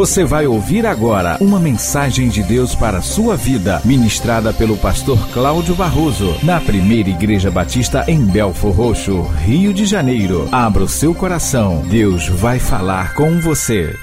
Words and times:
Você 0.00 0.24
vai 0.24 0.46
ouvir 0.46 0.86
agora 0.86 1.36
uma 1.42 1.60
mensagem 1.60 2.30
de 2.30 2.42
Deus 2.42 2.74
para 2.74 2.96
a 2.96 3.02
sua 3.02 3.36
vida, 3.36 3.82
ministrada 3.84 4.50
pelo 4.50 4.74
pastor 4.78 5.28
Cláudio 5.28 5.74
Barroso, 5.74 6.34
na 6.42 6.58
primeira 6.58 7.10
Igreja 7.10 7.50
Batista 7.50 8.06
em 8.08 8.24
Belfor 8.24 8.72
Roxo, 8.72 9.20
Rio 9.44 9.74
de 9.74 9.84
Janeiro. 9.84 10.48
Abra 10.50 10.84
o 10.84 10.88
seu 10.88 11.14
coração, 11.14 11.82
Deus 11.90 12.26
vai 12.28 12.58
falar 12.58 13.14
com 13.14 13.40
você. 13.40 13.94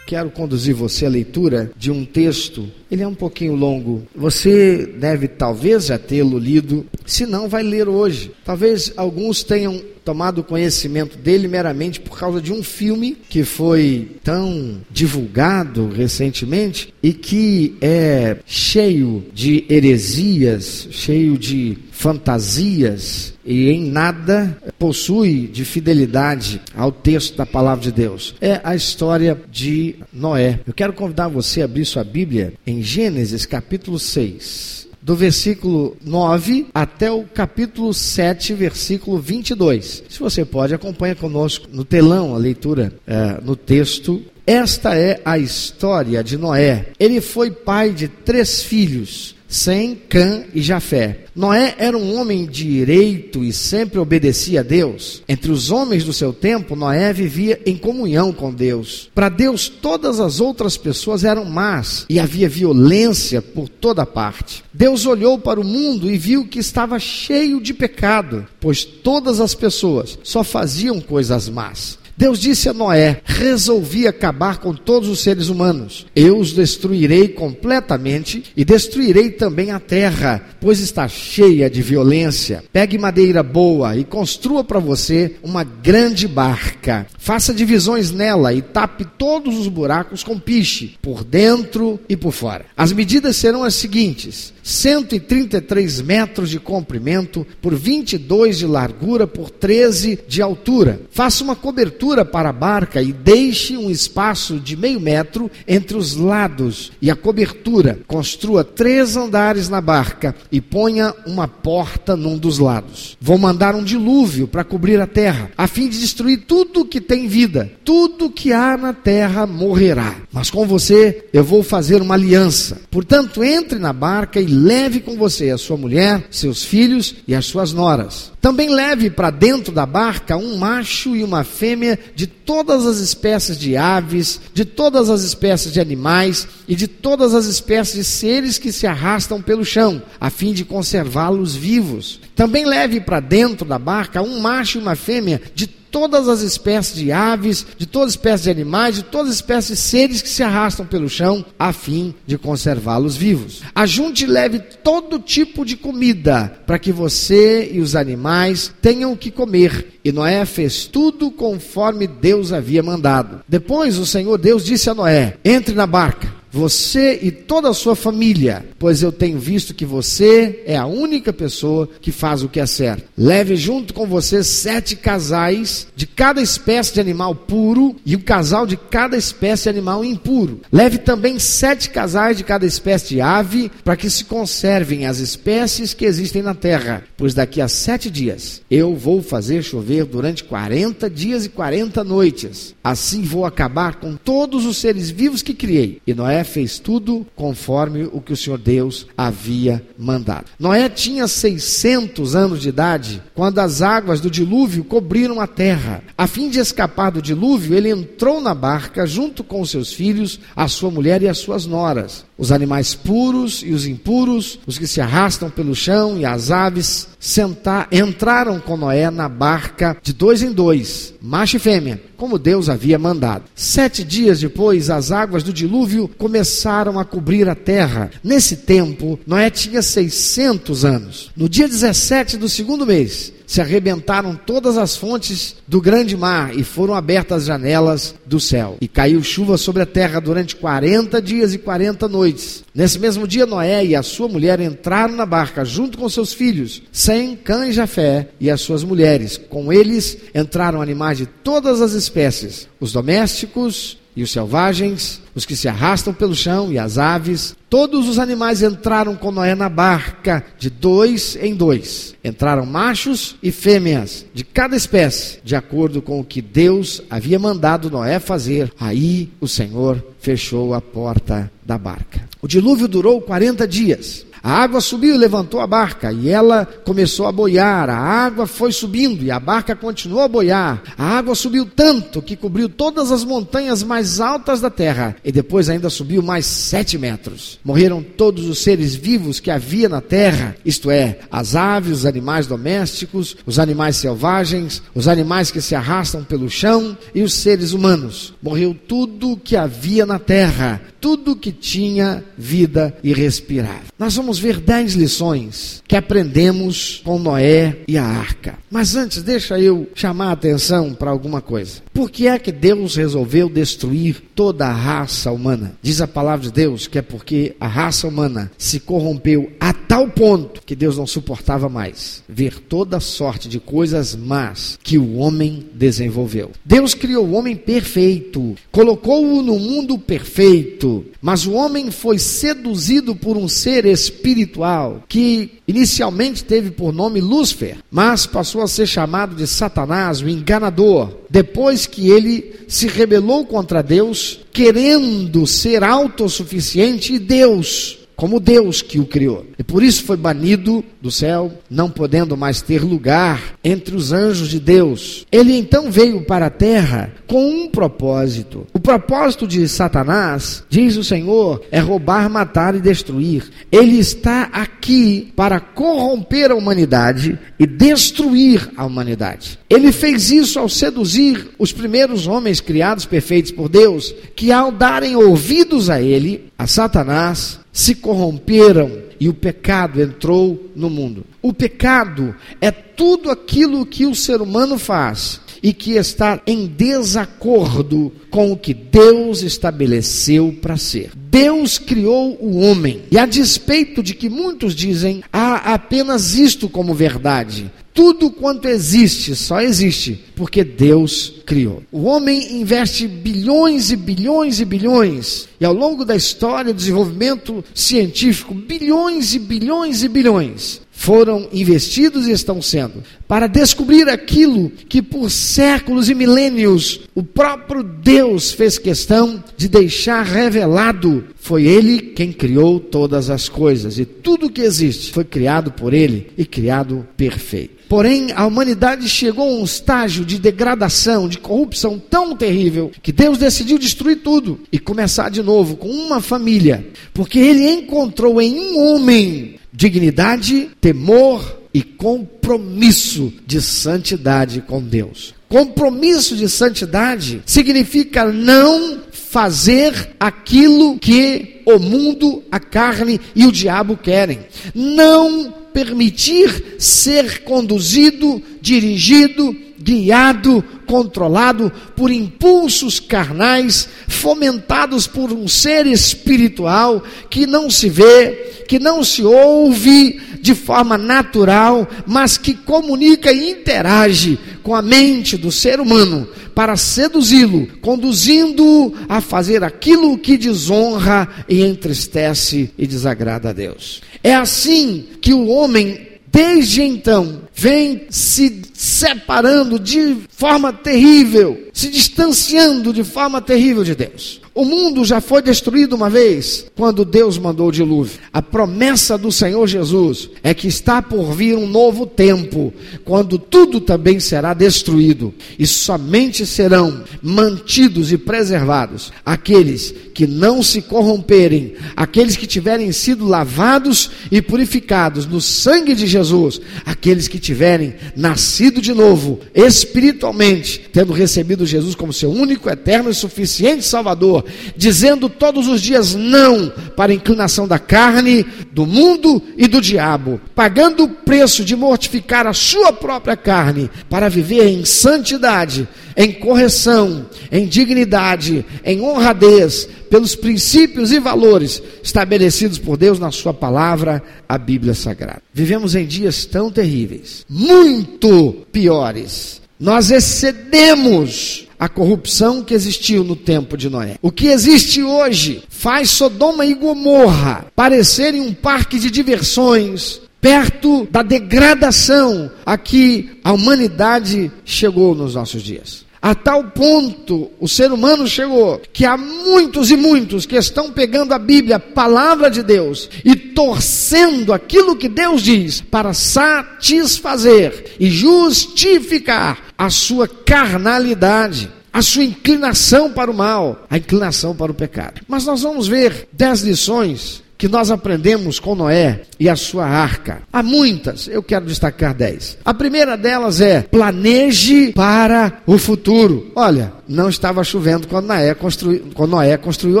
Quero 0.04 0.30
conduzir 0.30 0.74
você 0.74 1.06
à 1.06 1.08
leitura 1.08 1.70
de 1.76 1.92
um 1.92 2.04
texto. 2.04 2.66
Ele 2.90 3.02
é 3.02 3.06
um 3.06 3.14
pouquinho 3.14 3.54
longo. 3.54 4.02
Você 4.16 4.84
deve 4.98 5.28
talvez 5.28 5.86
já 5.86 5.98
tê-lo 5.98 6.38
lido, 6.38 6.84
se 7.06 7.24
não, 7.24 7.48
vai 7.48 7.62
ler 7.62 7.88
hoje. 7.88 8.32
Talvez 8.44 8.92
alguns 8.96 9.44
tenham 9.44 9.80
tomado 10.08 10.42
conhecimento 10.42 11.18
dele 11.18 11.46
meramente 11.46 12.00
por 12.00 12.18
causa 12.18 12.40
de 12.40 12.50
um 12.50 12.62
filme 12.62 13.14
que 13.28 13.44
foi 13.44 14.16
tão 14.24 14.78
divulgado 14.90 15.90
recentemente 15.90 16.94
e 17.02 17.12
que 17.12 17.76
é 17.78 18.38
cheio 18.46 19.26
de 19.34 19.66
heresias, 19.68 20.88
cheio 20.90 21.36
de 21.36 21.76
fantasias 21.90 23.34
e 23.44 23.68
em 23.68 23.84
nada 23.90 24.56
possui 24.78 25.46
de 25.46 25.62
fidelidade 25.66 26.58
ao 26.74 26.90
texto 26.90 27.36
da 27.36 27.44
palavra 27.44 27.84
de 27.84 27.92
Deus. 27.92 28.34
É 28.40 28.62
a 28.64 28.74
história 28.74 29.38
de 29.52 29.96
Noé. 30.10 30.60
Eu 30.66 30.72
quero 30.72 30.94
convidar 30.94 31.28
você 31.28 31.60
a 31.60 31.66
abrir 31.66 31.84
sua 31.84 32.02
Bíblia 32.02 32.54
em 32.66 32.80
Gênesis 32.80 33.44
capítulo 33.44 33.98
6 33.98 34.87
do 35.08 35.16
versículo 35.16 35.96
9 36.04 36.66
até 36.74 37.10
o 37.10 37.24
capítulo 37.24 37.94
7, 37.94 38.52
versículo 38.52 39.18
22. 39.18 40.04
Se 40.06 40.20
você 40.20 40.44
pode, 40.44 40.74
acompanha 40.74 41.14
conosco 41.14 41.66
no 41.72 41.82
telão 41.82 42.34
a 42.34 42.38
leitura 42.38 42.92
é, 43.06 43.40
no 43.42 43.56
texto. 43.56 44.22
Esta 44.46 44.94
é 44.98 45.18
a 45.24 45.38
história 45.38 46.22
de 46.22 46.36
Noé. 46.36 46.88
Ele 47.00 47.22
foi 47.22 47.50
pai 47.50 47.90
de 47.90 48.06
três 48.06 48.62
filhos. 48.62 49.34
Sem 49.48 49.94
Cã 49.94 50.44
e 50.54 50.60
Jafé. 50.60 51.24
Noé 51.34 51.74
era 51.78 51.96
um 51.96 52.14
homem 52.14 52.44
direito 52.44 53.42
e 53.42 53.50
sempre 53.50 53.98
obedecia 53.98 54.60
a 54.60 54.62
Deus. 54.62 55.22
Entre 55.26 55.50
os 55.50 55.70
homens 55.70 56.04
do 56.04 56.12
seu 56.12 56.34
tempo, 56.34 56.76
Noé 56.76 57.12
vivia 57.14 57.58
em 57.64 57.74
comunhão 57.76 58.30
com 58.30 58.52
Deus. 58.52 59.10
Para 59.14 59.30
Deus, 59.30 59.68
todas 59.68 60.20
as 60.20 60.38
outras 60.38 60.76
pessoas 60.76 61.24
eram 61.24 61.46
más 61.46 62.04
e 62.10 62.20
havia 62.20 62.48
violência 62.48 63.40
por 63.40 63.70
toda 63.70 64.04
parte. 64.04 64.62
Deus 64.72 65.06
olhou 65.06 65.38
para 65.38 65.58
o 65.58 65.64
mundo 65.64 66.10
e 66.10 66.18
viu 66.18 66.46
que 66.46 66.58
estava 66.58 66.98
cheio 66.98 67.58
de 67.60 67.72
pecado, 67.72 68.46
pois 68.60 68.84
todas 68.84 69.40
as 69.40 69.54
pessoas 69.54 70.18
só 70.22 70.44
faziam 70.44 71.00
coisas 71.00 71.48
más. 71.48 71.98
Deus 72.18 72.40
disse 72.40 72.68
a 72.68 72.74
Noé: 72.74 73.20
Resolvi 73.24 74.08
acabar 74.08 74.58
com 74.58 74.74
todos 74.74 75.08
os 75.08 75.20
seres 75.20 75.48
humanos. 75.48 76.04
Eu 76.16 76.36
os 76.36 76.52
destruirei 76.52 77.28
completamente 77.28 78.42
e 78.56 78.64
destruirei 78.64 79.30
também 79.30 79.70
a 79.70 79.78
terra, 79.78 80.44
pois 80.60 80.80
está 80.80 81.06
cheia 81.06 81.70
de 81.70 81.80
violência. 81.80 82.64
Pegue 82.72 82.98
madeira 82.98 83.40
boa 83.40 83.96
e 83.96 84.02
construa 84.02 84.64
para 84.64 84.80
você 84.80 85.36
uma 85.44 85.62
grande 85.62 86.26
barca. 86.26 87.06
Faça 87.16 87.54
divisões 87.54 88.10
nela 88.10 88.52
e 88.52 88.62
tape 88.62 89.04
todos 89.16 89.56
os 89.56 89.68
buracos 89.68 90.24
com 90.24 90.40
piche, 90.40 90.96
por 91.00 91.22
dentro 91.22 92.00
e 92.08 92.16
por 92.16 92.32
fora. 92.32 92.64
As 92.76 92.92
medidas 92.92 93.36
serão 93.36 93.62
as 93.62 93.74
seguintes: 93.74 94.52
133 94.64 96.00
metros 96.00 96.50
de 96.50 96.58
comprimento 96.58 97.46
por 97.62 97.76
22 97.76 98.58
de 98.58 98.66
largura 98.66 99.24
por 99.24 99.50
13 99.50 100.18
de 100.26 100.42
altura. 100.42 101.00
Faça 101.12 101.44
uma 101.44 101.54
cobertura 101.54 102.07
para 102.24 102.50
a 102.50 102.52
barca 102.52 103.02
e 103.02 103.12
deixe 103.12 103.76
um 103.76 103.90
espaço 103.90 104.58
de 104.58 104.76
meio 104.76 105.00
metro 105.00 105.50
entre 105.66 105.96
os 105.96 106.16
lados 106.16 106.92
e 107.00 107.10
a 107.10 107.16
cobertura. 107.16 107.98
Construa 108.06 108.64
três 108.64 109.16
andares 109.16 109.68
na 109.68 109.80
barca 109.80 110.34
e 110.50 110.60
ponha 110.60 111.14
uma 111.26 111.46
porta 111.46 112.16
num 112.16 112.36
dos 112.36 112.58
lados. 112.58 113.16
Vou 113.20 113.38
mandar 113.38 113.74
um 113.74 113.84
dilúvio 113.84 114.48
para 114.48 114.64
cobrir 114.64 115.00
a 115.00 115.06
terra, 115.06 115.50
a 115.56 115.66
fim 115.66 115.88
de 115.88 115.98
destruir 115.98 116.44
tudo 116.46 116.84
que 116.84 117.00
tem 117.00 117.28
vida. 117.28 117.70
Tudo 117.84 118.30
que 118.30 118.52
há 118.52 118.76
na 118.76 118.92
terra 118.92 119.46
morrerá. 119.46 120.16
Mas 120.32 120.50
com 120.50 120.66
você 120.66 121.26
eu 121.32 121.44
vou 121.44 121.62
fazer 121.62 122.00
uma 122.00 122.14
aliança. 122.14 122.80
Portanto, 122.90 123.42
entre 123.42 123.78
na 123.78 123.92
barca 123.92 124.40
e 124.40 124.46
leve 124.46 125.00
com 125.00 125.16
você 125.16 125.50
a 125.50 125.58
sua 125.58 125.76
mulher, 125.76 126.24
seus 126.30 126.64
filhos 126.64 127.16
e 127.26 127.34
as 127.34 127.46
suas 127.46 127.72
noras. 127.72 128.32
Também 128.40 128.70
leve 128.70 129.10
para 129.10 129.30
dentro 129.30 129.72
da 129.72 129.84
barca 129.84 130.36
um 130.36 130.56
macho 130.56 131.16
e 131.16 131.24
uma 131.24 131.42
fêmea 131.42 131.98
de 132.14 132.26
todas 132.26 132.86
as 132.86 132.98
espécies 132.98 133.58
de 133.58 133.76
aves, 133.76 134.40
de 134.54 134.64
todas 134.64 135.10
as 135.10 135.22
espécies 135.22 135.72
de 135.72 135.80
animais 135.80 136.46
e 136.66 136.76
de 136.76 136.86
todas 136.86 137.34
as 137.34 137.46
espécies 137.46 137.96
de 137.96 138.04
seres 138.04 138.58
que 138.58 138.70
se 138.70 138.86
arrastam 138.86 139.42
pelo 139.42 139.64
chão, 139.64 140.00
a 140.20 140.30
fim 140.30 140.52
de 140.52 140.64
conservá-los 140.64 141.56
vivos. 141.56 142.20
Também 142.36 142.64
leve 142.64 143.00
para 143.00 143.20
dentro 143.20 143.66
da 143.66 143.78
barca 143.78 144.22
um 144.22 144.40
macho 144.40 144.78
e 144.78 144.80
uma 144.80 144.94
fêmea 144.94 145.42
de 145.54 145.77
todas 145.90 146.28
as 146.28 146.40
espécies 146.42 146.96
de 146.96 147.12
aves, 147.12 147.66
de 147.76 147.86
todas 147.86 148.08
as 148.08 148.14
espécies 148.14 148.44
de 148.44 148.50
animais, 148.50 148.96
de 148.96 149.02
todas 149.02 149.28
as 149.28 149.36
espécies 149.36 149.78
de 149.78 149.84
seres 149.84 150.22
que 150.22 150.28
se 150.28 150.42
arrastam 150.42 150.86
pelo 150.86 151.08
chão, 151.08 151.44
a 151.58 151.72
fim 151.72 152.14
de 152.26 152.38
conservá-los 152.38 153.16
vivos. 153.16 153.62
Ajunte 153.74 154.24
e 154.24 154.26
leve 154.26 154.58
todo 154.58 155.18
tipo 155.18 155.64
de 155.64 155.76
comida, 155.76 156.60
para 156.66 156.78
que 156.78 156.92
você 156.92 157.70
e 157.72 157.80
os 157.80 157.96
animais 157.96 158.72
tenham 158.80 159.12
o 159.12 159.16
que 159.16 159.30
comer. 159.30 159.98
E 160.04 160.12
Noé 160.12 160.44
fez 160.44 160.86
tudo 160.86 161.30
conforme 161.30 162.06
Deus 162.06 162.52
havia 162.52 162.82
mandado. 162.82 163.40
Depois 163.48 163.98
o 163.98 164.06
Senhor 164.06 164.38
Deus 164.38 164.64
disse 164.64 164.88
a 164.88 164.94
Noé: 164.94 165.36
entre 165.44 165.74
na 165.74 165.86
barca 165.86 166.37
você 166.58 167.20
e 167.22 167.30
toda 167.30 167.70
a 167.70 167.74
sua 167.74 167.94
família, 167.94 168.66
pois 168.80 169.00
eu 169.00 169.12
tenho 169.12 169.38
visto 169.38 169.72
que 169.72 169.86
você 169.86 170.64
é 170.66 170.76
a 170.76 170.86
única 170.86 171.32
pessoa 171.32 171.88
que 172.00 172.10
faz 172.10 172.42
o 172.42 172.48
que 172.48 172.58
é 172.58 172.66
certo. 172.66 173.04
Leve 173.16 173.54
junto 173.54 173.94
com 173.94 174.06
você 174.06 174.42
sete 174.42 174.96
casais 174.96 175.86
de 175.94 176.04
cada 176.04 176.42
espécie 176.42 176.94
de 176.94 177.00
animal 177.00 177.32
puro 177.32 177.94
e 178.04 178.16
um 178.16 178.20
casal 178.20 178.66
de 178.66 178.76
cada 178.76 179.16
espécie 179.16 179.64
de 179.64 179.68
animal 179.68 180.04
impuro. 180.04 180.60
Leve 180.72 180.98
também 180.98 181.38
sete 181.38 181.90
casais 181.90 182.36
de 182.36 182.42
cada 182.42 182.66
espécie 182.66 183.10
de 183.10 183.20
ave, 183.20 183.70
para 183.84 183.96
que 183.96 184.10
se 184.10 184.24
conservem 184.24 185.06
as 185.06 185.20
espécies 185.20 185.94
que 185.94 186.04
existem 186.04 186.42
na 186.42 186.54
terra, 186.54 187.04
pois 187.16 187.34
daqui 187.34 187.60
a 187.60 187.68
sete 187.68 188.10
dias 188.10 188.62
eu 188.68 188.96
vou 188.96 189.22
fazer 189.22 189.62
chover 189.62 190.04
durante 190.04 190.42
quarenta 190.42 191.08
dias 191.08 191.44
e 191.44 191.48
quarenta 191.48 192.02
noites. 192.02 192.74
Assim 192.82 193.22
vou 193.22 193.46
acabar 193.46 193.96
com 193.96 194.16
todos 194.16 194.66
os 194.66 194.76
seres 194.78 195.08
vivos 195.08 195.40
que 195.40 195.54
criei. 195.54 196.02
E 196.04 196.12
Noé 196.12 196.47
fez 196.48 196.78
tudo 196.78 197.26
conforme 197.36 198.08
o 198.12 198.20
que 198.20 198.32
o 198.32 198.36
Senhor 198.36 198.58
Deus 198.58 199.06
havia 199.16 199.84
mandado. 199.96 200.46
Noé 200.58 200.88
tinha 200.88 201.28
600 201.28 202.34
anos 202.34 202.60
de 202.60 202.70
idade 202.70 203.22
quando 203.34 203.58
as 203.58 203.82
águas 203.82 204.20
do 204.20 204.30
dilúvio 204.30 204.82
cobriram 204.82 205.40
a 205.40 205.46
terra. 205.46 206.02
A 206.16 206.26
fim 206.26 206.48
de 206.50 206.58
escapar 206.58 207.10
do 207.10 207.22
dilúvio, 207.22 207.76
ele 207.76 207.90
entrou 207.90 208.40
na 208.40 208.54
barca 208.54 209.06
junto 209.06 209.44
com 209.44 209.64
seus 209.64 209.92
filhos, 209.92 210.40
a 210.56 210.66
sua 210.66 210.90
mulher 210.90 211.22
e 211.22 211.28
as 211.28 211.38
suas 211.38 211.66
noras 211.66 212.26
os 212.38 212.52
animais 212.52 212.94
puros 212.94 213.62
e 213.66 213.72
os 213.72 213.84
impuros, 213.84 214.60
os 214.64 214.78
que 214.78 214.86
se 214.86 215.00
arrastam 215.00 215.50
pelo 215.50 215.74
chão 215.74 216.16
e 216.16 216.24
as 216.24 216.52
aves, 216.52 217.08
sentar, 217.18 217.88
entraram 217.90 218.60
com 218.60 218.76
Noé 218.76 219.10
na 219.10 219.28
barca 219.28 219.96
de 220.00 220.12
dois 220.12 220.40
em 220.40 220.52
dois, 220.52 221.12
macho 221.20 221.56
e 221.56 221.58
fêmea, 221.58 222.00
como 222.16 222.38
Deus 222.38 222.68
havia 222.68 222.98
mandado. 222.98 223.44
Sete 223.56 224.04
dias 224.04 224.38
depois, 224.40 224.88
as 224.88 225.10
águas 225.10 225.42
do 225.42 225.52
dilúvio 225.52 226.08
começaram 226.28 226.98
a 226.98 227.06
cobrir 227.06 227.48
a 227.48 227.54
terra. 227.54 228.10
Nesse 228.22 228.56
tempo, 228.56 229.18
Noé 229.26 229.48
tinha 229.48 229.80
600 229.80 230.84
anos. 230.84 231.30
No 231.34 231.48
dia 231.48 231.66
17 231.66 232.36
do 232.36 232.50
segundo 232.50 232.84
mês, 232.84 233.32
se 233.46 233.62
arrebentaram 233.62 234.36
todas 234.36 234.76
as 234.76 234.94
fontes 234.94 235.56
do 235.66 235.80
grande 235.80 236.14
mar 236.14 236.54
e 236.54 236.62
foram 236.62 236.94
abertas 236.94 237.38
as 237.38 237.44
janelas 237.46 238.14
do 238.26 238.38
céu. 238.38 238.76
E 238.78 238.86
caiu 238.86 239.22
chuva 239.22 239.56
sobre 239.56 239.80
a 239.80 239.86
terra 239.86 240.20
durante 240.20 240.54
40 240.54 241.22
dias 241.22 241.54
e 241.54 241.58
40 241.58 242.06
noites. 242.08 242.62
Nesse 242.74 242.98
mesmo 242.98 243.26
dia, 243.26 243.46
Noé 243.46 243.86
e 243.86 243.96
a 243.96 244.02
sua 244.02 244.28
mulher 244.28 244.60
entraram 244.60 245.16
na 245.16 245.24
barca 245.24 245.64
junto 245.64 245.96
com 245.96 246.10
seus 246.10 246.34
filhos, 246.34 246.82
Sem, 246.92 247.36
Cã 247.36 247.66
e 247.66 247.72
Jafé, 247.72 248.28
e 248.38 248.50
as 248.50 248.60
suas 248.60 248.84
mulheres. 248.84 249.40
Com 249.48 249.72
eles 249.72 250.18
entraram 250.34 250.82
animais 250.82 251.16
de 251.16 251.24
todas 251.24 251.80
as 251.80 251.92
espécies, 251.92 252.68
os 252.78 252.92
domésticos 252.92 253.96
e 254.18 254.22
os 254.24 254.32
selvagens, 254.32 255.22
os 255.32 255.46
que 255.46 255.54
se 255.54 255.68
arrastam 255.68 256.12
pelo 256.12 256.34
chão 256.34 256.72
e 256.72 256.78
as 256.78 256.98
aves. 256.98 257.54
Todos 257.70 258.08
os 258.08 258.18
animais 258.18 258.62
entraram 258.62 259.14
com 259.14 259.30
Noé 259.30 259.54
na 259.54 259.68
barca, 259.68 260.44
de 260.58 260.68
dois 260.68 261.38
em 261.40 261.54
dois. 261.54 262.16
Entraram 262.24 262.66
machos 262.66 263.36
e 263.40 263.52
fêmeas, 263.52 264.26
de 264.34 264.42
cada 264.42 264.74
espécie, 264.74 265.38
de 265.44 265.54
acordo 265.54 266.02
com 266.02 266.18
o 266.18 266.24
que 266.24 266.42
Deus 266.42 267.00
havia 267.08 267.38
mandado 267.38 267.88
Noé 267.88 268.18
fazer. 268.18 268.72
Aí 268.80 269.30
o 269.40 269.46
Senhor 269.46 270.04
fechou 270.18 270.74
a 270.74 270.80
porta 270.80 271.48
da 271.64 271.78
barca. 271.78 272.28
O 272.42 272.48
dilúvio 272.48 272.88
durou 272.88 273.20
40 273.20 273.68
dias. 273.68 274.26
A 274.42 274.62
água 274.62 274.80
subiu 274.80 275.14
e 275.14 275.18
levantou 275.18 275.60
a 275.60 275.66
barca, 275.66 276.12
e 276.12 276.28
ela 276.28 276.66
começou 276.84 277.26
a 277.26 277.32
boiar. 277.32 277.90
A 277.90 277.98
água 277.98 278.46
foi 278.46 278.72
subindo 278.72 279.24
e 279.24 279.30
a 279.30 279.40
barca 279.40 279.74
continuou 279.74 280.22
a 280.22 280.28
boiar. 280.28 280.82
A 280.96 281.18
água 281.18 281.34
subiu 281.34 281.66
tanto 281.66 282.22
que 282.22 282.36
cobriu 282.36 282.68
todas 282.68 283.10
as 283.10 283.24
montanhas 283.24 283.82
mais 283.82 284.20
altas 284.20 284.60
da 284.60 284.70
terra, 284.70 285.16
e 285.24 285.32
depois 285.32 285.68
ainda 285.68 285.90
subiu 285.90 286.22
mais 286.22 286.46
sete 286.46 286.98
metros. 286.98 287.58
Morreram 287.64 288.02
todos 288.02 288.46
os 288.46 288.60
seres 288.60 288.94
vivos 288.94 289.40
que 289.40 289.50
havia 289.50 289.88
na 289.88 290.00
terra, 290.00 290.56
isto 290.64 290.90
é, 290.90 291.18
as 291.30 291.54
aves, 291.54 291.98
os 291.98 292.06
animais 292.06 292.46
domésticos, 292.46 293.36
os 293.46 293.58
animais 293.58 293.96
selvagens, 293.96 294.82
os 294.94 295.08
animais 295.08 295.50
que 295.50 295.60
se 295.60 295.74
arrastam 295.74 296.24
pelo 296.24 296.48
chão 296.48 296.96
e 297.14 297.22
os 297.22 297.32
seres 297.32 297.72
humanos. 297.72 298.34
Morreu 298.42 298.76
tudo 298.86 299.36
que 299.36 299.56
havia 299.56 300.04
na 300.04 300.18
terra, 300.18 300.80
tudo 301.00 301.36
que 301.36 301.52
tinha 301.52 302.24
vida 302.36 302.94
e 303.02 303.12
respirava. 303.12 303.88
Nós 303.98 304.14
vamos 304.14 304.27
ver 304.36 304.58
dez 304.58 304.94
lições 304.94 305.80
que 305.86 305.94
aprendemos 305.94 307.00
com 307.04 307.20
Noé 307.20 307.78
e 307.86 307.96
a 307.96 308.04
arca. 308.04 308.58
Mas 308.68 308.96
antes, 308.96 309.22
deixa 309.22 309.60
eu 309.60 309.88
chamar 309.94 310.30
a 310.30 310.32
atenção 310.32 310.92
para 310.92 311.12
alguma 311.12 311.40
coisa. 311.40 311.80
Por 311.98 312.12
que 312.12 312.28
é 312.28 312.38
que 312.38 312.52
Deus 312.52 312.94
resolveu 312.94 313.48
destruir 313.48 314.22
toda 314.32 314.68
a 314.68 314.72
raça 314.72 315.32
humana? 315.32 315.76
Diz 315.82 316.00
a 316.00 316.06
palavra 316.06 316.46
de 316.46 316.52
Deus 316.52 316.86
que 316.86 316.96
é 316.96 317.02
porque 317.02 317.56
a 317.58 317.66
raça 317.66 318.06
humana 318.06 318.52
se 318.56 318.78
corrompeu 318.78 319.50
a 319.58 319.72
tal 319.72 320.06
ponto 320.06 320.62
que 320.64 320.76
Deus 320.76 320.96
não 320.96 321.08
suportava 321.08 321.68
mais 321.68 322.22
ver 322.28 322.60
toda 322.60 323.00
sorte 323.00 323.48
de 323.48 323.58
coisas 323.58 324.14
más 324.14 324.78
que 324.80 324.96
o 324.96 325.16
homem 325.16 325.66
desenvolveu. 325.74 326.52
Deus 326.64 326.94
criou 326.94 327.26
o 327.26 327.32
homem 327.32 327.56
perfeito, 327.56 328.54
colocou-o 328.70 329.42
no 329.42 329.58
mundo 329.58 329.98
perfeito, 329.98 331.04
mas 331.20 331.46
o 331.46 331.54
homem 331.54 331.90
foi 331.90 332.20
seduzido 332.20 333.16
por 333.16 333.36
um 333.36 333.48
ser 333.48 333.84
espiritual 333.86 335.02
que 335.08 335.58
inicialmente 335.66 336.44
teve 336.44 336.70
por 336.70 336.92
nome 336.92 337.20
Lúcifer, 337.20 337.78
mas 337.90 338.24
passou 338.24 338.62
a 338.62 338.68
ser 338.68 338.86
chamado 338.86 339.34
de 339.34 339.48
Satanás, 339.48 340.22
o 340.22 340.28
enganador, 340.28 341.12
depois 341.28 341.86
que 341.86 342.10
ele 342.10 342.54
se 342.66 342.86
rebelou 342.86 343.44
contra 343.44 343.82
Deus, 343.82 344.40
querendo 344.52 345.46
ser 345.46 345.84
autossuficiente 345.84 347.14
e 347.14 347.18
Deus 347.18 347.98
como 348.18 348.40
Deus 348.40 348.82
que 348.82 348.98
o 348.98 349.06
criou. 349.06 349.46
E 349.56 349.62
por 349.62 349.80
isso 349.80 350.02
foi 350.02 350.16
banido 350.16 350.84
do 351.00 351.08
céu, 351.08 351.52
não 351.70 351.88
podendo 351.88 352.36
mais 352.36 352.60
ter 352.60 352.82
lugar 352.82 353.40
entre 353.62 353.94
os 353.94 354.10
anjos 354.10 354.48
de 354.48 354.58
Deus. 354.58 355.24
Ele 355.30 355.56
então 355.56 355.88
veio 355.88 356.22
para 356.22 356.46
a 356.46 356.50
terra 356.50 357.12
com 357.28 357.48
um 357.48 357.68
propósito. 357.68 358.66
O 358.74 358.80
propósito 358.80 359.46
de 359.46 359.68
Satanás, 359.68 360.64
diz 360.68 360.96
o 360.96 361.04
Senhor, 361.04 361.62
é 361.70 361.78
roubar, 361.78 362.28
matar 362.28 362.74
e 362.74 362.80
destruir. 362.80 363.44
Ele 363.70 364.00
está 364.00 364.48
aqui 364.52 365.32
para 365.36 365.60
corromper 365.60 366.50
a 366.50 366.56
humanidade 366.56 367.38
e 367.56 367.66
destruir 367.68 368.68
a 368.76 368.84
humanidade. 368.84 369.60
Ele 369.70 369.92
fez 369.92 370.32
isso 370.32 370.58
ao 370.58 370.68
seduzir 370.68 371.50
os 371.56 371.72
primeiros 371.72 372.26
homens 372.26 372.60
criados 372.60 373.04
perfeitos 373.04 373.52
por 373.52 373.68
Deus, 373.68 374.12
que 374.34 374.50
ao 374.50 374.72
darem 374.72 375.14
ouvidos 375.14 375.88
a 375.88 376.02
ele, 376.02 376.50
a 376.58 376.66
Satanás, 376.66 377.60
se 377.78 377.94
corromperam 377.94 378.90
e 379.20 379.28
o 379.28 379.32
pecado 379.32 380.02
entrou 380.02 380.68
no 380.74 380.90
mundo. 380.90 381.24
O 381.40 381.52
pecado 381.52 382.34
é 382.60 382.72
tudo 382.72 383.30
aquilo 383.30 383.86
que 383.86 384.04
o 384.04 384.16
ser 384.16 384.42
humano 384.42 384.76
faz 384.76 385.40
e 385.62 385.72
que 385.72 385.92
está 385.92 386.42
em 386.44 386.66
desacordo 386.66 388.12
com 388.30 388.50
o 388.50 388.56
que 388.56 388.74
Deus 388.74 389.42
estabeleceu 389.42 390.56
para 390.60 390.76
ser. 390.76 391.12
Deus 391.40 391.78
criou 391.78 392.36
o 392.40 392.58
homem, 392.58 393.02
e 393.12 393.16
a 393.16 393.24
despeito 393.24 394.02
de 394.02 394.12
que 394.12 394.28
muitos 394.28 394.74
dizem 394.74 395.22
há 395.32 395.72
apenas 395.72 396.34
isto 396.34 396.68
como 396.68 396.92
verdade, 396.92 397.70
tudo 397.94 398.28
quanto 398.28 398.66
existe 398.66 399.36
só 399.36 399.60
existe 399.60 400.20
porque 400.34 400.64
Deus 400.64 401.34
criou. 401.46 401.80
O 401.92 402.06
homem 402.06 402.60
investe 402.60 403.06
bilhões 403.06 403.92
e 403.92 403.96
bilhões 403.96 404.58
e 404.58 404.64
bilhões, 404.64 405.48
e 405.60 405.64
ao 405.64 405.72
longo 405.72 406.04
da 406.04 406.16
história 406.16 406.74
do 406.74 406.76
desenvolvimento 406.76 407.64
científico, 407.72 408.52
bilhões 408.52 409.32
e 409.32 409.38
bilhões 409.38 410.02
e 410.02 410.08
bilhões 410.08 410.80
foram 410.98 411.48
investidos 411.52 412.26
e 412.26 412.32
estão 412.32 412.60
sendo 412.60 413.04
para 413.28 413.46
descobrir 413.46 414.08
aquilo 414.08 414.68
que 414.68 415.00
por 415.00 415.30
séculos 415.30 416.10
e 416.10 416.14
milênios 416.14 417.02
o 417.14 417.22
próprio 417.22 417.84
Deus 417.84 418.50
fez 418.50 418.78
questão 418.78 419.42
de 419.56 419.68
deixar 419.68 420.24
revelado. 420.24 421.24
Foi 421.36 421.64
Ele 421.64 422.00
quem 422.00 422.32
criou 422.32 422.80
todas 422.80 423.30
as 423.30 423.48
coisas 423.48 423.96
e 423.96 424.04
tudo 424.04 424.50
que 424.50 424.60
existe 424.60 425.12
foi 425.12 425.24
criado 425.24 425.70
por 425.70 425.94
Ele 425.94 426.32
e 426.36 426.44
criado 426.44 427.06
perfeito. 427.16 427.78
Porém, 427.88 428.32
a 428.34 428.44
humanidade 428.44 429.08
chegou 429.08 429.48
a 429.48 429.60
um 429.60 429.64
estágio 429.64 430.24
de 430.24 430.38
degradação, 430.38 431.28
de 431.28 431.38
corrupção 431.38 431.98
tão 431.98 432.36
terrível, 432.36 432.90
que 433.02 433.12
Deus 433.12 433.38
decidiu 433.38 433.78
destruir 433.78 434.16
tudo 434.16 434.60
e 434.70 434.78
começar 434.78 435.30
de 435.30 435.42
novo 435.42 435.76
com 435.76 435.88
uma 435.88 436.20
família, 436.20 436.86
porque 437.14 437.38
Ele 437.38 437.70
encontrou 437.70 438.42
em 438.42 438.58
um 438.58 438.78
homem 438.78 439.57
dignidade, 439.78 440.70
temor 440.80 441.56
e 441.72 441.84
compromisso 441.84 443.32
de 443.46 443.62
santidade 443.62 444.60
com 444.60 444.82
Deus. 444.82 445.32
Compromisso 445.48 446.36
de 446.36 446.48
santidade 446.48 447.40
significa 447.46 448.24
não 448.24 448.98
fazer 449.12 450.16
aquilo 450.18 450.98
que 450.98 451.57
o 451.74 451.78
mundo, 451.78 452.42
a 452.50 452.58
carne 452.58 453.20
e 453.34 453.46
o 453.46 453.52
diabo 453.52 453.96
querem. 453.96 454.40
Não 454.74 455.52
permitir 455.72 456.76
ser 456.78 457.42
conduzido, 457.44 458.42
dirigido, 458.60 459.54
guiado, 459.78 460.64
controlado 460.86 461.70
por 461.94 462.10
impulsos 462.10 462.98
carnais, 462.98 463.88
fomentados 464.08 465.06
por 465.06 465.32
um 465.32 465.46
ser 465.46 465.86
espiritual 465.86 467.02
que 467.30 467.46
não 467.46 467.70
se 467.70 467.88
vê, 467.88 468.64
que 468.66 468.78
não 468.78 469.04
se 469.04 469.22
ouve 469.22 470.20
de 470.40 470.54
forma 470.54 470.96
natural, 470.98 471.86
mas 472.06 472.36
que 472.38 472.54
comunica 472.54 473.30
e 473.30 473.50
interage 473.50 474.38
com 474.62 474.74
a 474.74 474.82
mente 474.82 475.36
do 475.36 475.52
ser 475.52 475.80
humano 475.80 476.26
para 476.58 476.76
seduzi-lo, 476.76 477.68
conduzindo-o 477.80 478.92
a 479.08 479.20
fazer 479.20 479.62
aquilo 479.62 480.18
que 480.18 480.36
desonra 480.36 481.28
e 481.48 481.62
entristece 481.62 482.72
e 482.76 482.84
desagrada 482.84 483.50
a 483.50 483.52
Deus. 483.52 484.02
É 484.24 484.34
assim 484.34 485.06
que 485.20 485.32
o 485.32 485.46
homem 485.46 486.08
desde 486.26 486.82
então 486.82 487.42
vem 487.54 488.06
se 488.10 488.62
separando 488.74 489.78
de 489.78 490.16
forma 490.30 490.72
terrível, 490.72 491.68
se 491.72 491.88
distanciando 491.90 492.92
de 492.92 493.04
forma 493.04 493.40
terrível 493.40 493.84
de 493.84 493.94
Deus. 493.94 494.40
O 494.58 494.64
mundo 494.64 495.04
já 495.04 495.20
foi 495.20 495.40
destruído 495.40 495.94
uma 495.94 496.10
vez, 496.10 496.66
quando 496.74 497.04
Deus 497.04 497.38
mandou 497.38 497.68
o 497.68 497.72
dilúvio. 497.72 498.18
A 498.32 498.42
promessa 498.42 499.16
do 499.16 499.30
Senhor 499.30 499.64
Jesus 499.68 500.30
é 500.42 500.52
que 500.52 500.66
está 500.66 501.00
por 501.00 501.32
vir 501.32 501.54
um 501.54 501.68
novo 501.68 502.04
tempo, 502.04 502.74
quando 503.04 503.38
tudo 503.38 503.80
também 503.80 504.18
será 504.18 504.54
destruído, 504.54 505.32
e 505.56 505.64
somente 505.64 506.44
serão 506.44 507.04
mantidos 507.22 508.10
e 508.10 508.18
preservados 508.18 509.12
aqueles 509.24 509.94
que 510.12 510.26
não 510.26 510.60
se 510.60 510.82
corromperem, 510.82 511.74
aqueles 511.94 512.36
que 512.36 512.44
tiverem 512.44 512.90
sido 512.90 513.24
lavados 513.24 514.10
e 514.28 514.42
purificados 514.42 515.24
no 515.24 515.40
sangue 515.40 515.94
de 515.94 516.08
Jesus, 516.08 516.60
aqueles 516.84 517.28
que 517.28 517.38
tiverem 517.38 517.94
nascido 518.16 518.80
de 518.80 518.92
novo, 518.92 519.38
espiritualmente, 519.54 520.90
tendo 520.92 521.12
recebido 521.12 521.64
Jesus 521.64 521.94
como 521.94 522.12
seu 522.12 522.32
único, 522.32 522.68
eterno 522.68 523.08
e 523.08 523.14
suficiente 523.14 523.84
Salvador, 523.84 524.47
dizendo 524.76 525.28
todos 525.28 525.68
os 525.68 525.80
dias 525.80 526.14
não 526.14 526.72
para 526.96 527.12
a 527.12 527.14
inclinação 527.14 527.66
da 527.66 527.78
carne, 527.78 528.44
do 528.72 528.86
mundo 528.86 529.42
e 529.56 529.66
do 529.66 529.80
diabo, 529.80 530.40
pagando 530.54 531.04
o 531.04 531.08
preço 531.08 531.64
de 531.64 531.76
mortificar 531.76 532.46
a 532.46 532.52
sua 532.52 532.92
própria 532.92 533.36
carne 533.36 533.90
para 534.08 534.28
viver 534.28 534.68
em 534.68 534.84
santidade 534.84 535.88
em 536.18 536.32
correção, 536.32 537.26
em 537.50 537.68
dignidade, 537.68 538.66
em 538.84 539.00
honradez, 539.00 539.88
pelos 540.10 540.34
princípios 540.34 541.12
e 541.12 541.20
valores 541.20 541.80
estabelecidos 542.02 542.76
por 542.76 542.96
Deus 542.96 543.20
na 543.20 543.30
Sua 543.30 543.54
palavra, 543.54 544.20
a 544.48 544.58
Bíblia 544.58 544.94
Sagrada. 544.94 545.40
Vivemos 545.54 545.94
em 545.94 546.04
dias 546.04 546.44
tão 546.44 546.72
terríveis, 546.72 547.46
muito 547.48 548.66
piores. 548.72 549.62
Nós 549.78 550.10
excedemos 550.10 551.67
a 551.78 551.88
corrupção 551.88 552.62
que 552.62 552.74
existiu 552.74 553.22
no 553.22 553.36
tempo 553.36 553.76
de 553.76 553.88
Noé. 553.88 554.16
O 554.20 554.32
que 554.32 554.48
existe 554.48 555.02
hoje 555.02 555.62
faz 555.68 556.10
Sodoma 556.10 556.66
e 556.66 556.74
Gomorra 556.74 557.66
parecerem 557.74 558.40
um 558.40 558.52
parque 558.52 558.98
de 558.98 559.10
diversões, 559.10 560.20
perto 560.40 561.06
da 561.10 561.22
degradação 561.22 562.50
a 562.66 562.76
que 562.76 563.38
a 563.44 563.52
humanidade 563.52 564.50
chegou 564.64 565.14
nos 565.14 565.34
nossos 565.34 565.62
dias. 565.62 566.07
A 566.20 566.34
tal 566.34 566.64
ponto 566.64 567.50
o 567.60 567.68
ser 567.68 567.92
humano 567.92 568.26
chegou 568.26 568.80
que 568.92 569.04
há 569.04 569.16
muitos 569.16 569.90
e 569.90 569.96
muitos 569.96 570.46
que 570.46 570.56
estão 570.56 570.90
pegando 570.90 571.32
a 571.32 571.38
Bíblia, 571.38 571.76
a 571.76 571.80
palavra 571.80 572.50
de 572.50 572.62
Deus, 572.62 573.08
e 573.24 573.36
torcendo 573.36 574.52
aquilo 574.52 574.96
que 574.96 575.08
Deus 575.08 575.42
diz 575.42 575.80
para 575.80 576.12
satisfazer 576.12 577.96
e 578.00 578.10
justificar 578.10 579.68
a 579.76 579.90
sua 579.90 580.26
carnalidade 580.26 581.70
a 581.90 582.02
sua 582.02 582.22
inclinação 582.22 583.10
para 583.10 583.30
o 583.30 583.34
mal, 583.34 583.84
a 583.90 583.96
inclinação 583.96 584.54
para 584.54 584.70
o 584.70 584.74
pecado. 584.74 585.20
Mas 585.26 585.44
nós 585.44 585.62
vamos 585.62 585.88
ver 585.88 586.28
dez 586.32 586.60
lições 586.60 587.42
que 587.58 587.66
nós 587.68 587.90
aprendemos 587.90 588.60
com 588.60 588.76
Noé 588.76 589.22
e 589.38 589.48
a 589.48 589.56
sua 589.56 589.84
arca. 589.84 590.42
Há 590.52 590.62
muitas, 590.62 591.26
eu 591.26 591.42
quero 591.42 591.66
destacar 591.66 592.14
dez. 592.14 592.56
A 592.64 592.72
primeira 592.72 593.16
delas 593.16 593.60
é 593.60 593.82
planeje 593.82 594.92
para 594.92 595.60
o 595.66 595.76
futuro. 595.76 596.52
Olha, 596.54 596.92
não 597.08 597.28
estava 597.28 597.64
chovendo 597.64 598.06
quando 598.06 598.28
Noé 598.28 598.54
construiu, 598.54 599.06
quando 599.12 599.32
Noé 599.32 599.56
construiu 599.56 600.00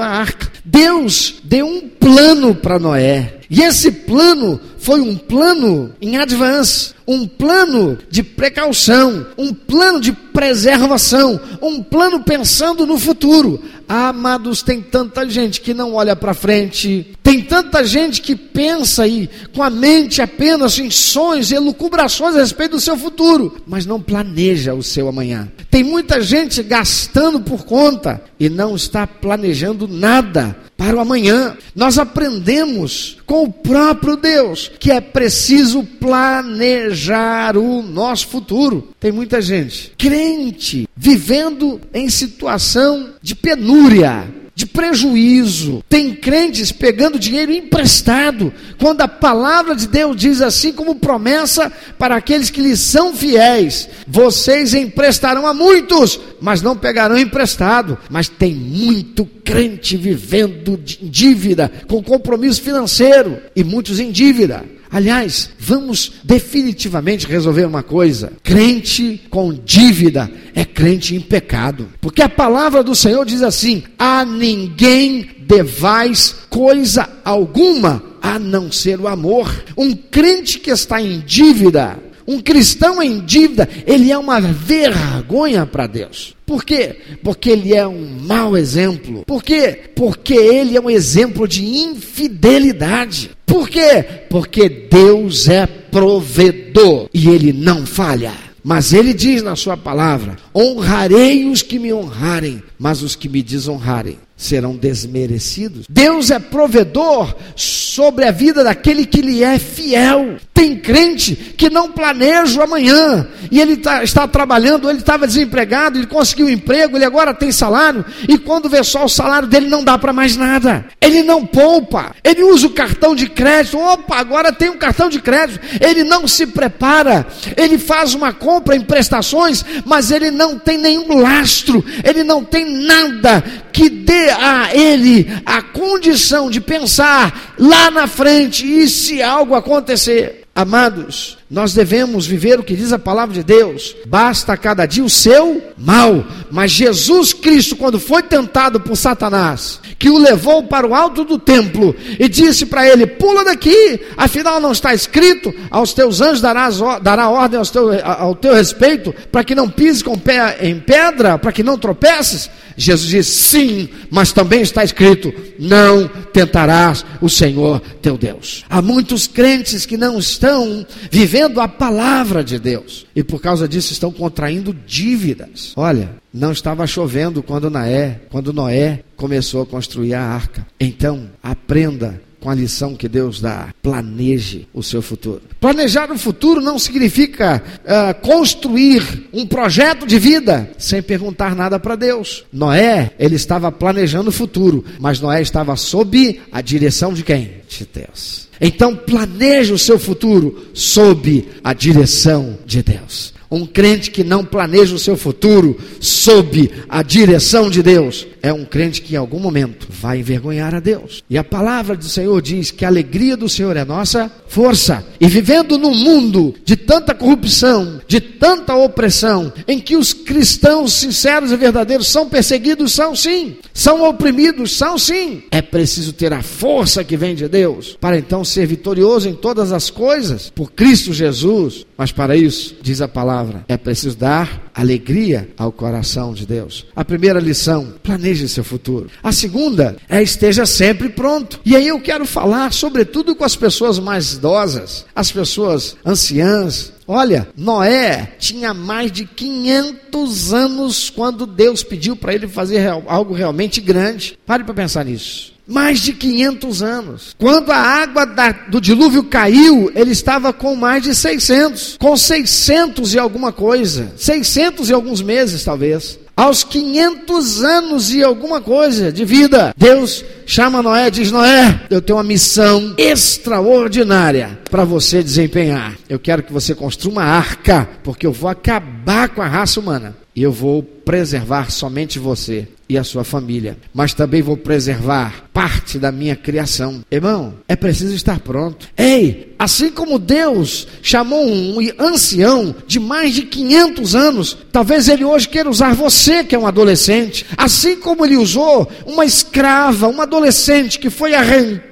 a 0.00 0.06
arca. 0.06 0.48
Deus 0.64 1.40
deu 1.42 1.66
um 1.66 1.88
plano 1.88 2.54
para 2.54 2.78
Noé. 2.78 3.37
E 3.50 3.62
esse 3.62 3.90
plano 3.90 4.60
foi 4.78 5.00
um 5.00 5.16
plano 5.16 5.92
em 6.00 6.18
advance, 6.18 6.92
um 7.06 7.26
plano 7.26 7.98
de 8.10 8.22
precaução, 8.22 9.26
um 9.38 9.54
plano 9.54 10.00
de 10.00 10.12
preservação, 10.12 11.40
um 11.62 11.82
plano 11.82 12.22
pensando 12.22 12.86
no 12.86 12.98
futuro. 12.98 13.62
Amados, 13.88 14.62
tem 14.62 14.82
tanta 14.82 15.26
gente 15.28 15.62
que 15.62 15.72
não 15.72 15.94
olha 15.94 16.14
para 16.14 16.34
frente, 16.34 17.16
tem 17.22 17.42
tanta 17.42 17.82
gente 17.84 18.20
que 18.20 18.36
pensa 18.36 19.04
aí 19.04 19.30
com 19.54 19.62
a 19.62 19.70
mente 19.70 20.20
apenas 20.20 20.78
em 20.78 20.90
sonhos 20.90 21.50
e 21.50 21.54
elucubrações 21.54 22.36
a 22.36 22.40
respeito 22.40 22.72
do 22.72 22.80
seu 22.80 22.98
futuro, 22.98 23.56
mas 23.66 23.86
não 23.86 24.00
planeja 24.00 24.74
o 24.74 24.82
seu 24.82 25.08
amanhã. 25.08 25.48
Tem 25.70 25.82
muita 25.82 26.20
gente 26.20 26.62
gastando 26.62 27.40
por 27.40 27.64
conta 27.64 28.22
e 28.38 28.50
não 28.50 28.76
está 28.76 29.06
planejando 29.06 29.88
nada 29.88 30.54
para 30.78 30.96
o 30.96 31.00
amanhã. 31.00 31.56
Nós 31.74 31.98
aprendemos 31.98 33.18
com 33.26 33.42
o 33.42 33.52
próprio 33.52 34.16
Deus 34.16 34.70
que 34.78 34.92
é 34.92 35.00
preciso 35.00 35.82
planejar 35.82 37.56
o 37.56 37.82
nosso 37.82 38.28
futuro. 38.28 38.90
Tem 39.00 39.10
muita 39.10 39.42
gente 39.42 39.92
crente 39.98 40.88
vivendo 40.96 41.80
em 41.92 42.08
situação 42.08 43.10
de 43.20 43.34
penúria, 43.34 44.28
de 44.54 44.66
prejuízo. 44.66 45.84
Tem 45.88 46.14
crentes 46.14 46.70
pegando 46.72 47.18
dinheiro 47.18 47.52
emprestado, 47.52 48.52
quando 48.78 49.00
a 49.00 49.08
palavra 49.08 49.76
de 49.76 49.86
Deus 49.86 50.16
diz 50.16 50.40
assim 50.40 50.72
como 50.72 50.96
promessa 50.96 51.72
para 51.96 52.16
aqueles 52.16 52.50
que 52.50 52.60
lhes 52.60 52.80
são 52.80 53.14
fiéis: 53.14 53.88
vocês 54.06 54.74
emprestarão 54.74 55.46
a 55.46 55.54
muitos, 55.54 56.18
mas 56.40 56.62
não 56.62 56.76
pegarão 56.76 57.18
emprestado. 57.18 57.98
Mas 58.10 58.28
tem 58.28 58.54
muito 58.54 59.24
crente 59.48 59.96
vivendo 59.96 60.78
em 61.00 61.08
dívida, 61.08 61.72
com 61.88 62.02
compromisso 62.02 62.60
financeiro 62.60 63.38
e 63.56 63.64
muitos 63.64 63.98
em 63.98 64.10
dívida. 64.10 64.62
Aliás, 64.90 65.50
vamos 65.58 66.12
definitivamente 66.22 67.26
resolver 67.26 67.64
uma 67.64 67.82
coisa: 67.82 68.32
crente 68.42 69.22
com 69.30 69.52
dívida 69.52 70.30
é 70.54 70.66
crente 70.66 71.16
em 71.16 71.20
pecado. 71.20 71.88
Porque 71.98 72.20
a 72.20 72.28
palavra 72.28 72.82
do 72.82 72.94
Senhor 72.94 73.24
diz 73.24 73.42
assim: 73.42 73.84
a 73.98 74.22
ninguém 74.22 75.30
devais 75.46 76.34
coisa 76.50 77.08
alguma 77.24 78.02
a 78.20 78.38
não 78.38 78.70
ser 78.70 79.00
o 79.00 79.08
amor. 79.08 79.50
Um 79.78 79.94
crente 79.94 80.58
que 80.58 80.70
está 80.70 81.00
em 81.00 81.20
dívida, 81.20 81.98
um 82.28 82.40
cristão 82.40 83.02
em 83.02 83.20
dívida, 83.20 83.66
ele 83.86 84.12
é 84.12 84.18
uma 84.18 84.38
vergonha 84.38 85.64
para 85.64 85.86
Deus. 85.86 86.36
Por 86.44 86.62
quê? 86.62 86.96
Porque 87.22 87.48
ele 87.48 87.74
é 87.74 87.88
um 87.88 88.06
mau 88.20 88.54
exemplo. 88.54 89.24
Por 89.26 89.42
quê? 89.42 89.90
Porque 89.96 90.34
ele 90.34 90.76
é 90.76 90.80
um 90.80 90.90
exemplo 90.90 91.48
de 91.48 91.64
infidelidade. 91.64 93.30
Por 93.46 93.66
quê? 93.66 94.04
Porque 94.28 94.68
Deus 94.68 95.48
é 95.48 95.66
provedor 95.66 97.08
e 97.14 97.30
ele 97.30 97.50
não 97.50 97.86
falha. 97.86 98.34
Mas 98.62 98.92
ele 98.92 99.14
diz 99.14 99.42
na 99.42 99.56
sua 99.56 99.78
palavra: 99.78 100.36
honrarei 100.54 101.46
os 101.46 101.62
que 101.62 101.78
me 101.78 101.94
honrarem, 101.94 102.62
mas 102.78 103.02
os 103.02 103.16
que 103.16 103.28
me 103.28 103.42
desonrarem 103.42 104.18
serão 104.38 104.76
desmerecidos. 104.76 105.86
Deus 105.90 106.30
é 106.30 106.38
provedor 106.38 107.34
sobre 107.56 108.24
a 108.24 108.30
vida 108.30 108.62
daquele 108.62 109.04
que 109.04 109.20
lhe 109.20 109.42
é 109.42 109.58
fiel. 109.58 110.36
Tem 110.54 110.76
crente 110.76 111.34
que 111.34 111.68
não 111.68 111.90
planeja 111.90 112.60
o 112.60 112.62
amanhã 112.62 113.26
e 113.50 113.60
ele 113.60 113.76
tá, 113.76 114.02
está 114.02 114.28
trabalhando, 114.28 114.88
ele 114.88 115.00
estava 115.00 115.26
desempregado, 115.26 115.98
ele 115.98 116.06
conseguiu 116.06 116.46
um 116.46 116.50
emprego, 116.50 116.96
ele 116.96 117.04
agora 117.04 117.34
tem 117.34 117.50
salário 117.50 118.04
e 118.28 118.38
quando 118.38 118.68
vê 118.68 118.82
só 118.84 119.04
o 119.04 119.08
salário 119.08 119.48
dele 119.48 119.68
não 119.68 119.82
dá 119.82 119.98
para 119.98 120.12
mais 120.12 120.36
nada. 120.36 120.84
Ele 121.00 121.22
não 121.22 121.44
poupa, 121.44 122.14
ele 122.22 122.44
usa 122.44 122.68
o 122.68 122.70
cartão 122.70 123.16
de 123.16 123.28
crédito. 123.28 123.76
Opa, 123.78 124.16
agora 124.16 124.52
tem 124.52 124.70
um 124.70 124.78
cartão 124.78 125.08
de 125.08 125.20
crédito. 125.20 125.60
Ele 125.80 126.04
não 126.04 126.28
se 126.28 126.46
prepara, 126.46 127.26
ele 127.56 127.76
faz 127.76 128.14
uma 128.14 128.32
compra 128.32 128.76
em 128.76 128.80
prestações, 128.80 129.64
mas 129.84 130.12
ele 130.12 130.30
não 130.30 130.58
tem 130.58 130.78
nenhum 130.78 131.20
lastro, 131.20 131.84
ele 132.04 132.22
não 132.22 132.44
tem 132.44 132.64
nada 132.84 133.42
que 133.72 133.88
dê 133.88 134.27
a 134.28 134.74
ele 134.74 135.26
a 135.46 135.62
condição 135.62 136.50
de 136.50 136.60
pensar 136.60 137.54
lá 137.58 137.90
na 137.90 138.06
frente 138.06 138.66
e 138.66 138.88
se 138.88 139.22
algo 139.22 139.54
acontecer. 139.54 140.44
Amados, 140.54 141.37
nós 141.50 141.72
devemos 141.72 142.26
viver 142.26 142.60
o 142.60 142.62
que 142.62 142.76
diz 142.76 142.92
a 142.92 142.98
palavra 142.98 143.34
de 143.34 143.42
Deus. 143.42 143.96
Basta 144.06 144.54
cada 144.54 144.84
dia 144.84 145.02
o 145.02 145.08
seu 145.08 145.62
mal. 145.78 146.22
Mas 146.50 146.72
Jesus 146.72 147.32
Cristo, 147.32 147.74
quando 147.74 147.98
foi 147.98 148.22
tentado 148.22 148.78
por 148.78 148.96
Satanás, 148.96 149.80
que 149.98 150.10
o 150.10 150.18
levou 150.18 150.64
para 150.64 150.86
o 150.86 150.94
alto 150.94 151.24
do 151.24 151.38
templo 151.38 151.96
e 152.18 152.28
disse 152.28 152.66
para 152.66 152.86
ele: 152.86 153.06
Pula 153.06 153.46
daqui, 153.46 153.98
afinal 154.14 154.60
não 154.60 154.72
está 154.72 154.92
escrito: 154.92 155.54
Aos 155.70 155.94
teus 155.94 156.20
anjos 156.20 156.42
darás, 156.42 156.80
dará 157.02 157.30
ordem 157.30 157.60
teu, 157.62 157.88
ao 158.04 158.34
teu 158.34 158.52
respeito, 158.52 159.14
para 159.32 159.42
que 159.42 159.54
não 159.54 159.70
pises 159.70 160.02
com 160.02 160.18
pé 160.18 160.58
em 160.60 160.78
pedra, 160.78 161.38
para 161.38 161.52
que 161.52 161.62
não 161.62 161.78
tropeces. 161.78 162.50
Jesus 162.76 163.08
disse: 163.08 163.42
Sim, 163.42 163.88
mas 164.10 164.32
também 164.32 164.60
está 164.60 164.84
escrito: 164.84 165.32
Não 165.58 166.06
tentarás 166.30 167.06
o 167.22 167.28
Senhor 167.28 167.80
teu 168.02 168.18
Deus. 168.18 168.64
Há 168.68 168.82
muitos 168.82 169.26
crentes 169.26 169.86
que 169.86 169.96
não 169.96 170.18
estão 170.18 170.86
vivendo 171.10 171.37
a 171.42 171.68
palavra 171.68 172.42
de 172.42 172.58
Deus 172.58 173.06
e 173.14 173.22
por 173.22 173.40
causa 173.40 173.68
disso 173.68 173.92
estão 173.92 174.10
contraindo 174.10 174.74
dívidas. 174.86 175.72
Olha, 175.76 176.10
não 176.32 176.52
estava 176.52 176.86
chovendo 176.86 177.42
quando 177.42 177.70
Noé, 177.70 178.20
quando 178.30 178.52
Noé 178.52 179.04
começou 179.16 179.62
a 179.62 179.66
construir 179.66 180.14
a 180.14 180.22
arca. 180.22 180.66
Então, 180.80 181.30
aprenda 181.42 182.20
com 182.40 182.50
a 182.50 182.54
lição 182.54 182.94
que 182.94 183.08
Deus 183.08 183.40
dá. 183.40 183.68
Planeje 183.82 184.68
o 184.72 184.82
seu 184.82 185.02
futuro. 185.02 185.42
Planejar 185.60 186.10
o 186.10 186.18
futuro 186.18 186.60
não 186.60 186.78
significa 186.78 187.62
uh, 187.80 188.20
construir 188.20 189.28
um 189.32 189.46
projeto 189.46 190.06
de 190.06 190.18
vida 190.18 190.70
sem 190.78 191.02
perguntar 191.02 191.54
nada 191.54 191.78
para 191.78 191.96
Deus. 191.96 192.44
Noé, 192.52 193.12
ele 193.18 193.36
estava 193.36 193.72
planejando 193.72 194.30
o 194.30 194.32
futuro, 194.32 194.84
mas 194.98 195.20
Noé 195.20 195.42
estava 195.42 195.76
sob 195.76 196.40
a 196.52 196.60
direção 196.60 197.12
de 197.12 197.22
quem? 197.22 197.58
De 197.68 197.88
Deus. 197.92 198.48
Então 198.60 198.96
planeje 198.96 199.72
o 199.72 199.78
seu 199.78 199.98
futuro 199.98 200.68
sob 200.74 201.46
a 201.62 201.72
direção 201.72 202.58
de 202.66 202.82
Deus. 202.82 203.37
Um 203.50 203.64
crente 203.64 204.10
que 204.10 204.22
não 204.22 204.44
planeja 204.44 204.94
o 204.94 204.98
seu 204.98 205.16
futuro 205.16 205.78
sob 206.00 206.70
a 206.88 207.02
direção 207.02 207.70
de 207.70 207.82
Deus 207.82 208.26
é 208.42 208.52
um 208.52 208.64
crente 208.64 209.02
que 209.02 209.14
em 209.14 209.16
algum 209.16 209.38
momento 209.38 209.86
vai 209.90 210.18
envergonhar 210.18 210.74
a 210.74 210.80
Deus. 210.80 211.22
E 211.28 211.36
a 211.36 211.44
palavra 211.44 211.96
do 211.96 212.04
Senhor 212.04 212.40
diz 212.40 212.70
que 212.70 212.84
a 212.84 212.88
alegria 212.88 213.36
do 213.36 213.48
Senhor 213.48 213.76
é 213.76 213.84
nossa 213.84 214.30
força. 214.46 215.04
E 215.20 215.26
vivendo 215.26 215.78
num 215.78 215.94
mundo 215.94 216.54
de 216.64 216.76
tanta 216.76 217.14
corrupção, 217.14 218.00
de 218.06 218.20
tanta 218.20 218.74
opressão, 218.74 219.52
em 219.66 219.78
que 219.80 219.96
os 219.96 220.12
cristãos 220.12 220.92
sinceros 220.92 221.52
e 221.52 221.56
verdadeiros 221.56 222.08
são 222.08 222.28
perseguidos, 222.28 222.92
são 222.92 223.14
sim, 223.14 223.56
são 223.72 224.08
oprimidos, 224.08 224.76
são 224.76 224.98
sim. 224.98 225.42
É 225.50 225.60
preciso 225.60 226.12
ter 226.12 226.32
a 226.32 226.42
força 226.42 227.04
que 227.04 227.16
vem 227.16 227.34
de 227.34 227.48
Deus 227.48 227.96
para 228.00 228.18
então 228.18 228.44
ser 228.44 228.66
vitorioso 228.66 229.28
em 229.28 229.34
todas 229.34 229.72
as 229.72 229.90
coisas 229.90 230.50
por 230.54 230.72
Cristo 230.72 231.12
Jesus. 231.12 231.86
Mas 231.96 232.12
para 232.12 232.36
isso, 232.36 232.76
diz 232.80 233.00
a 233.00 233.08
palavra, 233.08 233.37
é 233.68 233.76
preciso 233.76 234.16
dar 234.16 234.70
alegria 234.74 235.48
ao 235.56 235.72
coração 235.72 236.32
de 236.32 236.46
Deus. 236.46 236.86
A 236.94 237.04
primeira 237.04 237.40
lição, 237.40 237.94
planeje 238.02 238.48
seu 238.48 238.64
futuro. 238.64 239.10
A 239.22 239.32
segunda 239.32 239.96
é 240.08 240.22
esteja 240.22 240.64
sempre 240.66 241.08
pronto. 241.08 241.60
E 241.64 241.74
aí 241.76 241.88
eu 241.88 242.00
quero 242.00 242.24
falar 242.24 242.72
sobretudo 242.72 243.34
com 243.34 243.44
as 243.44 243.56
pessoas 243.56 243.98
mais 243.98 244.34
idosas, 244.34 245.04
as 245.14 245.30
pessoas 245.30 245.96
anciãs, 246.04 246.92
Olha, 247.10 247.48
Noé 247.56 248.34
tinha 248.38 248.74
mais 248.74 249.10
de 249.10 249.24
500 249.24 250.52
anos 250.52 251.08
quando 251.08 251.46
Deus 251.46 251.82
pediu 251.82 252.14
para 252.14 252.34
ele 252.34 252.46
fazer 252.46 252.86
algo 253.06 253.32
realmente 253.32 253.80
grande. 253.80 254.38
Pare 254.44 254.62
para 254.62 254.74
pensar 254.74 255.06
nisso. 255.06 255.54
Mais 255.68 256.00
de 256.00 256.14
500 256.14 256.82
anos. 256.82 257.36
Quando 257.38 257.70
a 257.70 257.76
água 257.76 258.24
da, 258.24 258.50
do 258.52 258.80
dilúvio 258.80 259.22
caiu, 259.24 259.92
ele 259.94 260.12
estava 260.12 260.52
com 260.52 260.74
mais 260.74 261.02
de 261.02 261.14
600. 261.14 261.98
Com 261.98 262.16
600 262.16 263.14
e 263.14 263.18
alguma 263.18 263.52
coisa. 263.52 264.12
600 264.16 264.88
e 264.88 264.92
alguns 264.94 265.20
meses, 265.20 265.62
talvez 265.62 266.18
aos 266.38 266.62
500 266.62 267.64
anos 267.64 268.14
e 268.14 268.22
alguma 268.22 268.60
coisa 268.60 269.10
de 269.10 269.24
vida, 269.24 269.74
Deus 269.76 270.24
chama 270.46 270.80
Noé, 270.80 271.10
diz: 271.10 271.32
Noé, 271.32 271.80
eu 271.90 272.00
tenho 272.00 272.16
uma 272.16 272.22
missão 272.22 272.94
extraordinária 272.96 274.56
para 274.70 274.84
você 274.84 275.20
desempenhar. 275.20 275.96
Eu 276.08 276.20
quero 276.20 276.44
que 276.44 276.52
você 276.52 276.76
construa 276.76 277.14
uma 277.14 277.24
arca, 277.24 277.88
porque 278.04 278.24
eu 278.24 278.32
vou 278.32 278.48
acabar 278.48 279.28
com 279.30 279.42
a 279.42 279.48
raça 279.48 279.80
humana 279.80 280.16
e 280.34 280.40
eu 280.40 280.52
vou 280.52 280.80
preservar 280.80 281.72
somente 281.72 282.20
você 282.20 282.68
e 282.88 282.96
a 282.96 283.04
sua 283.04 283.24
família, 283.24 283.76
mas 283.92 284.14
também 284.14 284.40
vou 284.40 284.56
preservar 284.56 285.48
parte 285.52 285.98
da 285.98 286.10
minha 286.10 286.34
criação. 286.34 287.02
Irmão, 287.10 287.54
é 287.68 287.76
preciso 287.76 288.14
estar 288.14 288.40
pronto. 288.40 288.88
Ei, 288.96 289.54
assim 289.58 289.90
como 289.90 290.18
Deus 290.18 290.86
chamou 291.02 291.44
um 291.46 291.78
ancião 291.98 292.74
de 292.86 292.98
mais 292.98 293.34
de 293.34 293.42
500 293.42 294.14
anos, 294.14 294.58
talvez 294.72 295.08
ele 295.08 295.24
hoje 295.24 295.48
queira 295.48 295.68
usar 295.68 295.94
você 295.94 296.44
que 296.44 296.54
é 296.54 296.58
um 296.58 296.66
adolescente, 296.66 297.44
assim 297.56 297.96
como 297.96 298.24
ele 298.24 298.36
usou 298.36 298.90
uma 299.04 299.24
escrava, 299.24 300.08
uma 300.08 300.22
adolescente 300.22 300.98
que 300.98 301.10
foi 301.10 301.34
arrancada 301.34 301.87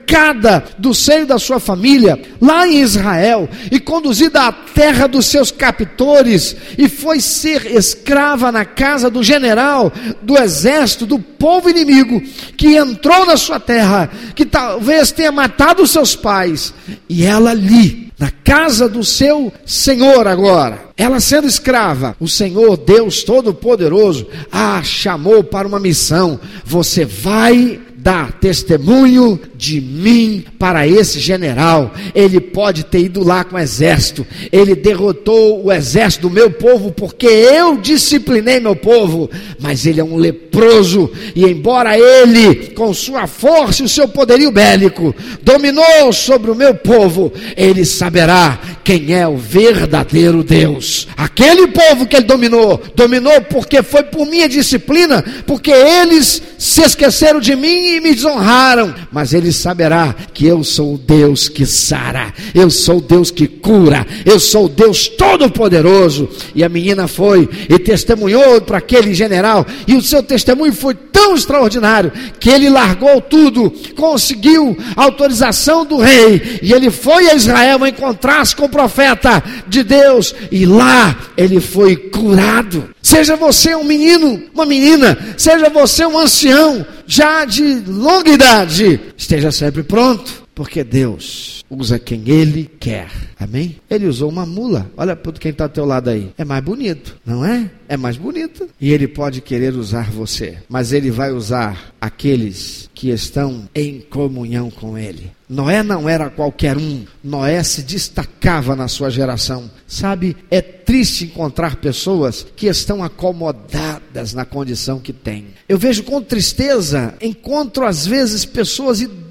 do 0.79 0.95
seio 0.95 1.27
da 1.27 1.39
sua 1.39 1.59
família, 1.59 2.21
lá 2.41 2.67
em 2.67 2.81
Israel, 2.81 3.49
e 3.71 3.81
conduzida 3.81 4.43
à 4.43 4.53
terra 4.53 5.07
dos 5.07 5.27
seus 5.27 5.51
captores, 5.51 6.57
e 6.79 6.89
foi 6.89 7.21
ser 7.21 7.67
escrava 7.67 8.53
na 8.53 8.65
casa 8.65 9.11
do 9.11 9.23
general 9.23 9.93
do 10.23 10.39
exército 10.39 11.05
do 11.05 11.19
povo 11.19 11.69
inimigo 11.69 12.23
que 12.57 12.77
entrou 12.77 13.27
na 13.27 13.37
sua 13.37 13.59
terra, 13.59 14.09
que 14.35 14.47
talvez 14.47 15.11
tenha 15.11 15.33
matado 15.33 15.87
seus 15.87 16.15
pais, 16.15 16.73
e 17.09 17.25
ela 17.25 17.51
ali, 17.51 18.13
na 18.19 18.31
casa 18.31 18.89
do 18.89 19.05
seu 19.05 19.53
senhor 19.65 20.27
agora, 20.27 20.87
ela 20.97 21.21
sendo 21.21 21.47
escrava, 21.47 22.17
o 22.19 22.27
Senhor 22.27 22.77
Deus 22.79 23.23
Todo-Poderoso 23.23 24.27
a 24.51 24.83
chamou 24.83 25.45
para 25.45 25.69
uma 25.69 25.79
missão. 25.79 26.41
Você 26.65 27.05
vai 27.05 27.79
dar 28.07 28.35
testemunho 28.35 29.41
de 29.57 29.81
mim 29.81 30.45
para 30.61 30.87
esse 30.87 31.19
general. 31.19 31.93
Ele 32.15 32.39
pode 32.39 32.85
ter 32.85 33.01
ido 33.01 33.25
lá 33.25 33.43
com 33.43 33.57
o 33.57 33.59
exército. 33.59 34.25
Ele 34.53 34.77
derrotou 34.77 35.65
o 35.65 35.73
exército 35.73 36.29
do 36.29 36.33
meu 36.33 36.49
povo 36.49 36.93
porque 36.93 37.27
eu 37.27 37.79
disciplinei 37.79 38.61
meu 38.61 38.77
povo. 38.77 39.29
Mas 39.59 39.87
ele 39.87 40.01
é 40.01 40.05
um 40.05 40.17
leproso 40.17 41.11
e 41.35 41.47
embora 41.47 41.99
ele, 41.99 42.69
com 42.77 42.95
sua 42.95 43.27
força 43.27 43.83
e 43.83 43.87
o 43.87 43.89
seu 43.89 44.07
poderio 44.07 44.53
bélico, 44.53 45.13
dominou 45.43 46.13
sobre 46.13 46.53
o 46.53 46.55
meu 46.55 46.77
povo, 46.77 47.33
ele 47.57 47.85
saberá 47.85 48.61
quem 48.85 49.15
é 49.15 49.27
o 49.27 49.37
verdadeiro 49.37 50.45
Deus. 50.45 51.09
Aquele 51.17 51.67
povo 51.67 52.07
que 52.07 52.15
ele 52.15 52.27
dominou, 52.27 52.81
dominou 52.95 53.41
porque 53.51 53.83
foi 53.83 54.05
por 54.05 54.25
minha 54.27 54.49
disciplina, 54.49 55.25
porque 55.45 55.73
eles 55.73 56.41
se 56.57 56.83
esqueceram 56.83 57.41
de 57.41 57.57
mim 57.57 57.96
me 58.01 58.15
desonraram, 58.15 58.95
mas 59.13 59.33
ele 59.33 59.53
saberá 59.53 60.15
que 60.33 60.47
eu 60.47 60.63
sou 60.65 60.95
o 60.95 60.99
Deus 60.99 61.49
que 61.49 61.67
sara, 61.67 62.33
eu 62.55 62.71
sou 62.71 62.99
o 62.99 63.01
Deus 63.01 63.31
que 63.31 63.47
cura, 63.47 64.07
eu 64.25 64.39
sou 64.39 64.67
o 64.67 64.69
Deus 64.69 65.09
todo-poderoso. 65.09 66.29
E 66.55 66.65
a 66.65 66.69
menina 66.69 67.09
foi 67.09 67.49
e 67.69 67.79
testemunhou 67.79 68.61
para 68.61 68.79
aquele 68.79 69.15
general, 69.15 69.67
e 69.87 69.95
o 69.95 70.03
seu 70.03 70.23
testemunho 70.23 70.73
foi 70.73 70.95
tão 70.95 71.35
extraordinário 71.35 72.13
que 72.39 72.51
ele 72.51 72.69
largou 72.69 73.21
tudo, 73.21 73.73
conseguiu 73.97 74.77
autorização 74.95 75.85
do 75.85 75.97
rei, 75.97 76.61
e 76.63 76.73
ele 76.73 76.91
foi 76.91 77.29
a 77.31 77.35
Israel 77.35 77.87
encontrar-se 77.87 78.55
com 78.55 78.67
o 78.67 78.69
profeta 78.69 79.43
de 79.67 79.83
Deus, 79.83 80.35
e 80.51 80.67
lá 80.67 81.17
ele 81.37 81.61
foi 81.61 81.97
curado. 81.97 82.91
Seja 83.03 83.37
você 83.37 83.75
um 83.75 83.85
menino, 83.85 84.43
uma 84.53 84.67
menina, 84.67 85.17
seja 85.37 85.71
você 85.71 86.05
um 86.05 86.19
ancião, 86.19 86.85
já 87.07 87.45
de 87.45 87.83
longa 87.87 88.31
idade, 88.31 89.01
esteja 89.17 89.51
sempre 89.53 89.83
pronto, 89.83 90.46
porque 90.57 90.83
Deus 90.83 91.63
usa 91.69 91.99
quem 91.99 92.23
Ele 92.31 92.65
quer. 92.81 93.11
Amém? 93.39 93.77
Ele 93.91 94.07
usou 94.07 94.31
uma 94.31 94.47
mula. 94.47 94.91
Olha 94.97 95.15
para 95.15 95.33
quem 95.33 95.51
está 95.51 95.65
ao 95.65 95.71
teu 95.71 95.85
lado 95.85 96.09
aí. 96.09 96.33
É 96.39 96.47
mais 96.47 96.65
bonito, 96.65 97.15
não 97.27 97.45
é? 97.45 97.71
É 97.87 97.97
mais 97.97 98.17
bonito. 98.17 98.67
E 98.81 98.91
Ele 98.91 99.07
pode 99.07 99.43
querer 99.43 99.75
usar 99.75 100.11
você, 100.11 100.57
mas 100.67 100.93
Ele 100.93 101.11
vai 101.11 101.31
usar 101.31 101.95
aqueles 102.01 102.89
que 102.95 103.11
estão 103.11 103.69
em 103.75 104.01
comunhão 104.01 104.71
com 104.71 104.97
Ele. 104.97 105.31
Noé 105.49 105.83
não 105.83 106.09
era 106.09 106.29
qualquer 106.29 106.77
um. 106.77 107.05
Noé 107.23 107.63
se 107.63 107.83
destacava 107.83 108.75
na 108.75 108.89
sua 108.89 109.11
geração. 109.11 109.71
Sabe, 109.87 110.37
é 110.51 110.61
triste 110.61 111.27
encontrar 111.27 111.77
pessoas 111.77 112.45
que 112.57 112.67
estão 112.67 113.05
acomodadas 113.05 114.33
na 114.35 114.45
condição 114.45 114.99
que 114.99 115.13
têm. 115.13 115.47
Eu 115.69 115.79
vejo 115.79 116.03
com 116.03 116.21
tristeza, 116.21 117.15
encontro 117.21 117.87
às 117.87 118.07
vezes 118.07 118.45
pessoas 118.45 119.01
idosas, 119.01 119.26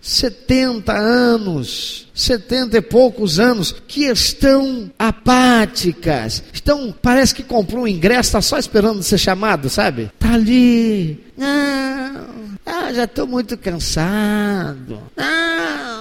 70 0.00 0.92
anos, 0.92 2.08
70 2.14 2.78
e 2.78 2.80
poucos 2.82 3.38
anos, 3.38 3.74
que 3.86 4.04
estão 4.04 4.90
apáticas, 4.98 6.42
estão, 6.52 6.94
parece 7.02 7.34
que 7.34 7.42
comprou 7.42 7.84
um 7.84 7.88
ingresso, 7.88 8.28
está 8.28 8.40
só 8.40 8.58
esperando 8.58 9.02
ser 9.02 9.18
chamado, 9.18 9.68
sabe? 9.68 10.10
Está 10.14 10.34
ali, 10.34 11.24
não, 11.36 12.26
ah, 12.66 12.92
já 12.92 13.04
estou 13.04 13.26
muito 13.26 13.56
cansado. 13.56 15.00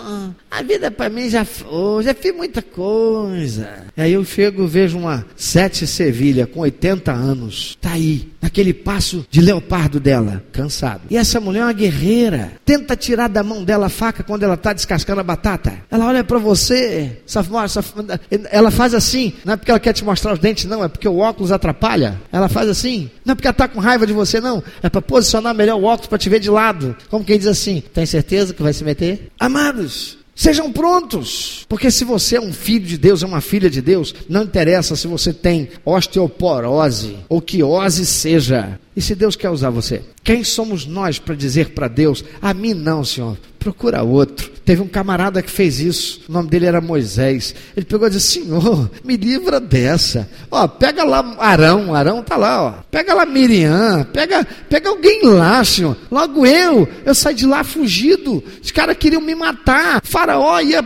Ah, 0.10 0.30
a 0.50 0.64
vida 0.64 0.90
para 0.90 1.08
mim 1.08 1.30
já 1.30 1.46
foi, 1.46 2.04
já 2.04 2.16
fiz 2.16 2.36
muita 2.36 2.64
coisa. 2.64 3.86
E 3.96 4.02
aí 4.02 4.14
eu 4.14 4.26
chego, 4.26 4.68
vejo 4.68 4.98
uma 4.98 5.24
sete 5.36 5.86
Sevilha 5.86 6.48
com 6.48 6.62
80 6.62 7.12
anos. 7.12 7.78
Tá 7.80 7.92
aí, 7.92 8.32
naquele 8.42 8.74
passo 8.74 9.26
de 9.30 9.40
leopardo 9.40 10.00
dela, 10.00 10.44
cansado. 10.52 11.02
E 11.12 11.18
essa 11.18 11.40
mulher 11.40 11.60
é 11.60 11.64
uma 11.66 11.74
guerreira. 11.74 12.54
Tenta 12.66 12.96
tirar 12.96 13.28
da 13.28 13.44
mão 13.44 13.64
dela 13.64 13.86
a 13.86 13.90
faca 13.90 14.24
quando 14.24 14.44
ela 14.44 14.56
está 14.56 14.74
descascando 14.74 15.22
a 15.22 15.24
batata. 15.24 15.74
Ela 15.92 16.08
olha 16.08 16.24
para 16.24 16.40
você, 16.40 17.20
ela 18.52 18.72
faz 18.72 18.96
assim, 18.96 19.34
não 19.46 19.54
é 19.54 19.58
porque 19.58 19.70
ela 19.70 19.80
quer 19.80 19.94
te 19.94 20.04
mostrar 20.04 20.34
os 20.34 20.40
dentes, 20.40 20.66
não, 20.66 20.84
é 20.84 20.88
porque 20.88 21.08
o 21.08 21.18
óculos 21.18 21.52
atrapalha. 21.52 22.20
Ela 22.32 22.50
faz 22.50 22.68
assim, 22.68 23.12
não 23.24 23.34
é 23.34 23.36
porque 23.36 23.48
ela 23.48 23.54
está 23.54 23.68
com 23.68 23.80
raiva 23.80 24.08
de 24.08 24.14
você, 24.14 24.42
não, 24.42 24.64
é 24.82 24.90
para 24.90 25.02
posicionar 25.02 25.54
melhor 25.54 25.80
o 25.80 25.84
óculos 25.84 26.08
para 26.08 26.18
te 26.18 26.30
ver 26.30 26.40
de 26.40 26.50
lado. 26.50 26.96
Como 27.10 27.24
quem 27.24 27.38
diz 27.38 27.48
assim: 27.48 27.84
tem 27.94 28.06
certeza 28.06 28.54
que 28.54 28.64
vai 28.64 28.74
se 28.74 28.84
meter? 28.84 29.32
Amados, 29.40 29.99
Sejam 30.40 30.72
prontos, 30.72 31.66
porque 31.68 31.92
se 31.92 32.06
você 32.06 32.38
é 32.38 32.42
um 32.42 32.54
filho 32.54 32.86
de 32.86 32.98
Deus, 32.98 33.22
é 33.24 33.26
uma 33.26 33.42
filha 33.42 33.70
de 33.70 33.82
Deus, 33.82 34.16
não 34.30 34.44
interessa 34.44 34.96
se 34.96 35.06
você 35.06 35.34
tem 35.34 35.68
osteoporose 35.84 37.18
ou 37.28 37.42
que 37.42 37.62
ose 37.62 38.06
seja, 38.06 38.80
e 38.96 39.02
se 39.02 39.16
Deus 39.16 39.36
quer 39.36 39.50
usar 39.50 39.70
você? 39.70 40.02
Quem 40.24 40.46
somos 40.46 40.86
nós 40.86 41.20
para 41.20 41.36
dizer 41.36 41.72
para 41.72 41.90
Deus, 41.90 42.24
a 42.42 42.54
mim 42.54 42.74
não, 42.74 43.04
Senhor, 43.04 43.38
procura 43.60 44.02
outro. 44.02 44.50
Teve 44.70 44.84
um 44.84 44.88
camarada 44.88 45.42
que 45.42 45.50
fez 45.50 45.80
isso, 45.80 46.22
o 46.30 46.32
nome 46.32 46.48
dele 46.48 46.68
era 46.68 46.80
Moisés. 46.80 47.56
Ele 47.76 47.88
pegou 47.88 48.08
e 48.08 48.12
disse: 48.12 48.40
Senhor, 48.40 48.88
me 49.04 49.18
livra 49.18 49.60
dessa. 49.60 50.30
Ó, 50.52 50.68
pega 50.68 51.04
lá 51.04 51.26
Arão, 51.40 51.96
Arão 51.96 52.22
tá 52.22 52.38
lá, 52.38 52.62
ó. 52.62 52.74
Pega 52.92 53.16
lá 53.16 53.26
Miriam, 53.26 54.06
pega, 54.14 54.46
pega 54.70 54.90
alguém 54.90 55.24
lá, 55.24 55.66
Senhor. 55.66 55.98
Logo 56.12 56.46
eu, 56.46 56.88
eu 57.04 57.16
saí 57.16 57.34
de 57.34 57.48
lá 57.48 57.64
fugido. 57.64 58.44
Os 58.62 58.70
caras 58.70 58.96
queriam 58.96 59.24
me 59.24 59.34
matar. 59.34 60.02
Faraó 60.04 60.60
ia 60.60 60.84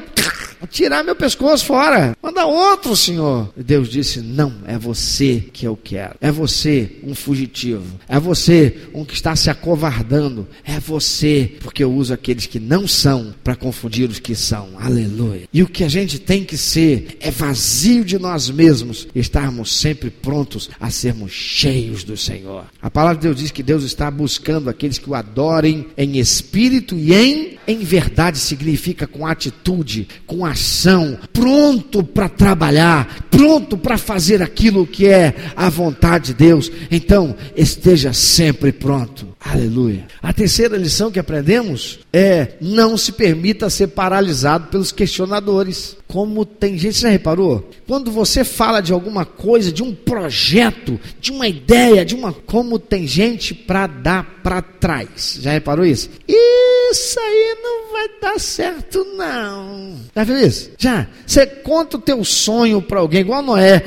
tirar 0.67 1.03
meu 1.03 1.15
pescoço 1.15 1.65
fora. 1.65 2.15
Manda 2.21 2.45
outro, 2.45 2.95
Senhor. 2.95 3.51
E 3.57 3.63
Deus 3.63 3.89
disse: 3.89 4.19
Não, 4.21 4.53
é 4.65 4.77
você 4.77 5.43
que 5.51 5.65
eu 5.65 5.77
quero. 5.81 6.15
É 6.21 6.31
você, 6.31 6.99
um 7.03 7.15
fugitivo. 7.15 7.99
É 8.07 8.19
você, 8.19 8.75
um 8.93 9.05
que 9.05 9.13
está 9.13 9.35
se 9.35 9.49
acovardando. 9.49 10.47
É 10.63 10.79
você, 10.79 11.55
porque 11.61 11.83
eu 11.83 11.93
uso 11.93 12.13
aqueles 12.13 12.45
que 12.45 12.59
não 12.59 12.87
são 12.87 13.33
para 13.43 13.55
confundir 13.55 14.09
os 14.09 14.19
que 14.19 14.35
são. 14.35 14.69
Aleluia. 14.77 15.47
E 15.51 15.63
o 15.63 15.67
que 15.67 15.83
a 15.83 15.89
gente 15.89 16.19
tem 16.19 16.43
que 16.43 16.57
ser 16.57 17.17
é 17.19 17.31
vazio 17.31 18.03
de 18.03 18.17
nós 18.17 18.49
mesmos, 18.49 19.07
estarmos 19.13 19.79
sempre 19.79 20.09
prontos 20.09 20.69
a 20.79 20.89
sermos 20.89 21.31
cheios 21.31 22.03
do 22.03 22.17
Senhor. 22.17 22.65
A 22.81 22.89
palavra 22.89 23.17
de 23.17 23.23
Deus 23.23 23.37
diz 23.37 23.51
que 23.51 23.63
Deus 23.63 23.83
está 23.83 24.09
buscando 24.09 24.69
aqueles 24.69 24.97
que 24.97 25.09
o 25.09 25.15
adorem 25.15 25.87
em 25.97 26.19
espírito 26.19 26.95
e 26.95 27.13
em 27.13 27.53
em 27.67 27.79
verdade 27.79 28.37
significa 28.37 29.07
com 29.07 29.25
atitude, 29.25 30.07
com 30.27 30.45
ação, 30.53 31.17
pronto 31.31 32.03
para 32.03 32.29
trabalhar, 32.29 33.27
pronto 33.29 33.77
para 33.77 33.97
fazer 33.97 34.41
aquilo 34.41 34.87
que 34.87 35.07
é 35.07 35.33
a 35.55 35.69
vontade 35.69 36.27
de 36.27 36.33
Deus. 36.33 36.71
Então, 36.89 37.35
esteja 37.55 38.13
sempre 38.13 38.71
pronto. 38.71 39.32
Aleluia. 39.43 40.07
A 40.21 40.31
terceira 40.31 40.77
lição 40.77 41.11
que 41.11 41.19
aprendemos 41.19 41.99
é 42.13 42.53
não 42.61 42.95
se 42.97 43.11
permita 43.11 43.69
ser 43.69 43.87
paralisado 43.87 44.67
pelos 44.67 44.93
questionadores. 44.93 45.97
Como 46.07 46.45
tem 46.45 46.77
gente, 46.77 46.95
você 46.95 47.01
já 47.01 47.09
reparou? 47.09 47.69
Quando 47.85 48.09
você 48.09 48.45
fala 48.45 48.79
de 48.79 48.93
alguma 48.93 49.25
coisa, 49.25 49.69
de 49.69 49.83
um 49.83 49.93
projeto, 49.93 50.97
de 51.19 51.31
uma 51.31 51.47
ideia, 51.47 52.05
de 52.05 52.15
uma. 52.15 52.31
Como 52.31 52.79
tem 52.79 53.05
gente 53.05 53.53
para 53.53 53.85
dar 53.87 54.39
para 54.41 54.61
trás. 54.61 55.39
Já 55.41 55.51
reparou 55.51 55.85
isso? 55.85 56.09
Isso 56.25 57.19
aí 57.19 57.57
não 57.61 57.91
vai 57.91 58.09
dar 58.21 58.39
certo, 58.39 59.05
não. 59.17 59.97
Viu 60.25 60.37
isso? 60.37 60.71
Já. 60.77 61.07
Você 61.27 61.45
conta 61.45 61.97
o 61.97 62.01
teu 62.01 62.23
sonho 62.23 62.81
para 62.81 62.99
alguém, 62.99 63.21
igual 63.21 63.41
Noé, 63.41 63.83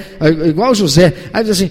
igual 0.46 0.74
José. 0.74 1.14
Aí 1.32 1.42
diz 1.42 1.52
assim: 1.52 1.70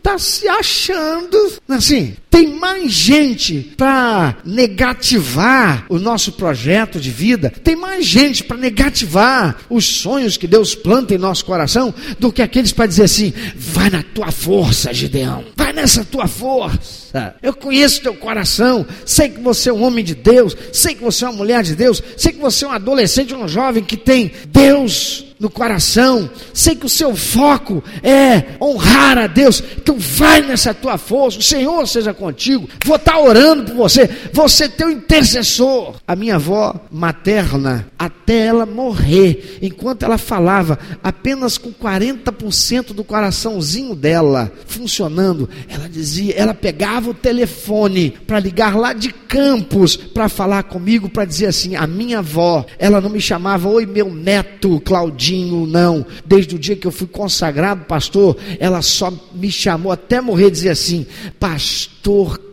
está 0.00 0.18
se 0.18 0.48
achando. 0.48 1.52
Assim, 1.68 2.16
tem 2.28 2.48
mais 2.48 2.90
gente 2.90 3.72
para 3.76 4.36
negativar 4.44 5.84
o 5.88 5.98
nosso 5.98 6.32
projeto 6.32 6.98
de 6.98 7.10
vida, 7.10 7.50
tem 7.62 7.76
mais 7.76 8.04
gente 8.04 8.42
para 8.42 8.56
negativar 8.56 9.58
os 9.68 9.84
sonhos 9.84 10.36
que 10.36 10.46
Deus 10.46 10.74
planta 10.74 11.14
em 11.14 11.18
nosso 11.18 11.44
coração, 11.44 11.94
do 12.18 12.32
que 12.32 12.42
aqueles 12.42 12.72
para 12.72 12.86
dizer 12.86 13.04
assim: 13.04 13.32
vai 13.54 13.90
na 13.90 14.02
tua 14.02 14.32
força, 14.32 14.92
Gideão, 14.92 15.44
vai 15.56 15.72
nessa 15.72 16.04
tua 16.04 16.26
força. 16.26 16.99
Eu 17.42 17.54
conheço 17.54 18.02
teu 18.02 18.14
coração, 18.14 18.86
sei 19.04 19.28
que 19.28 19.40
você 19.40 19.70
é 19.70 19.72
um 19.72 19.82
homem 19.82 20.04
de 20.04 20.14
Deus, 20.14 20.56
sei 20.72 20.94
que 20.94 21.02
você 21.02 21.24
é 21.24 21.28
uma 21.28 21.36
mulher 21.36 21.62
de 21.62 21.74
Deus, 21.74 22.02
sei 22.16 22.32
que 22.32 22.38
você 22.38 22.64
é 22.64 22.68
um 22.68 22.72
adolescente, 22.72 23.34
um 23.34 23.48
jovem 23.48 23.82
que 23.82 23.96
tem 23.96 24.32
Deus 24.48 25.30
no 25.40 25.48
coração. 25.48 26.30
Sei 26.52 26.76
que 26.76 26.84
o 26.84 26.88
seu 26.88 27.16
foco 27.16 27.82
é 28.02 28.56
honrar 28.60 29.16
a 29.16 29.26
Deus. 29.26 29.64
Então 29.78 29.98
vai 29.98 30.42
nessa 30.42 30.74
tua 30.74 30.98
força. 30.98 31.38
O 31.38 31.42
Senhor 31.42 31.88
seja 31.88 32.12
contigo. 32.12 32.68
Vou 32.84 32.96
estar 32.96 33.18
orando 33.18 33.64
por 33.64 33.74
você. 33.74 34.08
Você 34.34 34.64
é 34.64 34.68
teu 34.68 34.90
intercessor. 34.90 35.94
A 36.06 36.14
minha 36.14 36.34
avó 36.34 36.74
materna, 36.92 37.88
até 37.98 38.46
ela 38.46 38.66
morrer, 38.66 39.58
enquanto 39.62 40.02
ela 40.02 40.18
falava, 40.18 40.78
apenas 41.02 41.56
com 41.56 41.72
40% 41.72 42.92
do 42.92 43.02
coraçãozinho 43.02 43.94
dela 43.94 44.52
funcionando, 44.66 45.48
ela 45.68 45.88
dizia, 45.88 46.34
ela 46.34 46.52
pegava 46.52 46.99
o 47.08 47.14
telefone 47.14 48.10
para 48.26 48.40
ligar 48.40 48.76
lá 48.76 48.92
de 48.92 49.10
Campos 49.30 49.96
para 49.96 50.28
falar 50.28 50.64
comigo, 50.64 51.08
para 51.08 51.24
dizer 51.24 51.46
assim: 51.46 51.76
a 51.76 51.86
minha 51.86 52.18
avó, 52.18 52.66
ela 52.78 53.00
não 53.00 53.08
me 53.08 53.20
chamava, 53.20 53.68
oi 53.68 53.86
meu 53.86 54.12
neto 54.12 54.80
Claudinho 54.80 55.66
não. 55.66 56.04
Desde 56.26 56.56
o 56.56 56.58
dia 56.58 56.74
que 56.74 56.86
eu 56.86 56.90
fui 56.90 57.06
consagrado 57.06 57.84
pastor, 57.84 58.36
ela 58.58 58.82
só 58.82 59.12
me 59.32 59.50
chamou 59.50 59.92
até 59.92 60.20
morrer, 60.20 60.50
dizia 60.50 60.72
assim: 60.72 61.06
Pastor 61.38 61.99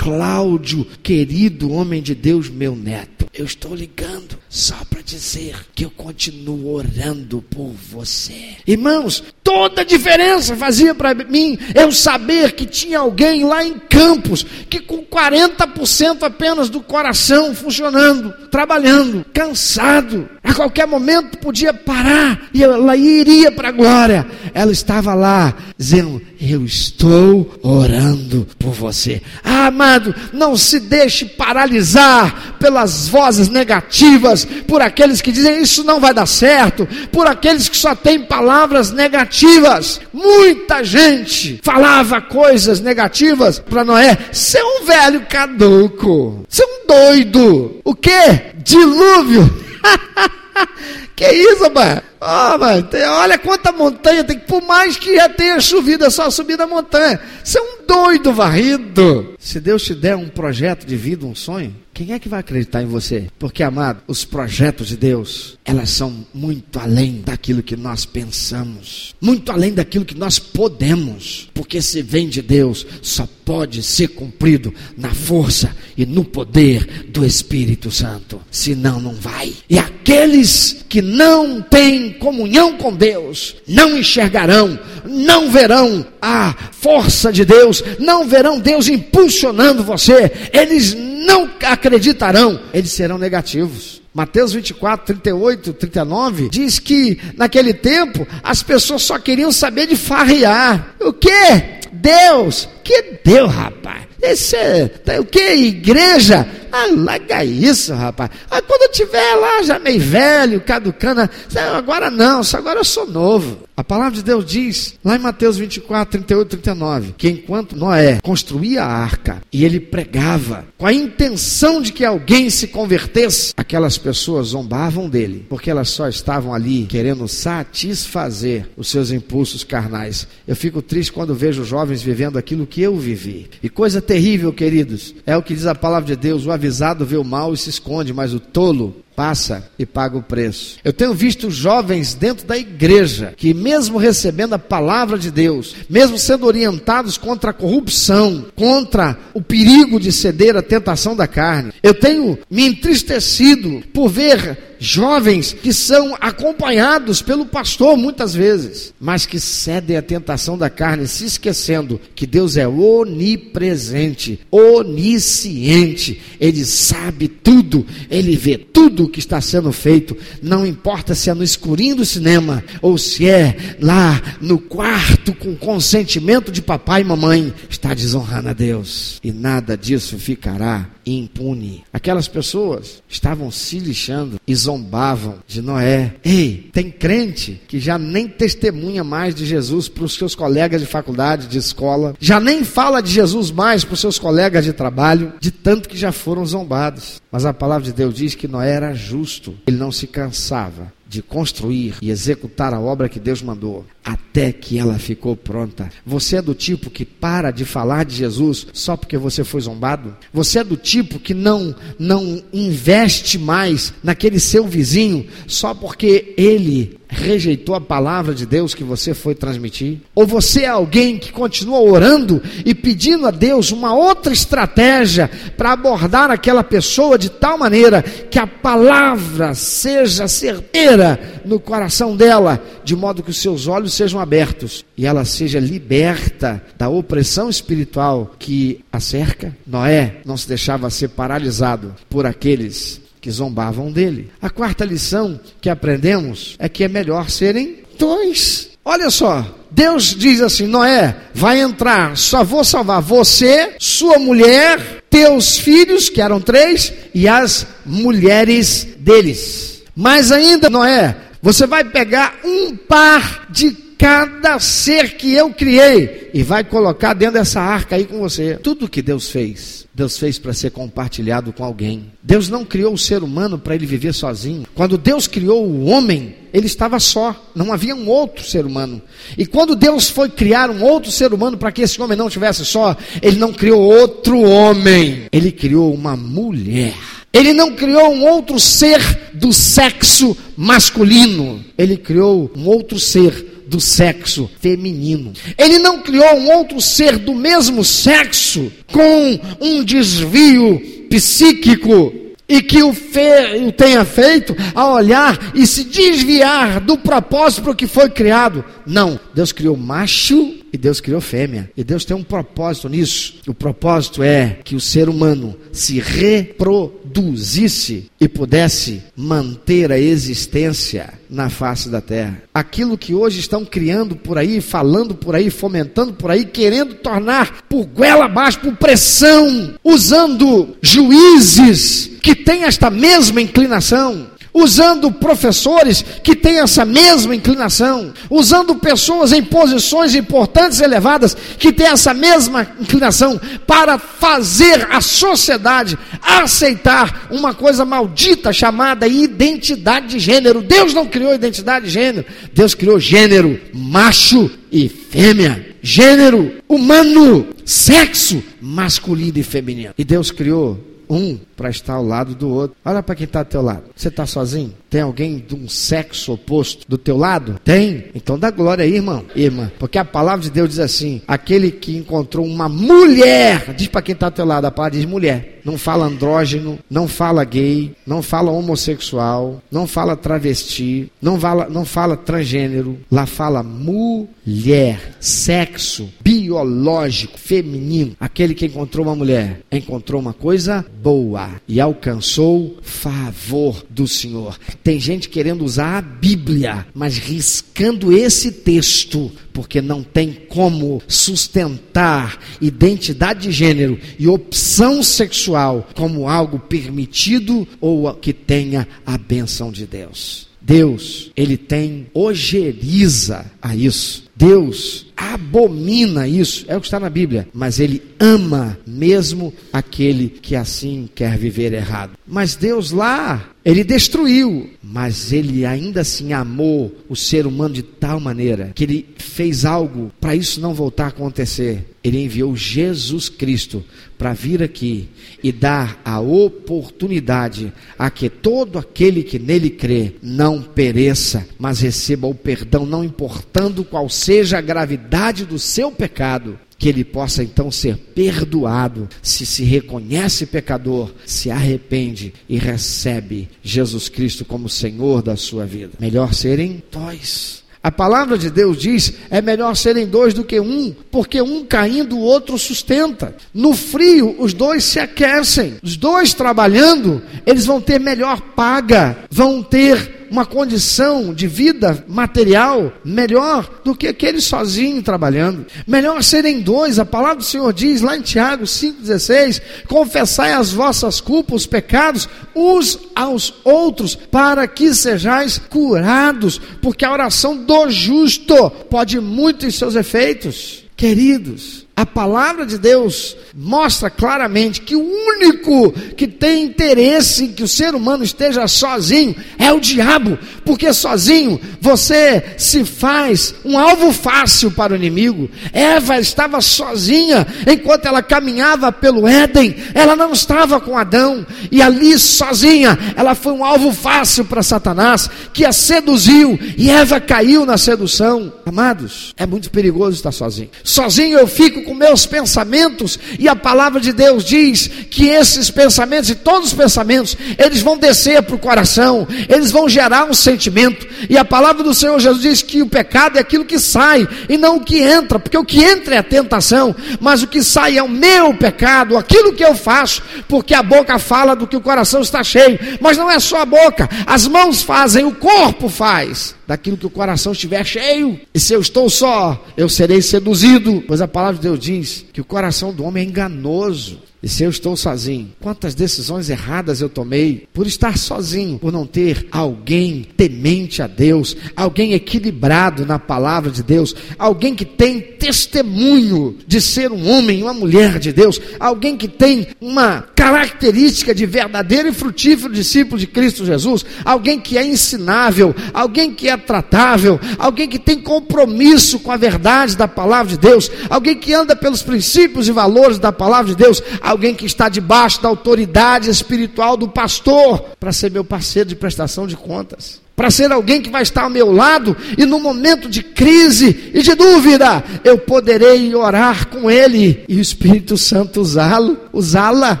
Cláudio, 0.02 0.84
querido 1.00 1.70
homem 1.70 2.02
de 2.02 2.12
Deus, 2.12 2.48
meu 2.48 2.74
neto, 2.74 3.26
eu 3.32 3.44
estou 3.44 3.74
ligando 3.74 4.36
só 4.48 4.74
para 4.90 5.00
dizer 5.00 5.54
que 5.74 5.84
eu 5.84 5.90
continuo 5.90 6.74
orando 6.74 7.40
por 7.40 7.70
você. 7.70 8.56
Irmãos, 8.66 9.22
toda 9.42 9.82
a 9.82 9.84
diferença 9.84 10.56
fazia 10.56 10.94
para 10.94 11.14
mim 11.14 11.56
eu 11.74 11.90
saber 11.92 12.52
que 12.52 12.66
tinha 12.66 12.98
alguém 12.98 13.44
lá 13.44 13.64
em 13.64 13.78
Campos 13.78 14.44
que 14.68 14.80
com 14.80 15.04
40% 15.04 16.24
apenas 16.24 16.68
do 16.68 16.80
coração 16.80 17.54
funcionando, 17.54 18.32
trabalhando, 18.50 19.24
cansado, 19.32 20.28
a 20.42 20.52
qualquer 20.52 20.86
momento 20.86 21.38
podia 21.38 21.72
parar 21.72 22.48
e 22.52 22.62
ela 22.62 22.96
iria 22.96 23.50
para 23.52 23.68
a 23.68 23.72
glória. 23.72 24.26
Ela 24.52 24.72
estava 24.72 25.14
lá 25.14 25.56
dizendo: 25.78 26.20
Eu 26.40 26.64
estou 26.64 27.58
orando 27.62 28.46
por 28.58 28.72
você. 28.72 29.22
Ah, 29.44 29.66
amado, 29.66 30.14
não 30.32 30.56
se 30.56 30.78
deixe 30.78 31.24
paralisar 31.24 32.54
pelas 32.58 33.08
vozes 33.08 33.48
negativas, 33.48 34.44
por 34.66 34.80
aqueles 34.80 35.20
que 35.20 35.32
dizem 35.32 35.60
isso 35.60 35.82
não 35.82 36.00
vai 36.00 36.14
dar 36.14 36.26
certo, 36.26 36.86
por 37.10 37.26
aqueles 37.26 37.68
que 37.68 37.76
só 37.76 37.94
têm 37.94 38.20
palavras 38.20 38.92
negativas. 38.92 40.00
Muita 40.12 40.84
gente 40.84 41.60
falava 41.62 42.20
coisas 42.20 42.80
negativas 42.80 43.58
para 43.58 43.84
Noé: 43.84 44.16
Você 44.30 44.58
é 44.58 44.64
um 44.64 44.84
velho 44.84 45.26
caduco, 45.28 46.44
você 46.48 46.62
é 46.62 46.66
um 46.66 46.86
doido. 46.86 47.80
O 47.84 47.94
que? 47.94 48.52
Dilúvio. 48.62 49.62
que 51.16 51.26
isso, 51.26 51.64
rapaz? 51.64 52.02
Oh, 52.20 52.56
mano, 52.56 52.88
olha 53.20 53.36
quanta 53.36 53.72
montanha 53.72 54.22
tem. 54.22 54.38
Por 54.38 54.62
mais 54.62 54.96
que 54.96 55.16
já 55.16 55.28
tenha 55.28 55.60
chovido, 55.60 56.04
é 56.04 56.10
só 56.10 56.30
subir 56.30 56.56
da 56.56 56.68
montanha. 56.68 57.20
Você 57.42 57.58
é 57.58 57.62
um 57.62 57.81
doido 57.92 58.32
varrido. 58.32 59.34
Se 59.38 59.60
Deus 59.60 59.82
te 59.82 59.94
der 59.94 60.16
um 60.16 60.28
projeto 60.28 60.86
de 60.86 60.96
vida, 60.96 61.26
um 61.26 61.34
sonho, 61.34 61.74
quem 61.94 62.12
é 62.12 62.18
que 62.18 62.28
vai 62.28 62.40
acreditar 62.40 62.82
em 62.82 62.86
você? 62.86 63.26
Porque, 63.38 63.62
amado, 63.62 64.00
os 64.06 64.24
projetos 64.24 64.88
de 64.88 64.96
Deus, 64.96 65.58
elas 65.62 65.90
são 65.90 66.26
muito 66.32 66.78
além 66.78 67.20
daquilo 67.20 67.62
que 67.62 67.76
nós 67.76 68.06
pensamos, 68.06 69.14
muito 69.20 69.52
além 69.52 69.74
daquilo 69.74 70.04
que 70.04 70.16
nós 70.16 70.38
podemos. 70.38 71.50
Porque 71.52 71.82
se 71.82 72.00
vem 72.00 72.28
de 72.28 72.40
Deus, 72.40 72.86
só 73.02 73.28
pode 73.44 73.82
ser 73.82 74.08
cumprido 74.08 74.72
na 74.96 75.12
força 75.12 75.76
e 75.94 76.06
no 76.06 76.24
poder 76.24 77.04
do 77.08 77.26
Espírito 77.26 77.90
Santo. 77.90 78.40
Senão, 78.50 78.98
não 78.98 79.14
vai. 79.14 79.52
E 79.68 79.78
aqueles 79.78 80.84
que 80.88 81.02
não 81.02 81.60
têm 81.60 82.12
comunhão 82.14 82.78
com 82.78 82.94
Deus, 82.94 83.56
não 83.68 83.98
enxergarão, 83.98 84.78
não 85.04 85.50
verão 85.50 86.06
a 86.22 86.54
força 86.72 87.32
de 87.32 87.44
Deus, 87.44 87.81
não 87.98 88.26
verão 88.26 88.58
Deus 88.58 88.88
impulsionando 88.88 89.82
você, 89.82 90.30
eles 90.52 90.94
não 90.94 91.50
acreditarão, 91.62 92.60
eles 92.72 92.92
serão 92.92 93.18
negativos. 93.18 94.02
Mateus 94.14 94.52
24, 94.52 95.06
38, 95.06 95.72
39 95.72 96.48
diz 96.50 96.78
que 96.78 97.18
naquele 97.36 97.72
tempo 97.72 98.26
as 98.42 98.62
pessoas 98.62 99.02
só 99.02 99.18
queriam 99.18 99.50
saber 99.50 99.86
de 99.86 99.96
farrear. 99.96 100.94
O 101.00 101.12
que? 101.14 101.80
Deus. 101.90 102.68
Que 102.84 103.20
Deus, 103.24 103.50
rapaz? 103.50 104.11
Esse 104.22 104.54
é, 104.54 104.86
tá, 104.86 105.20
o 105.20 105.24
que? 105.24 105.52
Igreja? 105.52 106.46
Ah, 106.70 106.86
larga 106.96 107.44
isso, 107.44 107.92
rapaz. 107.92 108.30
Ah, 108.50 108.62
quando 108.62 108.82
eu 108.82 108.92
tiver 108.92 109.34
lá 109.34 109.62
já 109.62 109.78
meio 109.78 110.00
velho, 110.00 110.60
caducando, 110.60 111.28
agora 111.76 112.10
não, 112.10 112.40
agora 112.54 112.80
eu 112.80 112.84
sou 112.84 113.06
novo. 113.06 113.58
A 113.76 113.82
palavra 113.82 114.12
de 114.12 114.22
Deus 114.22 114.44
diz, 114.44 114.94
lá 115.04 115.16
em 115.16 115.18
Mateus 115.18 115.56
24, 115.56 116.12
38, 116.12 116.48
39, 116.48 117.14
que 117.16 117.28
enquanto 117.28 117.76
Noé 117.76 118.20
construía 118.22 118.84
a 118.84 118.86
arca 118.86 119.42
e 119.52 119.64
ele 119.64 119.80
pregava 119.80 120.64
com 120.78 120.86
a 120.86 120.92
intenção 120.92 121.80
de 121.80 121.90
que 121.90 122.04
alguém 122.04 122.48
se 122.50 122.68
convertesse, 122.68 123.52
aquelas 123.56 123.98
pessoas 123.98 124.48
zombavam 124.48 125.08
dele, 125.08 125.46
porque 125.48 125.70
elas 125.70 125.88
só 125.88 126.06
estavam 126.06 126.54
ali 126.54 126.84
querendo 126.84 127.26
satisfazer 127.26 128.68
os 128.76 128.88
seus 128.88 129.10
impulsos 129.10 129.64
carnais. 129.64 130.28
Eu 130.46 130.54
fico 130.54 130.82
triste 130.82 131.10
quando 131.10 131.34
vejo 131.34 131.64
jovens 131.64 132.02
vivendo 132.02 132.38
aquilo 132.38 132.66
que 132.66 132.82
eu 132.82 132.96
vivi. 132.96 133.48
E 133.62 133.68
coisa 133.68 134.00
terrível, 134.00 134.11
queridos, 134.52 135.14
é 135.26 135.36
o 135.36 135.42
que 135.42 135.54
diz 135.54 135.66
a 135.66 135.74
palavra 135.74 136.06
de 136.06 136.16
Deus: 136.16 136.46
o 136.46 136.52
avisado 136.52 137.04
vê 137.04 137.16
o 137.16 137.24
mal 137.24 137.52
e 137.52 137.56
se 137.56 137.70
esconde, 137.70 138.12
mas 138.12 138.34
o 138.34 138.40
tolo 138.40 138.96
passa 139.14 139.70
e 139.78 139.86
paga 139.86 140.16
o 140.16 140.22
preço. 140.22 140.78
Eu 140.84 140.92
tenho 140.92 141.14
visto 141.14 141.50
jovens 141.50 142.14
dentro 142.14 142.46
da 142.46 142.56
igreja 142.56 143.34
que, 143.36 143.54
mesmo 143.54 143.98
recebendo 143.98 144.54
a 144.54 144.58
palavra 144.58 145.18
de 145.18 145.30
Deus, 145.30 145.74
mesmo 145.88 146.18
sendo 146.18 146.46
orientados 146.46 147.16
contra 147.16 147.50
a 147.50 147.54
corrupção, 147.54 148.46
contra 148.56 149.18
o 149.34 149.42
perigo 149.42 150.00
de 150.00 150.12
ceder 150.12 150.56
à 150.56 150.62
tentação 150.62 151.14
da 151.14 151.26
carne, 151.26 151.72
eu 151.82 151.94
tenho 151.94 152.38
me 152.50 152.66
entristecido 152.66 153.82
por 153.92 154.08
ver 154.08 154.72
jovens 154.82 155.52
que 155.52 155.72
são 155.72 156.16
acompanhados 156.20 157.22
pelo 157.22 157.46
pastor 157.46 157.96
muitas 157.96 158.34
vezes, 158.34 158.92
mas 159.00 159.24
que 159.24 159.38
cedem 159.38 159.96
à 159.96 160.02
tentação 160.02 160.58
da 160.58 160.68
carne, 160.68 161.06
se 161.06 161.24
esquecendo 161.24 162.00
que 162.16 162.26
Deus 162.26 162.56
é 162.56 162.66
onipresente, 162.66 164.40
onisciente, 164.50 166.20
Ele 166.40 166.64
sabe 166.64 167.28
tudo, 167.28 167.86
Ele 168.10 168.36
vê 168.36 168.58
tudo 168.58 169.01
o 169.02 169.08
que 169.08 169.18
está 169.18 169.40
sendo 169.40 169.72
feito, 169.72 170.16
não 170.42 170.66
importa 170.66 171.14
se 171.14 171.30
é 171.30 171.34
no 171.34 171.44
escurinho 171.44 171.96
do 171.96 172.04
cinema 172.04 172.62
ou 172.80 172.96
se 172.98 173.28
é 173.28 173.76
lá 173.80 174.20
no 174.40 174.58
quarto 174.58 175.34
com 175.34 175.56
consentimento 175.56 176.50
de 176.50 176.62
papai 176.62 177.02
e 177.02 177.04
mamãe, 177.04 177.52
está 177.68 177.94
desonrando 177.94 178.48
a 178.48 178.52
Deus 178.52 179.20
e 179.22 179.32
nada 179.32 179.76
disso 179.76 180.18
ficará 180.18 180.88
impune. 181.04 181.84
Aquelas 181.92 182.28
pessoas 182.28 183.02
estavam 183.08 183.50
se 183.50 183.78
lixando 183.78 184.40
e 184.46 184.54
zombavam 184.54 185.36
de 185.46 185.60
Noé. 185.60 186.14
Ei, 186.24 186.70
tem 186.72 186.90
crente 186.90 187.60
que 187.66 187.80
já 187.80 187.98
nem 187.98 188.28
testemunha 188.28 189.02
mais 189.02 189.34
de 189.34 189.44
Jesus 189.44 189.88
para 189.88 190.04
os 190.04 190.14
seus 190.14 190.34
colegas 190.34 190.80
de 190.80 190.86
faculdade, 190.86 191.48
de 191.48 191.58
escola, 191.58 192.14
já 192.20 192.38
nem 192.38 192.64
fala 192.64 193.00
de 193.00 193.10
Jesus 193.10 193.50
mais 193.50 193.84
para 193.84 193.94
os 193.94 194.00
seus 194.00 194.18
colegas 194.18 194.64
de 194.64 194.72
trabalho, 194.72 195.32
de 195.40 195.50
tanto 195.50 195.88
que 195.88 195.96
já 195.96 196.12
foram 196.12 196.44
zombados. 196.46 197.20
Mas 197.30 197.44
a 197.44 197.52
palavra 197.52 197.84
de 197.84 197.92
Deus 197.92 198.14
diz 198.14 198.34
que 198.34 198.48
Noé 198.48 198.70
era 198.70 198.91
justo, 198.94 199.54
ele 199.66 199.76
não 199.76 199.92
se 199.92 200.06
cansava 200.06 200.92
de 201.12 201.20
construir 201.20 201.96
e 202.00 202.10
executar 202.10 202.72
a 202.72 202.80
obra 202.80 203.06
que 203.06 203.20
Deus 203.20 203.42
mandou, 203.42 203.84
até 204.02 204.50
que 204.50 204.78
ela 204.78 204.98
ficou 204.98 205.36
pronta. 205.36 205.90
Você 206.06 206.36
é 206.36 206.42
do 206.42 206.54
tipo 206.54 206.88
que 206.88 207.04
para 207.04 207.50
de 207.50 207.66
falar 207.66 208.06
de 208.06 208.16
Jesus 208.16 208.66
só 208.72 208.96
porque 208.96 209.18
você 209.18 209.44
foi 209.44 209.60
zombado? 209.60 210.16
Você 210.32 210.60
é 210.60 210.64
do 210.64 210.74
tipo 210.74 211.18
que 211.18 211.34
não 211.34 211.74
não 211.98 212.42
investe 212.50 213.38
mais 213.38 213.92
naquele 214.02 214.40
seu 214.40 214.66
vizinho 214.66 215.26
só 215.46 215.74
porque 215.74 216.32
ele 216.38 216.98
rejeitou 217.12 217.74
a 217.74 217.80
palavra 217.80 218.34
de 218.34 218.46
Deus 218.46 218.74
que 218.74 218.82
você 218.82 219.12
foi 219.12 219.34
transmitir? 219.34 219.98
Ou 220.14 220.26
você 220.26 220.62
é 220.62 220.68
alguém 220.68 221.18
que 221.18 221.30
continua 221.30 221.80
orando 221.80 222.42
e 222.64 222.74
pedindo 222.74 223.26
a 223.26 223.30
Deus 223.30 223.70
uma 223.70 223.94
outra 223.94 224.32
estratégia 224.32 225.30
para 225.56 225.72
abordar 225.72 226.30
aquela 226.30 226.64
pessoa 226.64 227.18
de 227.18 227.28
tal 227.28 227.58
maneira 227.58 228.02
que 228.02 228.38
a 228.38 228.46
palavra 228.46 229.54
seja 229.54 230.26
certeira 230.26 231.42
no 231.44 231.60
coração 231.60 232.16
dela, 232.16 232.62
de 232.82 232.96
modo 232.96 233.22
que 233.22 233.30
os 233.30 233.38
seus 233.38 233.66
olhos 233.66 233.92
sejam 233.92 234.18
abertos 234.18 234.84
e 234.96 235.04
ela 235.04 235.24
seja 235.24 235.60
liberta 235.60 236.62
da 236.78 236.88
opressão 236.88 237.50
espiritual 237.50 238.34
que 238.38 238.80
a 238.90 239.00
cerca? 239.00 239.54
Noé 239.66 240.16
não 240.24 240.36
se 240.36 240.48
deixava 240.48 240.88
ser 240.88 241.08
paralisado 241.08 241.94
por 242.08 242.24
aqueles 242.24 243.01
que 243.22 243.30
zombavam 243.30 243.90
dele. 243.92 244.30
A 244.42 244.50
quarta 244.50 244.84
lição 244.84 245.40
que 245.60 245.70
aprendemos 245.70 246.56
é 246.58 246.68
que 246.68 246.82
é 246.82 246.88
melhor 246.88 247.30
serem 247.30 247.78
dois. 247.96 248.70
Olha 248.84 249.10
só, 249.10 249.46
Deus 249.70 250.14
diz 250.14 250.40
assim: 250.42 250.66
Noé, 250.66 251.16
vai 251.32 251.60
entrar, 251.60 252.16
só 252.16 252.42
vou 252.42 252.64
salvar 252.64 253.00
você, 253.00 253.76
sua 253.78 254.18
mulher, 254.18 255.04
teus 255.08 255.56
filhos, 255.56 256.10
que 256.10 256.20
eram 256.20 256.40
três, 256.40 256.92
e 257.14 257.28
as 257.28 257.64
mulheres 257.86 258.88
deles. 258.98 259.82
Mas 259.94 260.32
ainda, 260.32 260.68
Noé, 260.68 261.16
você 261.40 261.64
vai 261.64 261.84
pegar 261.84 262.40
um 262.44 262.74
par 262.76 263.46
de 263.50 263.70
cada 264.02 264.58
ser 264.58 265.16
que 265.16 265.32
eu 265.32 265.50
criei 265.50 266.28
e 266.34 266.42
vai 266.42 266.64
colocar 266.64 267.14
dentro 267.14 267.34
dessa 267.34 267.60
arca 267.60 267.94
aí 267.94 268.04
com 268.04 268.18
você. 268.18 268.58
Tudo 268.60 268.88
que 268.88 269.00
Deus 269.00 269.30
fez, 269.30 269.86
Deus 269.94 270.18
fez 270.18 270.40
para 270.40 270.52
ser 270.52 270.72
compartilhado 270.72 271.52
com 271.52 271.62
alguém. 271.62 272.10
Deus 272.20 272.48
não 272.48 272.64
criou 272.64 272.94
o 272.94 272.98
ser 272.98 273.22
humano 273.22 273.60
para 273.60 273.76
ele 273.76 273.86
viver 273.86 274.12
sozinho. 274.12 274.66
Quando 274.74 274.98
Deus 274.98 275.28
criou 275.28 275.64
o 275.64 275.84
homem, 275.84 276.34
ele 276.52 276.66
estava 276.66 276.98
só, 276.98 277.48
não 277.54 277.72
havia 277.72 277.94
um 277.94 278.08
outro 278.08 278.44
ser 278.44 278.66
humano. 278.66 279.00
E 279.38 279.46
quando 279.46 279.76
Deus 279.76 280.10
foi 280.10 280.28
criar 280.28 280.68
um 280.68 280.82
outro 280.82 281.12
ser 281.12 281.32
humano 281.32 281.56
para 281.56 281.70
que 281.70 281.82
esse 281.82 282.02
homem 282.02 282.18
não 282.18 282.26
estivesse 282.26 282.64
só, 282.64 282.96
ele 283.22 283.36
não 283.36 283.52
criou 283.52 283.80
outro 283.80 284.40
homem, 284.40 285.26
ele 285.30 285.52
criou 285.52 285.94
uma 285.94 286.16
mulher. 286.16 286.94
Ele 287.32 287.52
não 287.54 287.74
criou 287.76 288.12
um 288.12 288.24
outro 288.24 288.58
ser 288.58 289.00
do 289.32 289.52
sexo 289.52 290.36
masculino, 290.56 291.64
ele 291.78 291.96
criou 291.96 292.50
um 292.54 292.66
outro 292.66 292.98
ser 292.98 293.51
do 293.72 293.80
sexo 293.80 294.50
feminino. 294.60 295.32
Ele 295.56 295.78
não 295.78 296.02
criou 296.02 296.36
um 296.36 296.50
outro 296.52 296.78
ser 296.78 297.16
do 297.16 297.34
mesmo 297.34 297.82
sexo 297.82 298.70
com 298.92 299.40
um 299.58 299.82
desvio 299.82 300.78
psíquico 301.08 302.12
e 302.46 302.60
que 302.60 302.82
o, 302.82 302.92
fe, 302.92 303.64
o 303.66 303.72
tenha 303.72 304.04
feito 304.04 304.54
a 304.74 304.92
olhar 304.92 305.38
e 305.54 305.66
se 305.66 305.84
desviar 305.84 306.80
do 306.80 306.98
propósito 306.98 307.62
para 307.62 307.72
o 307.72 307.74
que 307.74 307.86
foi 307.86 308.10
criado. 308.10 308.62
Não, 308.86 309.18
Deus 309.34 309.52
criou 309.52 309.74
macho 309.74 310.61
e 310.72 310.78
Deus 310.78 311.00
criou 311.00 311.20
fêmea. 311.20 311.70
E 311.76 311.84
Deus 311.84 312.04
tem 312.04 312.16
um 312.16 312.24
propósito 312.24 312.88
nisso. 312.88 313.40
O 313.46 313.52
propósito 313.52 314.22
é 314.22 314.58
que 314.64 314.74
o 314.74 314.80
ser 314.80 315.08
humano 315.08 315.54
se 315.70 316.00
reproduzisse 316.00 318.10
e 318.18 318.28
pudesse 318.28 319.02
manter 319.14 319.92
a 319.92 319.98
existência 319.98 321.12
na 321.28 321.50
face 321.50 321.88
da 321.88 322.00
terra. 322.00 322.42
Aquilo 322.54 322.96
que 322.96 323.14
hoje 323.14 323.40
estão 323.40 323.64
criando 323.64 324.16
por 324.16 324.38
aí, 324.38 324.60
falando 324.60 325.14
por 325.14 325.34
aí, 325.34 325.50
fomentando 325.50 326.12
por 326.12 326.30
aí, 326.30 326.44
querendo 326.44 326.94
tornar 326.94 327.62
por 327.68 327.84
goela 327.84 328.26
abaixo, 328.26 328.60
por 328.60 328.76
pressão, 328.76 329.74
usando 329.82 330.76
juízes 330.80 332.12
que 332.22 332.34
têm 332.34 332.64
esta 332.64 332.90
mesma 332.90 333.42
inclinação, 333.42 334.28
usando 334.54 335.10
professores 335.10 336.04
que 336.22 336.36
têm 336.36 336.58
essa 336.58 336.84
mesma 336.84 337.34
inclinação, 337.34 338.12
usando 338.28 338.74
pessoas 338.74 339.32
em 339.32 339.42
posições 339.42 340.14
importantes 340.14 340.80
e 340.80 340.84
elevadas 340.84 341.36
que 341.58 341.72
têm 341.72 341.86
essa 341.86 342.12
mesma 342.12 342.66
inclinação 342.80 343.40
para 343.66 343.98
fazer 343.98 344.86
a 344.90 345.00
sociedade 345.00 345.98
aceitar 346.20 347.28
uma 347.30 347.54
coisa 347.54 347.84
maldita 347.84 348.52
chamada 348.52 349.06
identidade 349.06 350.08
de 350.08 350.18
gênero. 350.18 350.60
Deus 350.60 350.92
não 350.92 351.06
criou 351.06 351.34
identidade 351.34 351.86
de 351.86 351.92
gênero, 351.92 352.26
Deus 352.52 352.74
criou 352.74 353.00
gênero 353.00 353.58
macho 353.72 354.50
e 354.70 354.88
fêmea. 354.88 355.72
Gênero 355.84 356.58
humano, 356.68 357.48
sexo 357.64 358.40
masculino 358.60 359.38
e 359.38 359.42
feminino. 359.42 359.92
E 359.98 360.04
Deus 360.04 360.30
criou 360.30 360.78
um 361.10 361.36
para 361.62 361.70
estar 361.70 361.94
ao 361.94 362.04
lado 362.04 362.34
do 362.34 362.48
outro. 362.48 362.76
Olha 362.84 363.04
para 363.04 363.14
quem 363.14 363.24
está 363.24 363.38
ao 363.38 363.44
teu 363.44 363.62
lado. 363.62 363.84
Você 363.94 364.08
está 364.08 364.26
sozinho? 364.26 364.74
Tem 364.90 365.00
alguém 365.00 365.38
de 365.38 365.54
um 365.54 365.68
sexo 365.68 366.32
oposto 366.32 366.84
do 366.88 366.98
teu 366.98 367.16
lado? 367.16 367.58
Tem? 367.64 368.06
Então 368.16 368.36
dá 368.36 368.50
glória 368.50 368.84
aí, 368.84 368.96
irmão. 368.96 369.24
Irmã. 369.36 369.70
Porque 369.78 369.96
a 369.96 370.04
palavra 370.04 370.42
de 370.42 370.50
Deus 370.50 370.70
diz 370.70 370.80
assim: 370.80 371.22
aquele 371.26 371.70
que 371.70 371.96
encontrou 371.96 372.44
uma 372.44 372.68
mulher, 372.68 373.74
diz 373.74 373.86
para 373.86 374.02
quem 374.02 374.12
está 374.12 374.26
ao 374.26 374.32
teu 374.32 374.44
lado, 374.44 374.64
a 374.64 374.72
palavra 374.72 374.98
diz 374.98 375.06
mulher. 375.06 375.60
Não 375.64 375.78
fala 375.78 376.06
andrógeno, 376.06 376.76
não 376.90 377.06
fala 377.06 377.44
gay, 377.44 377.94
não 378.04 378.20
fala 378.20 378.50
homossexual, 378.50 379.62
não 379.70 379.86
fala 379.86 380.16
travesti, 380.16 381.10
não 381.22 381.38
fala, 381.38 381.68
não 381.68 381.84
fala 381.84 382.16
transgênero. 382.16 382.98
Lá 383.08 383.24
fala 383.24 383.62
mulher, 383.62 385.14
sexo 385.20 386.10
biológico, 386.20 387.38
feminino. 387.38 388.16
Aquele 388.18 388.54
que 388.54 388.66
encontrou 388.66 389.06
uma 389.06 389.14
mulher, 389.14 389.60
encontrou 389.70 390.20
uma 390.20 390.32
coisa 390.32 390.84
boa 391.00 391.51
e 391.66 391.80
alcançou 391.80 392.78
favor 392.82 393.84
do 393.88 394.06
Senhor. 394.06 394.58
Tem 394.82 394.98
gente 395.00 395.28
querendo 395.28 395.64
usar 395.64 395.98
a 395.98 396.02
Bíblia, 396.02 396.86
mas 396.94 397.18
riscando 397.18 398.12
esse 398.12 398.52
texto, 398.52 399.30
porque 399.52 399.80
não 399.80 400.02
tem 400.02 400.32
como 400.48 401.02
sustentar 401.06 402.38
identidade 402.60 403.48
de 403.48 403.52
gênero 403.52 403.98
e 404.18 404.26
opção 404.28 405.02
sexual 405.02 405.88
como 405.94 406.28
algo 406.28 406.58
permitido 406.58 407.66
ou 407.80 408.12
que 408.14 408.32
tenha 408.32 408.86
a 409.04 409.18
benção 409.18 409.70
de 409.70 409.86
Deus. 409.86 410.52
Deus, 410.60 411.32
ele 411.36 411.56
tem 411.56 412.06
ojeriza 412.14 413.44
a 413.60 413.74
isso. 413.74 414.30
Deus 414.42 415.06
abomina 415.16 416.26
isso, 416.26 416.64
é 416.66 416.76
o 416.76 416.80
que 416.80 416.86
está 416.86 416.98
na 416.98 417.08
Bíblia, 417.08 417.46
mas 417.54 417.78
ele 417.78 418.02
ama 418.18 418.76
mesmo 418.84 419.54
aquele 419.72 420.28
que 420.28 420.56
assim 420.56 421.08
quer 421.14 421.38
viver 421.38 421.72
errado. 421.72 422.18
Mas 422.26 422.56
Deus 422.56 422.90
lá, 422.90 423.50
ele 423.64 423.84
destruiu, 423.84 424.68
mas 424.82 425.32
ele 425.32 425.64
ainda 425.64 426.00
assim 426.00 426.32
amou 426.32 426.92
o 427.08 427.14
ser 427.14 427.46
humano 427.46 427.74
de 427.74 427.82
tal 427.82 428.18
maneira 428.18 428.72
que 428.74 428.82
ele 428.82 429.08
fez 429.16 429.64
algo 429.64 430.10
para 430.20 430.34
isso 430.34 430.60
não 430.60 430.74
voltar 430.74 431.04
a 431.04 431.08
acontecer. 431.08 431.86
Ele 432.02 432.24
enviou 432.24 432.56
Jesus 432.56 433.28
Cristo 433.28 433.84
para 434.18 434.32
vir 434.32 434.60
aqui 434.60 435.08
e 435.40 435.52
dar 435.52 436.00
a 436.04 436.18
oportunidade 436.18 437.72
a 437.96 438.10
que 438.10 438.28
todo 438.28 438.76
aquele 438.76 439.22
que 439.22 439.38
nele 439.38 439.70
crê 439.70 440.14
não 440.20 440.60
pereça, 440.60 441.46
mas 441.56 441.80
receba 441.80 442.26
o 442.26 442.34
perdão, 442.34 442.84
não 442.84 443.04
importando 443.04 443.84
qual 443.84 444.08
seja 444.08 444.31
a 444.56 444.60
gravidade 444.60 445.44
do 445.44 445.58
seu 445.58 445.90
pecado, 445.90 446.58
que 446.78 446.88
ele 446.88 447.04
possa 447.04 447.44
então 447.44 447.70
ser 447.70 447.96
perdoado, 447.96 449.08
se 449.22 449.46
se 449.46 449.62
reconhece 449.62 450.46
pecador, 450.46 451.12
se 451.24 451.50
arrepende 451.50 452.34
e 452.48 452.58
recebe 452.58 453.48
Jesus 453.62 454.08
Cristo 454.08 454.44
como 454.44 454.68
Senhor 454.68 455.22
da 455.22 455.36
sua 455.36 455.64
vida. 455.64 455.92
Melhor 456.00 456.34
serem 456.34 456.82
dois. 456.90 457.62
A 457.82 457.90
palavra 457.90 458.38
de 458.38 458.48
Deus 458.48 458.78
diz: 458.78 459.12
é 459.28 459.42
melhor 459.42 459.74
serem 459.74 460.06
dois 460.06 460.32
do 460.32 460.44
que 460.44 460.60
um, 460.60 460.94
porque 461.10 461.42
um 461.42 461.64
caindo, 461.64 462.16
o 462.16 462.20
outro 462.22 462.56
sustenta. 462.56 463.34
No 463.52 463.74
frio, 463.74 464.36
os 464.38 464.54
dois 464.54 464.84
se 464.84 465.00
aquecem. 465.00 465.74
Os 465.82 465.96
dois 465.96 466.32
trabalhando, 466.32 467.20
eles 467.44 467.66
vão 467.66 467.80
ter 467.80 467.98
melhor 467.98 468.40
paga, 468.54 469.18
vão 469.30 469.62
ter 469.62 470.21
uma 470.32 470.46
condição 470.46 471.34
de 471.34 471.46
vida 471.46 472.02
material 472.08 472.90
melhor 473.04 473.68
do 473.84 473.94
que 473.94 474.08
aquele 474.08 474.40
sozinho 474.40 475.02
trabalhando. 475.02 475.66
Melhor 475.86 476.24
serem 476.24 476.62
dois, 476.62 476.98
a 476.98 477.04
palavra 477.04 477.36
do 477.36 477.44
Senhor 477.44 477.70
diz 477.70 478.00
lá 478.00 478.16
em 478.16 478.22
Tiago 478.22 478.64
5,16: 478.64 479.60
confessai 479.86 480.54
as 480.54 480.72
vossas 480.72 481.20
culpas, 481.20 481.60
os 481.60 481.66
pecados, 481.66 482.26
uns 482.56 482.98
aos 483.14 483.52
outros, 483.62 484.14
para 484.14 484.66
que 484.66 484.94
sejais 484.94 485.58
curados, 485.58 486.58
porque 486.80 487.04
a 487.04 487.12
oração 487.12 487.54
do 487.54 487.90
justo 487.90 488.70
pode 488.88 489.20
muito 489.20 489.66
em 489.66 489.70
seus 489.70 489.94
efeitos. 489.94 490.82
Queridos, 490.96 491.81
a 491.94 492.06
palavra 492.06 492.64
de 492.64 492.78
Deus 492.78 493.36
mostra 493.54 494.08
claramente 494.08 494.80
que 494.80 494.96
o 494.96 495.02
único 495.02 495.92
que 496.16 496.26
tem 496.26 496.64
interesse 496.64 497.44
em 497.44 497.52
que 497.52 497.62
o 497.62 497.68
ser 497.68 497.94
humano 497.94 498.24
esteja 498.24 498.66
sozinho 498.66 499.36
é 499.58 499.70
o 499.70 499.78
diabo, 499.78 500.38
porque 500.64 500.90
sozinho 500.94 501.60
você 501.82 502.54
se 502.56 502.82
faz 502.82 503.54
um 503.62 503.78
alvo 503.78 504.10
fácil 504.10 504.70
para 504.70 504.94
o 504.94 504.96
inimigo. 504.96 505.50
Eva 505.70 506.18
estava 506.18 506.62
sozinha 506.62 507.46
enquanto 507.70 508.06
ela 508.06 508.22
caminhava 508.22 508.90
pelo 508.90 509.28
Éden, 509.28 509.76
ela 509.92 510.16
não 510.16 510.32
estava 510.32 510.80
com 510.80 510.96
Adão, 510.96 511.46
e 511.70 511.82
ali 511.82 512.18
sozinha 512.18 512.98
ela 513.14 513.34
foi 513.34 513.52
um 513.52 513.64
alvo 513.64 513.92
fácil 513.92 514.46
para 514.46 514.62
Satanás, 514.62 515.28
que 515.52 515.64
a 515.64 515.72
seduziu, 515.72 516.58
e 516.78 516.90
Eva 516.90 517.20
caiu 517.20 517.66
na 517.66 517.76
sedução. 517.76 518.50
Amados, 518.64 519.34
é 519.36 519.44
muito 519.44 519.70
perigoso 519.70 520.16
estar 520.16 520.32
sozinho. 520.32 520.70
Sozinho 520.82 521.38
eu 521.38 521.46
fico 521.46 521.81
com 521.82 521.94
meus 521.94 522.26
pensamentos, 522.26 523.18
e 523.38 523.48
a 523.48 523.56
palavra 523.56 524.00
de 524.00 524.12
Deus 524.12 524.44
diz 524.44 524.88
que 525.10 525.28
esses 525.28 525.70
pensamentos 525.70 526.30
e 526.30 526.34
todos 526.34 526.68
os 526.68 526.74
pensamentos, 526.74 527.36
eles 527.58 527.80
vão 527.80 527.96
descer 527.96 528.42
para 528.42 528.56
o 528.56 528.58
coração, 528.58 529.26
eles 529.48 529.70
vão 529.70 529.88
gerar 529.88 530.24
um 530.24 530.34
sentimento. 530.34 531.06
E 531.28 531.36
a 531.36 531.44
palavra 531.44 531.82
do 531.82 531.94
Senhor 531.94 532.18
Jesus 532.18 532.42
diz 532.42 532.62
que 532.62 532.82
o 532.82 532.88
pecado 532.88 533.36
é 533.36 533.40
aquilo 533.40 533.64
que 533.64 533.78
sai 533.78 534.26
e 534.48 534.56
não 534.56 534.76
o 534.76 534.84
que 534.84 535.00
entra, 535.00 535.38
porque 535.38 535.58
o 535.58 535.64
que 535.64 535.82
entra 535.82 536.14
é 536.14 536.18
a 536.18 536.22
tentação, 536.22 536.94
mas 537.20 537.42
o 537.42 537.46
que 537.46 537.62
sai 537.62 537.98
é 537.98 538.02
o 538.02 538.08
meu 538.08 538.54
pecado, 538.54 539.16
aquilo 539.16 539.52
que 539.52 539.64
eu 539.64 539.74
faço, 539.74 540.22
porque 540.48 540.74
a 540.74 540.82
boca 540.82 541.18
fala 541.18 541.54
do 541.54 541.66
que 541.66 541.76
o 541.76 541.80
coração 541.80 542.20
está 542.20 542.42
cheio. 542.42 542.78
Mas 543.00 543.16
não 543.16 543.30
é 543.30 543.38
só 543.38 543.62
a 543.62 543.66
boca, 543.66 544.08
as 544.26 544.46
mãos 544.46 544.82
fazem, 544.82 545.24
o 545.24 545.34
corpo 545.34 545.88
faz 545.88 546.54
daquilo 546.72 546.96
que 546.96 547.04
o 547.04 547.10
coração 547.10 547.52
estiver 547.52 547.84
cheio. 547.84 548.40
E 548.54 548.58
se 548.58 548.72
eu 548.72 548.80
estou 548.80 549.10
só, 549.10 549.62
eu 549.76 549.90
serei 549.90 550.22
seduzido, 550.22 551.04
pois 551.06 551.20
a 551.20 551.28
palavra 551.28 551.56
de 551.56 551.68
Deus 551.68 551.78
diz 551.78 552.24
que 552.32 552.40
o 552.40 552.44
coração 552.44 552.94
do 552.94 553.04
homem 553.04 553.26
é 553.26 553.28
enganoso. 553.28 554.18
E 554.42 554.48
se 554.48 554.64
eu 554.64 554.70
estou 554.70 554.96
sozinho, 554.96 555.52
quantas 555.60 555.94
decisões 555.94 556.50
erradas 556.50 557.00
eu 557.00 557.08
tomei 557.08 557.68
por 557.72 557.86
estar 557.86 558.18
sozinho, 558.18 558.76
por 558.76 558.92
não 558.92 559.06
ter 559.06 559.46
alguém 559.52 560.26
temente 560.36 561.00
a 561.00 561.06
Deus, 561.06 561.56
alguém 561.76 562.12
equilibrado 562.12 563.06
na 563.06 563.20
palavra 563.20 563.70
de 563.70 563.84
Deus, 563.84 564.16
alguém 564.36 564.74
que 564.74 564.84
tem 564.84 565.20
testemunho 565.20 566.58
de 566.66 566.80
ser 566.80 567.12
um 567.12 567.30
homem, 567.30 567.62
uma 567.62 567.72
mulher 567.72 568.18
de 568.18 568.32
Deus, 568.32 568.60
alguém 568.80 569.16
que 569.16 569.28
tem 569.28 569.68
uma 569.80 570.22
característica 570.34 571.32
de 571.32 571.46
verdadeiro 571.46 572.08
e 572.08 572.12
frutífero 572.12 572.74
discípulo 572.74 573.20
de 573.20 573.28
Cristo 573.28 573.64
Jesus, 573.64 574.04
alguém 574.24 574.58
que 574.58 574.76
é 574.76 574.84
ensinável, 574.84 575.72
alguém 575.94 576.34
que 576.34 576.48
é 576.48 576.56
tratável, 576.56 577.38
alguém 577.58 577.88
que 577.88 577.98
tem 577.98 578.20
compromisso 578.20 579.20
com 579.20 579.30
a 579.30 579.36
verdade 579.36 579.96
da 579.96 580.08
palavra 580.08 580.50
de 580.50 580.58
Deus, 580.58 580.90
alguém 581.08 581.36
que 581.36 581.54
anda 581.54 581.76
pelos 581.76 582.02
princípios 582.02 582.66
e 582.66 582.72
valores 582.72 583.20
da 583.20 583.30
palavra 583.30 583.72
de 583.72 583.76
Deus, 583.76 584.02
alguém 584.32 584.54
que 584.54 584.66
está 584.66 584.88
debaixo 584.88 585.40
da 585.40 585.48
autoridade 585.48 586.28
espiritual 586.28 586.96
do 586.96 587.08
pastor, 587.08 587.80
para 588.00 588.12
ser 588.12 588.30
meu 588.30 588.44
parceiro 588.44 588.88
de 588.88 588.96
prestação 588.96 589.46
de 589.46 589.56
contas 589.56 590.22
para 590.34 590.50
ser 590.50 590.72
alguém 590.72 591.00
que 591.00 591.10
vai 591.10 591.22
estar 591.22 591.42
ao 591.42 591.50
meu 591.50 591.70
lado 591.70 592.16
e 592.36 592.44
no 592.44 592.58
momento 592.58 593.08
de 593.08 593.22
crise 593.22 594.10
e 594.14 594.22
de 594.22 594.34
dúvida, 594.34 595.04
eu 595.22 595.38
poderei 595.38 596.14
orar 596.14 596.68
com 596.68 596.90
ele 596.90 597.44
e 597.48 597.56
o 597.56 597.60
Espírito 597.60 598.16
Santo 598.16 598.60
usá-lo, 598.60 599.18
usá-la. 599.32 600.00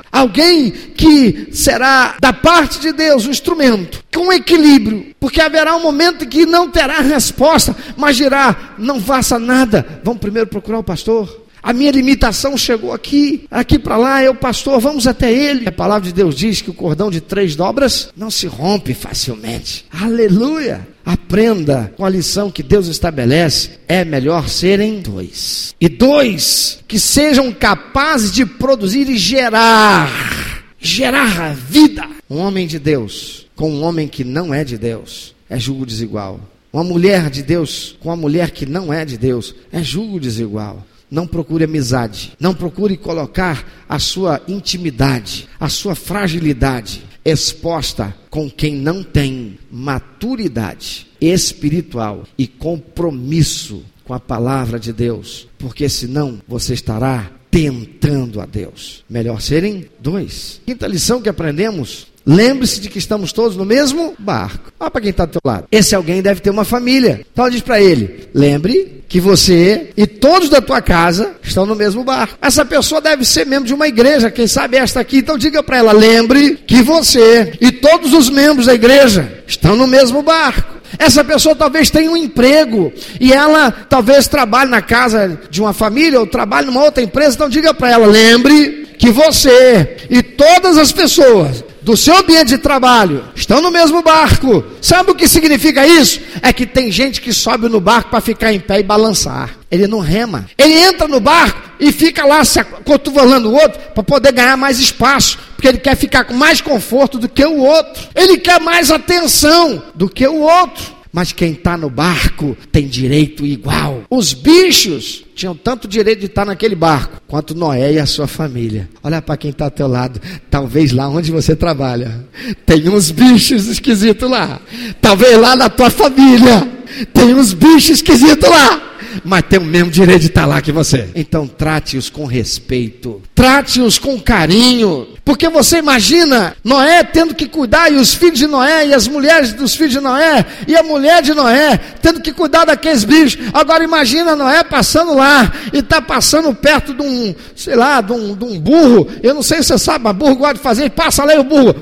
Alguém 0.10 0.70
que 0.70 1.48
será 1.52 2.16
da 2.20 2.32
parte 2.32 2.80
de 2.80 2.92
Deus 2.92 3.26
o 3.26 3.30
instrumento, 3.30 4.02
com 4.12 4.32
equilíbrio, 4.32 5.14
porque 5.20 5.40
haverá 5.40 5.76
um 5.76 5.82
momento 5.82 6.26
que 6.26 6.46
não 6.46 6.70
terá 6.70 7.00
resposta, 7.00 7.76
mas 7.96 8.16
dirá: 8.16 8.74
não 8.78 9.00
faça 9.00 9.38
nada, 9.38 10.00
vamos 10.02 10.20
primeiro 10.20 10.48
procurar 10.48 10.78
o 10.78 10.84
pastor. 10.84 11.41
A 11.62 11.72
minha 11.72 11.92
limitação 11.92 12.58
chegou 12.58 12.92
aqui, 12.92 13.46
aqui 13.48 13.78
para 13.78 13.96
lá, 13.96 14.22
eu, 14.22 14.34
pastor, 14.34 14.80
vamos 14.80 15.06
até 15.06 15.32
ele. 15.32 15.68
A 15.68 15.72
palavra 15.72 16.08
de 16.08 16.12
Deus 16.12 16.34
diz 16.34 16.60
que 16.60 16.70
o 16.70 16.74
cordão 16.74 17.08
de 17.08 17.20
três 17.20 17.54
dobras 17.54 18.08
não 18.16 18.30
se 18.30 18.48
rompe 18.48 18.92
facilmente. 18.94 19.84
Aleluia! 19.92 20.88
Aprenda 21.04 21.92
com 21.96 22.04
a 22.04 22.10
lição 22.10 22.50
que 22.50 22.62
Deus 22.62 22.88
estabelece: 22.88 23.70
é 23.86 24.04
melhor 24.04 24.48
serem 24.48 25.00
dois. 25.00 25.74
E 25.80 25.88
dois 25.88 26.80
que 26.88 26.98
sejam 26.98 27.52
capazes 27.52 28.32
de 28.32 28.44
produzir 28.44 29.08
e 29.08 29.16
gerar, 29.16 30.64
gerar 30.80 31.40
a 31.40 31.52
vida. 31.52 32.08
Um 32.28 32.38
homem 32.38 32.66
de 32.66 32.78
Deus 32.80 33.46
com 33.54 33.70
um 33.70 33.82
homem 33.84 34.08
que 34.08 34.24
não 34.24 34.52
é 34.52 34.64
de 34.64 34.76
Deus 34.76 35.32
é 35.48 35.58
julgo 35.58 35.86
desigual. 35.86 36.40
Uma 36.72 36.82
mulher 36.82 37.28
de 37.30 37.42
Deus 37.42 37.96
com 38.00 38.08
uma 38.08 38.16
mulher 38.16 38.50
que 38.50 38.64
não 38.64 38.92
é 38.92 39.04
de 39.04 39.18
Deus 39.18 39.54
é 39.70 39.82
julgo 39.82 40.18
desigual. 40.18 40.84
Não 41.12 41.26
procure 41.26 41.64
amizade. 41.64 42.32
Não 42.40 42.54
procure 42.54 42.96
colocar 42.96 43.84
a 43.86 43.98
sua 43.98 44.40
intimidade, 44.48 45.46
a 45.60 45.68
sua 45.68 45.94
fragilidade 45.94 47.04
exposta 47.22 48.16
com 48.30 48.50
quem 48.50 48.74
não 48.74 49.02
tem 49.02 49.58
maturidade 49.70 51.06
espiritual 51.20 52.24
e 52.38 52.46
compromisso 52.46 53.84
com 54.04 54.14
a 54.14 54.18
palavra 54.18 54.80
de 54.80 54.90
Deus, 54.90 55.46
porque 55.58 55.86
senão 55.86 56.40
você 56.48 56.72
estará 56.72 57.30
tentando 57.50 58.40
a 58.40 58.46
Deus. 58.46 59.04
Melhor 59.08 59.42
serem 59.42 59.90
dois. 60.00 60.62
Quinta 60.64 60.86
lição 60.86 61.20
que 61.20 61.28
aprendemos 61.28 62.06
Lembre-se 62.24 62.80
de 62.80 62.88
que 62.88 62.98
estamos 62.98 63.32
todos 63.32 63.56
no 63.56 63.64
mesmo 63.64 64.14
barco. 64.18 64.72
Olha 64.78 64.90
para 64.90 65.00
quem 65.00 65.10
está 65.10 65.24
do 65.24 65.32
teu 65.32 65.40
lado. 65.44 65.66
Esse 65.70 65.94
alguém 65.94 66.22
deve 66.22 66.40
ter 66.40 66.50
uma 66.50 66.64
família. 66.64 67.24
Então 67.32 67.50
diz 67.50 67.60
para 67.60 67.80
ele: 67.80 68.28
lembre 68.34 69.02
que 69.08 69.20
você 69.20 69.90
e 69.96 70.06
todos 70.06 70.48
da 70.48 70.60
tua 70.60 70.80
casa 70.80 71.32
estão 71.42 71.66
no 71.66 71.74
mesmo 71.74 72.04
barco. 72.04 72.38
Essa 72.40 72.64
pessoa 72.64 73.00
deve 73.00 73.24
ser 73.24 73.44
membro 73.44 73.66
de 73.66 73.74
uma 73.74 73.86
igreja, 73.86 74.30
quem 74.30 74.46
sabe 74.46 74.76
esta 74.76 75.00
aqui. 75.00 75.18
Então 75.18 75.36
diga 75.36 75.62
para 75.62 75.78
ela: 75.78 75.92
lembre 75.92 76.58
que 76.66 76.80
você 76.80 77.52
e 77.60 77.72
todos 77.72 78.12
os 78.14 78.30
membros 78.30 78.66
da 78.66 78.74
igreja 78.74 79.42
estão 79.46 79.74
no 79.76 79.86
mesmo 79.86 80.22
barco. 80.22 80.80
Essa 80.98 81.24
pessoa 81.24 81.56
talvez 81.56 81.90
tenha 81.90 82.10
um 82.10 82.16
emprego 82.16 82.92
e 83.20 83.32
ela 83.32 83.70
talvez 83.70 84.28
trabalhe 84.28 84.70
na 84.70 84.82
casa 84.82 85.40
de 85.50 85.60
uma 85.60 85.72
família 85.72 86.20
ou 86.20 86.26
trabalhe 86.26 86.66
numa 86.66 86.84
outra 86.84 87.02
empresa. 87.02 87.34
Então 87.34 87.48
diga 87.48 87.74
para 87.74 87.90
ela: 87.90 88.06
lembre 88.06 88.88
que 88.98 89.10
você 89.10 89.96
e 90.08 90.22
todas 90.22 90.78
as 90.78 90.92
pessoas 90.92 91.64
do 91.82 91.96
seu 91.96 92.16
ambiente 92.16 92.48
de 92.48 92.58
trabalho 92.58 93.24
estão 93.34 93.60
no 93.60 93.70
mesmo 93.70 94.02
barco. 94.02 94.64
Sabe 94.80 95.10
o 95.10 95.14
que 95.14 95.26
significa 95.26 95.86
isso? 95.86 96.20
É 96.40 96.52
que 96.52 96.64
tem 96.64 96.90
gente 96.90 97.20
que 97.20 97.32
sobe 97.32 97.68
no 97.68 97.80
barco 97.80 98.10
para 98.10 98.20
ficar 98.20 98.52
em 98.52 98.60
pé 98.60 98.80
e 98.80 98.82
balançar. 98.82 99.50
Ele 99.70 99.86
não 99.86 99.98
rema. 99.98 100.46
Ele 100.56 100.74
entra 100.74 101.08
no 101.08 101.18
barco 101.18 101.60
e 101.80 101.90
fica 101.90 102.24
lá 102.24 102.44
se 102.44 102.60
acotovelando 102.60 103.50
o 103.50 103.54
outro 103.54 103.80
para 103.94 104.02
poder 104.02 104.32
ganhar 104.32 104.56
mais 104.56 104.78
espaço. 104.78 105.38
Porque 105.56 105.66
ele 105.66 105.78
quer 105.78 105.96
ficar 105.96 106.24
com 106.24 106.34
mais 106.34 106.60
conforto 106.60 107.18
do 107.18 107.28
que 107.28 107.44
o 107.44 107.58
outro. 107.58 108.08
Ele 108.14 108.38
quer 108.38 108.60
mais 108.60 108.90
atenção 108.90 109.82
do 109.94 110.08
que 110.08 110.26
o 110.26 110.40
outro 110.40 111.01
mas 111.12 111.30
quem 111.30 111.52
está 111.52 111.76
no 111.76 111.90
barco 111.90 112.56
tem 112.70 112.88
direito 112.88 113.44
igual. 113.44 114.02
Os 114.08 114.32
bichos 114.32 115.24
tinham 115.34 115.54
tanto 115.54 115.86
direito 115.86 116.20
de 116.20 116.26
estar 116.26 116.46
naquele 116.46 116.74
barco 116.74 117.20
quanto 117.28 117.54
Noé 117.54 117.94
e 117.94 117.98
a 117.98 118.06
sua 118.06 118.26
família. 118.26 118.88
Olha 119.02 119.20
para 119.20 119.36
quem 119.36 119.50
está 119.50 119.66
ao 119.66 119.70
teu 119.70 119.86
lado. 119.86 120.20
Talvez 120.50 120.92
lá 120.92 121.08
onde 121.08 121.30
você 121.30 121.54
trabalha 121.54 122.26
tem 122.64 122.88
uns 122.88 123.10
bichos 123.10 123.66
esquisitos 123.66 124.30
lá. 124.30 124.60
Talvez 125.00 125.38
lá 125.38 125.54
na 125.54 125.68
tua 125.68 125.90
família 125.90 126.66
tem 127.12 127.34
uns 127.34 127.52
bichos 127.52 127.90
esquisitos 127.90 128.48
lá 128.48 128.91
mas 129.24 129.42
tem 129.48 129.58
o 129.58 129.64
mesmo 129.64 129.90
direito 129.90 130.20
de 130.20 130.26
estar 130.28 130.46
lá 130.46 130.60
que 130.60 130.72
você. 130.72 131.08
Então 131.14 131.46
trate-os 131.46 132.10
com 132.10 132.24
respeito, 132.24 133.22
trate-os 133.34 133.98
com 133.98 134.18
carinho, 134.20 135.08
porque 135.24 135.48
você 135.48 135.78
imagina 135.78 136.56
Noé 136.64 137.04
tendo 137.04 137.34
que 137.34 137.46
cuidar, 137.46 137.90
e 137.92 137.96
os 137.96 138.14
filhos 138.14 138.38
de 138.38 138.46
Noé, 138.46 138.88
e 138.88 138.94
as 138.94 139.06
mulheres 139.06 139.52
dos 139.52 139.74
filhos 139.74 139.92
de 139.92 140.00
Noé, 140.00 140.44
e 140.66 140.76
a 140.76 140.82
mulher 140.82 141.22
de 141.22 141.34
Noé, 141.34 141.78
tendo 142.00 142.20
que 142.20 142.32
cuidar 142.32 142.64
daqueles 142.64 143.04
bichos. 143.04 143.38
Agora 143.52 143.84
imagina 143.84 144.34
Noé 144.34 144.64
passando 144.64 145.14
lá, 145.14 145.52
e 145.72 145.78
está 145.78 146.02
passando 146.02 146.54
perto 146.54 146.92
de 146.92 147.02
um, 147.02 147.34
sei 147.54 147.76
lá, 147.76 148.00
de 148.00 148.12
um, 148.12 148.34
de 148.34 148.44
um 148.44 148.58
burro. 148.58 149.08
Eu 149.22 149.34
não 149.34 149.42
sei 149.42 149.58
se 149.62 149.68
você 149.68 149.78
sabe, 149.78 150.04
mas 150.04 150.16
burro 150.16 150.36
gosta 150.36 150.54
de 150.54 150.60
fazer, 150.60 150.90
passa 150.90 151.24
lá 151.24 151.34
e 151.34 151.38
o 151.38 151.44
burro. 151.44 151.74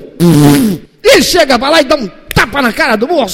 E 1.02 1.22
chega 1.22 1.58
para 1.58 1.70
lá 1.70 1.80
e 1.80 1.84
dá 1.84 1.96
um 1.96 2.08
tapa 2.34 2.62
na 2.62 2.72
cara 2.72 2.96
do 2.96 3.06
burro. 3.06 3.28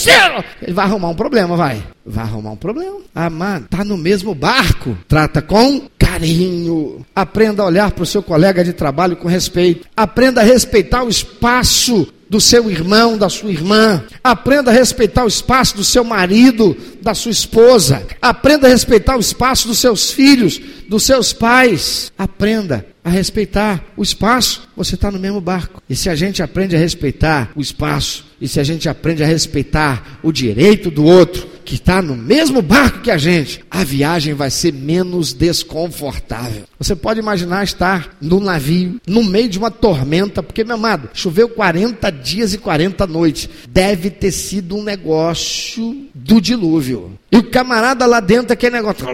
Ele 0.62 0.72
vai 0.72 0.85
arrumar 0.85 1.09
um 1.09 1.14
problema, 1.14 1.57
vai 1.57 1.83
vai 2.07 2.24
arrumar 2.24 2.52
um 2.52 2.57
problema. 2.57 2.98
Ah, 3.14 3.29
mano, 3.29 3.66
tá 3.68 3.85
no 3.85 3.96
mesmo 3.96 4.35
barco. 4.35 4.96
Trata 5.09 5.42
com 5.42 5.83
carinho. 5.98 7.05
Aprenda 7.14 7.62
a 7.62 7.66
olhar 7.66 7.90
para 7.90 8.05
o 8.05 8.07
seu 8.07 8.22
colega 8.22 8.62
de 8.62 8.72
trabalho 8.72 9.16
com 9.16 9.26
respeito. 9.26 9.88
Aprenda 9.96 10.40
a 10.40 10.44
respeitar 10.44 11.02
o 11.02 11.09
espaço 11.09 12.07
do 12.31 12.40
seu 12.40 12.70
irmão, 12.70 13.18
da 13.18 13.29
sua 13.29 13.50
irmã. 13.50 14.05
Aprenda 14.22 14.70
a 14.70 14.74
respeitar 14.74 15.24
o 15.24 15.29
espaço 15.29 15.76
do 15.76 15.85
seu 15.85 16.05
marido, 16.05 16.76
da 17.02 17.12
sua 17.12 17.33
esposa. 17.33 18.02
Aprenda 18.22 18.68
a 18.68 18.70
respeitar 18.70 19.16
o 19.16 19.20
espaço 19.20 19.66
dos 19.66 19.79
seus 19.79 20.11
filhos, 20.11 20.61
dos 20.88 21.02
seus 21.02 21.33
pais. 21.33 22.12
Aprenda 22.16 22.87
a 23.07 23.09
respeitar 23.09 23.85
o 23.97 24.03
espaço. 24.03 24.69
Você 24.77 24.97
está 24.97 25.12
no 25.12 25.19
mesmo 25.21 25.40
barco. 25.40 25.81
E 25.88 25.95
se 25.95 26.11
a 26.11 26.16
gente 26.16 26.42
aprende 26.42 26.75
a 26.75 26.79
respeitar 26.79 27.53
o 27.55 27.61
espaço, 27.61 28.27
e 28.40 28.49
se 28.49 28.59
a 28.59 28.64
gente 28.64 28.88
aprende 28.88 29.23
a 29.23 29.27
respeitar 29.27 30.19
o 30.25 30.33
direito 30.33 30.90
do 30.90 31.05
outro, 31.05 31.47
que 31.64 31.77
está 31.77 32.03
no 32.03 32.16
mesmo 32.16 32.61
barco 32.61 33.03
que 33.03 33.11
a 33.11 33.16
gente, 33.16 33.64
a 33.71 33.85
viagem 33.85 34.35
vai 34.35 34.51
ser 34.51 34.73
menos 34.73 35.33
desconfortável. 35.33 36.64
Você 36.81 36.97
pode 36.97 37.21
imaginar 37.21 37.62
estar 37.62 38.16
no 38.21 38.40
navio, 38.40 39.01
no 39.07 39.23
meio 39.23 39.49
de 39.49 39.59
uma 39.59 39.71
tormenta, 39.71 40.42
porque, 40.42 40.64
meu 40.64 40.75
amado, 40.75 41.09
choveu 41.14 41.49
40 41.49 42.11
dias 42.11 42.55
e 42.55 42.59
40 42.59 43.07
noites. 43.07 43.49
Deve 43.69 44.11
ter 44.11 44.33
sido 44.33 44.77
um 44.77 44.83
negócio 44.83 46.09
do 46.12 46.40
dilúvio. 46.40 47.16
E 47.31 47.37
o 47.37 47.51
camarada 47.51 48.05
lá 48.05 48.19
dentro, 48.19 48.53
aquele 48.53 48.75
negócio. 48.75 49.07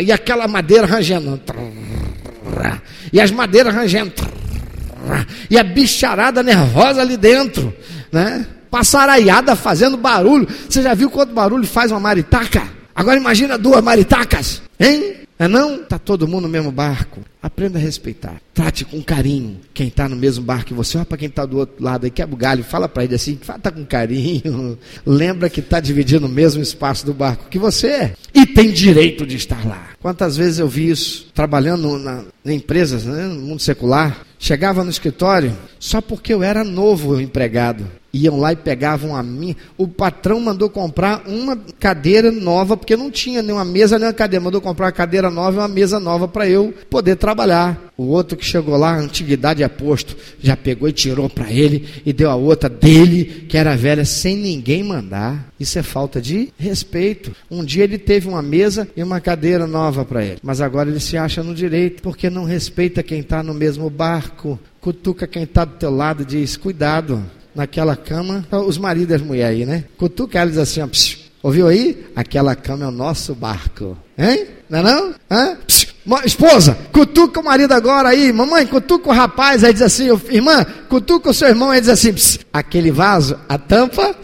E 0.00 0.12
aquela 0.12 0.46
madeira 0.46 0.86
rangendo. 0.86 1.40
E 3.12 3.20
as 3.20 3.30
madeiras 3.30 3.74
rangendo. 3.74 4.12
E 5.50 5.58
a 5.58 5.62
bicharada 5.62 6.42
nervosa 6.42 7.00
ali 7.00 7.16
dentro, 7.16 7.74
né? 8.10 8.46
Passaraiada 8.70 9.54
fazendo 9.54 9.96
barulho. 9.96 10.48
Você 10.68 10.82
já 10.82 10.94
viu 10.94 11.10
quanto 11.10 11.34
barulho 11.34 11.66
faz 11.66 11.90
uma 11.90 12.00
maritaca? 12.00 12.62
Agora 12.94 13.18
imagina 13.18 13.58
duas 13.58 13.82
maritacas, 13.82 14.62
hein? 14.78 15.21
É 15.42 15.48
não? 15.48 15.82
Tá 15.82 15.98
todo 15.98 16.28
mundo 16.28 16.42
no 16.42 16.48
mesmo 16.48 16.70
barco. 16.70 17.20
Aprenda 17.42 17.76
a 17.76 17.82
respeitar. 17.82 18.40
Trate 18.54 18.84
com 18.84 19.02
carinho 19.02 19.58
quem 19.74 19.88
está 19.88 20.08
no 20.08 20.14
mesmo 20.14 20.44
barco 20.44 20.66
que 20.66 20.72
você. 20.72 20.96
Olha 20.96 21.04
para 21.04 21.18
quem 21.18 21.26
está 21.26 21.44
do 21.44 21.58
outro 21.58 21.82
lado 21.82 22.04
aí, 22.04 22.12
quebra 22.12 22.32
o 22.32 22.38
galho, 22.38 22.62
fala 22.62 22.88
para 22.88 23.02
ele 23.02 23.16
assim, 23.16 23.34
tá 23.34 23.72
com 23.72 23.84
carinho. 23.84 24.78
Lembra 25.04 25.50
que 25.50 25.58
está 25.58 25.80
dividindo 25.80 26.26
o 26.26 26.28
mesmo 26.28 26.62
espaço 26.62 27.04
do 27.04 27.12
barco 27.12 27.48
que 27.50 27.58
você 27.58 27.88
é. 27.88 28.12
E 28.32 28.46
tem 28.46 28.70
direito 28.70 29.26
de 29.26 29.34
estar 29.34 29.66
lá. 29.66 29.88
Quantas 30.00 30.36
vezes 30.36 30.60
eu 30.60 30.68
vi 30.68 30.90
isso 30.90 31.26
trabalhando 31.34 31.98
na, 31.98 32.22
em 32.46 32.54
empresas, 32.54 33.04
né, 33.04 33.26
no 33.26 33.40
mundo 33.40 33.60
secular. 33.60 34.24
Chegava 34.38 34.84
no 34.84 34.90
escritório 34.90 35.58
só 35.76 36.00
porque 36.00 36.32
eu 36.32 36.44
era 36.44 36.62
novo 36.62 37.20
empregado 37.20 37.84
iam 38.12 38.38
lá 38.38 38.52
e 38.52 38.56
pegavam 38.56 39.16
a 39.16 39.22
minha. 39.22 39.56
O 39.76 39.88
patrão 39.88 40.38
mandou 40.40 40.68
comprar 40.68 41.22
uma 41.26 41.56
cadeira 41.78 42.30
nova, 42.30 42.76
porque 42.76 42.96
não 42.96 43.10
tinha 43.10 43.42
nenhuma 43.42 43.64
mesa 43.64 43.98
nem 43.98 44.08
uma 44.08 44.12
cadeira. 44.12 44.44
Mandou 44.44 44.60
comprar 44.60 44.86
uma 44.86 44.92
cadeira 44.92 45.30
nova 45.30 45.56
e 45.56 45.60
uma 45.60 45.68
mesa 45.68 45.98
nova 45.98 46.28
para 46.28 46.48
eu 46.48 46.74
poder 46.90 47.16
trabalhar. 47.16 47.90
O 47.96 48.04
outro 48.04 48.36
que 48.36 48.44
chegou 48.44 48.76
lá, 48.76 48.96
antiguidade 48.96 49.62
é 49.62 49.68
posto, 49.68 50.16
já 50.40 50.56
pegou 50.56 50.88
e 50.88 50.92
tirou 50.92 51.28
para 51.28 51.50
ele 51.52 51.86
e 52.04 52.12
deu 52.12 52.30
a 52.30 52.34
outra 52.34 52.68
dele, 52.68 53.46
que 53.48 53.56
era 53.56 53.76
velha, 53.76 54.04
sem 54.04 54.36
ninguém 54.36 54.82
mandar. 54.82 55.52
Isso 55.60 55.78
é 55.78 55.82
falta 55.82 56.20
de 56.20 56.52
respeito. 56.58 57.32
Um 57.50 57.64
dia 57.64 57.84
ele 57.84 57.98
teve 57.98 58.28
uma 58.28 58.42
mesa 58.42 58.88
e 58.96 59.02
uma 59.02 59.20
cadeira 59.20 59.66
nova 59.66 60.04
para 60.04 60.24
ele, 60.24 60.38
mas 60.42 60.60
agora 60.60 60.90
ele 60.90 61.00
se 61.00 61.16
acha 61.16 61.42
no 61.42 61.54
direito, 61.54 62.02
porque 62.02 62.28
não 62.28 62.44
respeita 62.44 63.02
quem 63.02 63.20
está 63.20 63.42
no 63.42 63.54
mesmo 63.54 63.88
barco. 63.88 64.58
Cutuca 64.80 65.28
quem 65.28 65.44
está 65.44 65.64
do 65.64 65.74
teu 65.74 65.90
lado 65.90 66.22
e 66.22 66.26
diz: 66.26 66.56
Cuidado, 66.56 67.22
naquela 67.54 67.96
cama, 67.96 68.46
os 68.66 68.78
maridos 68.78 69.10
e 69.10 69.14
as 69.14 69.22
mulheres 69.22 69.60
aí, 69.60 69.66
né? 69.66 69.84
Cutuca 69.96 70.40
eles 70.42 70.58
assim, 70.58 70.80
ó, 70.80 70.86
psiu, 70.86 71.18
ouviu 71.42 71.68
aí? 71.68 72.06
Aquela 72.16 72.54
cama 72.54 72.84
é 72.84 72.88
o 72.88 72.92
nosso 72.92 73.34
barco, 73.34 73.96
hein? 74.18 74.46
Não 74.68 74.78
é 74.78 74.82
não? 74.82 75.14
Hã? 75.30 75.56
Psiu, 75.66 75.88
esposa, 76.24 76.76
cutuca 76.92 77.40
o 77.40 77.44
marido 77.44 77.72
agora 77.72 78.08
aí, 78.08 78.32
mamãe, 78.32 78.66
cutuca 78.66 79.10
o 79.10 79.12
rapaz, 79.12 79.62
aí 79.64 79.72
diz 79.72 79.82
assim, 79.82 80.08
irmã, 80.30 80.64
cutuca 80.88 81.30
o 81.30 81.34
seu 81.34 81.48
irmão, 81.48 81.70
aí 81.70 81.80
diz 81.80 81.90
assim, 81.90 82.12
psiu, 82.12 82.40
aquele 82.52 82.90
vaso, 82.90 83.38
a 83.48 83.58
tampa, 83.58 84.14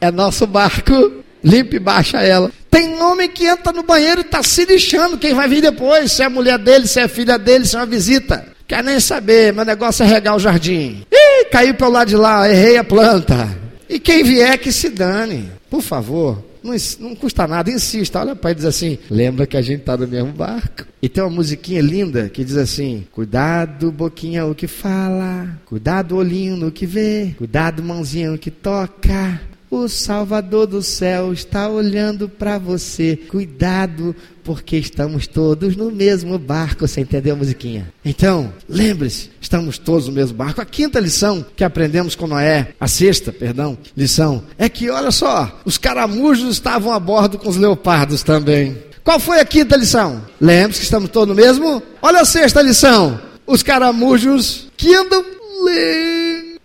é 0.00 0.10
nosso 0.10 0.46
barco, 0.46 1.12
limpe 1.42 1.76
e 1.76 1.80
baixa 1.80 2.22
ela. 2.22 2.50
Tem 2.70 3.00
homem 3.00 3.28
que 3.28 3.46
entra 3.46 3.72
no 3.72 3.84
banheiro 3.84 4.20
e 4.20 4.24
está 4.24 4.42
se 4.42 4.64
lixando 4.64 5.16
quem 5.16 5.32
vai 5.32 5.48
vir 5.48 5.62
depois, 5.62 6.10
se 6.10 6.22
é 6.22 6.28
mulher 6.28 6.58
dele, 6.58 6.88
se 6.88 6.98
é 6.98 7.06
filha 7.06 7.38
dele, 7.38 7.64
se 7.64 7.76
é 7.76 7.78
uma 7.78 7.86
visita. 7.86 8.53
Quer 8.66 8.82
nem 8.82 8.98
saber, 8.98 9.52
meu 9.52 9.64
negócio 9.64 10.04
é 10.04 10.06
regar 10.06 10.36
o 10.36 10.38
jardim. 10.38 11.04
Ih, 11.12 11.44
caiu 11.50 11.74
pelo 11.74 11.90
lado 11.90 12.08
de 12.08 12.16
lá, 12.16 12.48
errei 12.48 12.76
a 12.78 12.84
planta. 12.84 13.48
E 13.88 13.98
quem 14.00 14.24
vier 14.24 14.58
que 14.58 14.72
se 14.72 14.88
dane. 14.88 15.50
Por 15.68 15.82
favor, 15.82 16.42
não, 16.64 16.74
não 17.00 17.14
custa 17.14 17.46
nada, 17.46 17.70
insista. 17.70 18.20
Olha 18.20 18.38
e 18.42 18.54
diz 18.54 18.64
assim: 18.64 18.98
lembra 19.10 19.46
que 19.46 19.56
a 19.56 19.62
gente 19.62 19.80
está 19.80 19.96
no 19.96 20.08
mesmo 20.08 20.32
barco. 20.32 20.86
E 21.02 21.08
tem 21.08 21.22
uma 21.22 21.30
musiquinha 21.30 21.82
linda 21.82 22.30
que 22.30 22.42
diz 22.42 22.56
assim: 22.56 23.06
Cuidado, 23.12 23.92
boquinha, 23.92 24.46
o 24.46 24.54
que 24.54 24.66
fala. 24.66 25.60
Cuidado, 25.66 26.16
olhinho 26.16 26.56
no 26.56 26.72
que 26.72 26.86
vê. 26.86 27.34
Cuidado, 27.36 27.82
mãozinha, 27.82 28.30
no 28.30 28.38
que 28.38 28.50
toca. 28.50 29.40
O 29.74 29.88
Salvador 29.88 30.68
do 30.68 30.80
céu 30.80 31.32
está 31.32 31.68
olhando 31.68 32.28
para 32.28 32.58
você. 32.58 33.16
Cuidado, 33.28 34.14
porque 34.44 34.76
estamos 34.76 35.26
todos 35.26 35.74
no 35.74 35.90
mesmo 35.90 36.38
barco. 36.38 36.86
Você 36.86 37.00
entendeu 37.00 37.34
a 37.34 37.38
musiquinha? 37.38 37.92
Então, 38.04 38.52
lembre-se, 38.68 39.30
estamos 39.40 39.76
todos 39.76 40.06
no 40.06 40.14
mesmo 40.14 40.36
barco. 40.36 40.60
A 40.60 40.64
quinta 40.64 41.00
lição 41.00 41.44
que 41.56 41.64
aprendemos 41.64 42.14
com 42.14 42.28
Noé, 42.28 42.68
a 42.78 42.86
sexta, 42.86 43.32
perdão, 43.32 43.76
lição, 43.96 44.44
é 44.56 44.68
que, 44.68 44.88
olha 44.88 45.10
só, 45.10 45.60
os 45.64 45.76
caramujos 45.76 46.52
estavam 46.52 46.92
a 46.92 47.00
bordo 47.00 47.36
com 47.36 47.48
os 47.48 47.56
leopardos 47.56 48.22
também. 48.22 48.78
Qual 49.02 49.18
foi 49.18 49.40
a 49.40 49.44
quinta 49.44 49.76
lição? 49.76 50.24
Lembre-se 50.40 50.78
que 50.78 50.84
estamos 50.84 51.10
todos 51.10 51.34
no 51.34 51.42
mesmo? 51.42 51.82
Olha 52.00 52.20
a 52.20 52.24
sexta 52.24 52.62
lição. 52.62 53.20
Os 53.44 53.60
caramujos 53.60 54.68
que 54.76 54.94
andam 54.94 55.24
lentos 55.64 56.60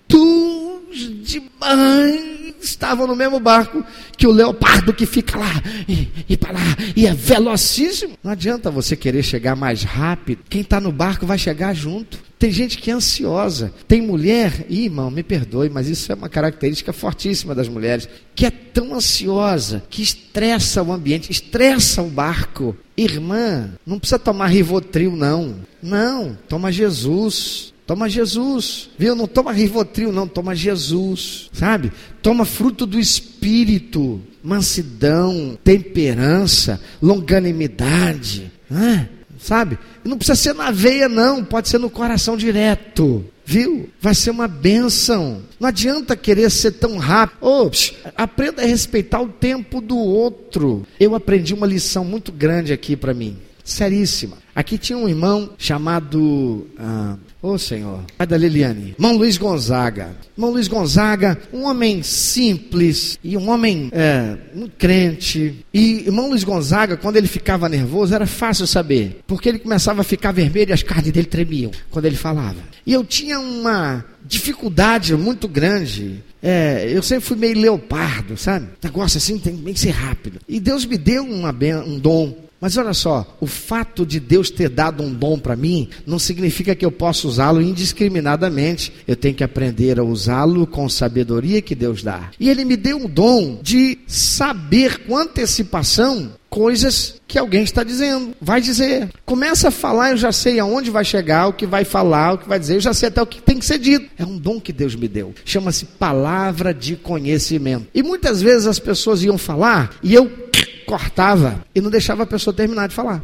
demais 1.24 2.39
estavam 2.62 3.08
no 3.08 3.16
mesmo 3.16 3.40
barco 3.40 3.84
que 4.18 4.28
o 4.28 4.32
leopardo 4.32 4.94
que 4.94 5.06
fica 5.06 5.38
lá 5.38 5.62
e, 5.88 6.08
e 6.28 6.38
para 6.38 6.54
lá 6.54 6.78
e 6.96 7.06
é 7.08 7.14
velocíssimo. 7.14 8.18
Não 8.24 8.32
adianta 8.32 8.72
você 8.72 8.96
querer 8.96 9.24
chegar 9.24 9.56
mais 9.56 9.84
rápido. 9.84 10.44
Quem 10.50 10.62
está 10.62 10.80
no 10.80 10.92
barco 10.92 11.26
vai 11.26 11.38
chegar 11.38 11.74
junto. 11.74 12.30
Tem 12.40 12.52
gente 12.52 12.78
que 12.78 12.90
é 12.90 12.94
ansiosa. 12.94 13.74
Tem 13.86 14.02
mulher, 14.02 14.66
Ih, 14.70 14.86
irmão, 14.86 15.12
me 15.12 15.22
perdoe, 15.22 15.70
mas 15.70 15.90
isso 15.90 16.10
é 16.10 16.16
uma 16.16 16.30
característica 16.30 16.94
fortíssima 16.94 17.54
das 17.54 17.68
mulheres, 17.68 18.08
que 18.34 18.46
é 18.46 18.50
tão 18.50 18.96
ansiosa, 18.96 19.84
que 19.90 20.02
estressa 20.02 20.82
o 20.82 20.94
ambiente, 20.94 21.32
estressa 21.32 22.02
o 22.02 22.10
barco. 22.10 22.78
Irmã, 22.96 23.72
não 23.86 24.00
precisa 24.00 24.18
tomar 24.18 24.48
Rivotril, 24.48 25.16
não. 25.18 25.56
Não, 25.84 26.38
toma 26.48 26.72
Jesus. 26.72 27.74
Toma 27.90 28.08
Jesus, 28.08 28.88
viu? 29.00 29.16
Não 29.16 29.26
toma 29.26 29.52
Rivotril, 29.52 30.12
não, 30.12 30.28
toma 30.28 30.54
Jesus, 30.54 31.50
sabe? 31.52 31.92
Toma 32.22 32.46
fruto 32.46 32.86
do 32.86 33.00
Espírito, 33.00 34.22
mansidão, 34.44 35.58
temperança, 35.64 36.80
longanimidade, 37.02 38.52
né? 38.70 39.10
sabe? 39.40 39.80
Não 40.04 40.18
precisa 40.18 40.36
ser 40.36 40.54
na 40.54 40.70
veia, 40.70 41.10
não, 41.10 41.44
pode 41.44 41.68
ser 41.68 41.80
no 41.80 41.90
coração 41.90 42.38
direto, 42.38 43.26
viu? 43.44 43.90
Vai 44.00 44.14
ser 44.14 44.30
uma 44.30 44.48
bênção. 44.48 45.42
Não 45.60 45.70
adianta 45.70 46.16
querer 46.16 46.52
ser 46.52 46.74
tão 46.74 47.00
rápido. 47.00 47.40
Oh, 47.42 47.72
aprenda 48.16 48.62
a 48.62 48.68
respeitar 48.68 49.20
o 49.20 49.30
tempo 49.30 49.82
do 49.82 49.98
outro. 49.98 50.86
Eu 51.00 51.16
aprendi 51.16 51.56
uma 51.56 51.66
lição 51.66 52.06
muito 52.06 52.32
grande 52.32 52.72
aqui 52.72 52.96
para 52.96 53.16
mim, 53.16 53.36
seríssima. 53.72 54.38
Aqui 54.56 54.78
tinha 54.78 54.98
um 54.98 55.08
irmão 55.08 55.52
chamado. 55.58 56.68
Ah, 56.78 57.16
Ô 57.42 57.52
oh, 57.52 57.58
Senhor, 57.58 58.02
pai 58.18 58.28
da 58.28 58.36
Liliane, 58.36 58.96
irmão 58.98 59.16
Luiz 59.16 59.38
Gonzaga. 59.38 60.10
Irmão 60.38 60.52
Luiz 60.52 60.68
Gonzaga, 60.68 61.40
um 61.54 61.64
homem 61.64 62.04
simples 62.04 63.18
e 63.24 63.38
um 63.38 63.50
homem 63.50 63.90
é, 63.94 64.36
crente. 64.78 65.66
E 65.74 66.06
irmão 66.06 66.28
Luiz 66.28 66.44
Gonzaga, 66.44 66.98
quando 66.98 67.16
ele 67.16 67.28
ficava 67.28 67.70
nervoso, 67.70 68.14
era 68.14 68.28
fácil 68.28 68.68
saber, 68.68 69.22
porque 69.26 69.48
ele 69.48 69.60
começava 69.60 70.02
a 70.02 70.04
ficar 70.04 70.34
vermelho 70.34 70.72
e 70.72 70.74
as 70.74 70.84
carnes 70.84 71.14
dele 71.14 71.28
tremiam 71.28 71.72
quando 71.90 72.04
ele 72.04 72.18
falava. 72.18 72.60
E 72.86 72.92
eu 72.92 73.06
tinha 73.06 73.40
uma 73.40 74.04
dificuldade 74.26 75.16
muito 75.16 75.48
grande. 75.48 76.22
É, 76.44 76.92
eu 76.92 77.02
sempre 77.02 77.24
fui 77.24 77.38
meio 77.38 77.58
leopardo, 77.58 78.36
sabe? 78.36 78.68
Negócio 78.84 79.18
assim 79.18 79.38
tem, 79.38 79.56
tem 79.56 79.74
que 79.74 79.80
ser 79.80 79.92
rápido. 79.92 80.40
E 80.46 80.60
Deus 80.60 80.86
me 80.86 80.98
deu 80.98 81.24
uma, 81.24 81.56
um 81.86 81.98
dom 81.98 82.49
mas 82.62 82.78
olha 82.78 82.94
só, 82.94 83.38
o 83.40 83.48
fato 83.48 84.06
de 84.06 84.20
Deus 84.20 84.50
ter 84.50 84.70
dado 84.70 85.02
um 85.02 85.14
dom 85.14 85.40
para 85.40 85.56
mim 85.56 85.90
não 86.06 86.20
significa 86.20 86.76
que 86.76 86.86
eu 86.86 86.92
possa 86.92 87.28
usá-lo 87.28 87.62
indiscriminadamente. 87.62 88.92
Eu 89.08 89.16
tenho 89.16 89.36
que 89.36 89.44
aprender 89.44 90.00
a 90.00 90.04
usá-lo 90.04 90.68
com 90.68 90.90
sabedoria 90.90 91.62
que 91.62 91.76
Deus 91.76 92.04
dá. 92.04 92.32
E 92.40 92.50
Ele 92.50 92.66
me 92.66 92.76
deu 92.76 92.98
um 92.98 93.08
dom 93.08 93.60
de 93.62 94.00
saber 94.08 95.06
com 95.06 95.18
antecipação 95.18 96.34
coisas 96.50 97.22
que 97.28 97.38
alguém 97.38 97.64
está 97.64 97.84
dizendo, 97.84 98.34
vai 98.42 98.60
dizer. 98.60 99.10
Começa 99.26 99.68
a 99.68 99.72
falar, 99.72 100.12
eu 100.12 100.18
já 100.18 100.32
sei 100.32 100.60
aonde 100.60 100.90
vai 100.90 101.06
chegar, 101.06 101.48
o 101.48 101.54
que 101.54 101.66
vai 101.66 101.86
falar, 101.86 102.34
o 102.34 102.38
que 102.40 102.50
vai 102.50 102.60
dizer, 102.60 102.76
eu 102.76 102.82
já 102.82 102.94
sei 102.94 103.10
até 103.10 103.22
o 103.22 103.28
que 103.28 103.42
tem 103.42 103.60
que 103.60 103.66
ser 103.66 103.78
dito. 103.78 104.10
É 104.18 104.26
um 104.26 104.38
dom 104.38 104.60
que 104.60 104.74
Deus 104.74 104.96
me 104.96 105.08
deu. 105.08 105.34
Chama-se 105.46 105.86
palavra 105.86 106.74
de 106.74 106.96
conhecimento. 106.96 107.88
E 107.94 108.02
muitas 108.02 108.42
vezes 108.42 108.66
as 108.66 108.80
pessoas 108.80 109.24
iam 109.24 109.38
falar 109.38 109.92
e 110.02 110.14
eu 110.14 110.49
cortava 110.90 111.64
e 111.76 111.80
não 111.80 111.92
deixava 111.92 112.24
a 112.24 112.26
pessoa 112.26 112.52
terminar 112.52 112.88
de 112.88 112.96
falar. 112.96 113.22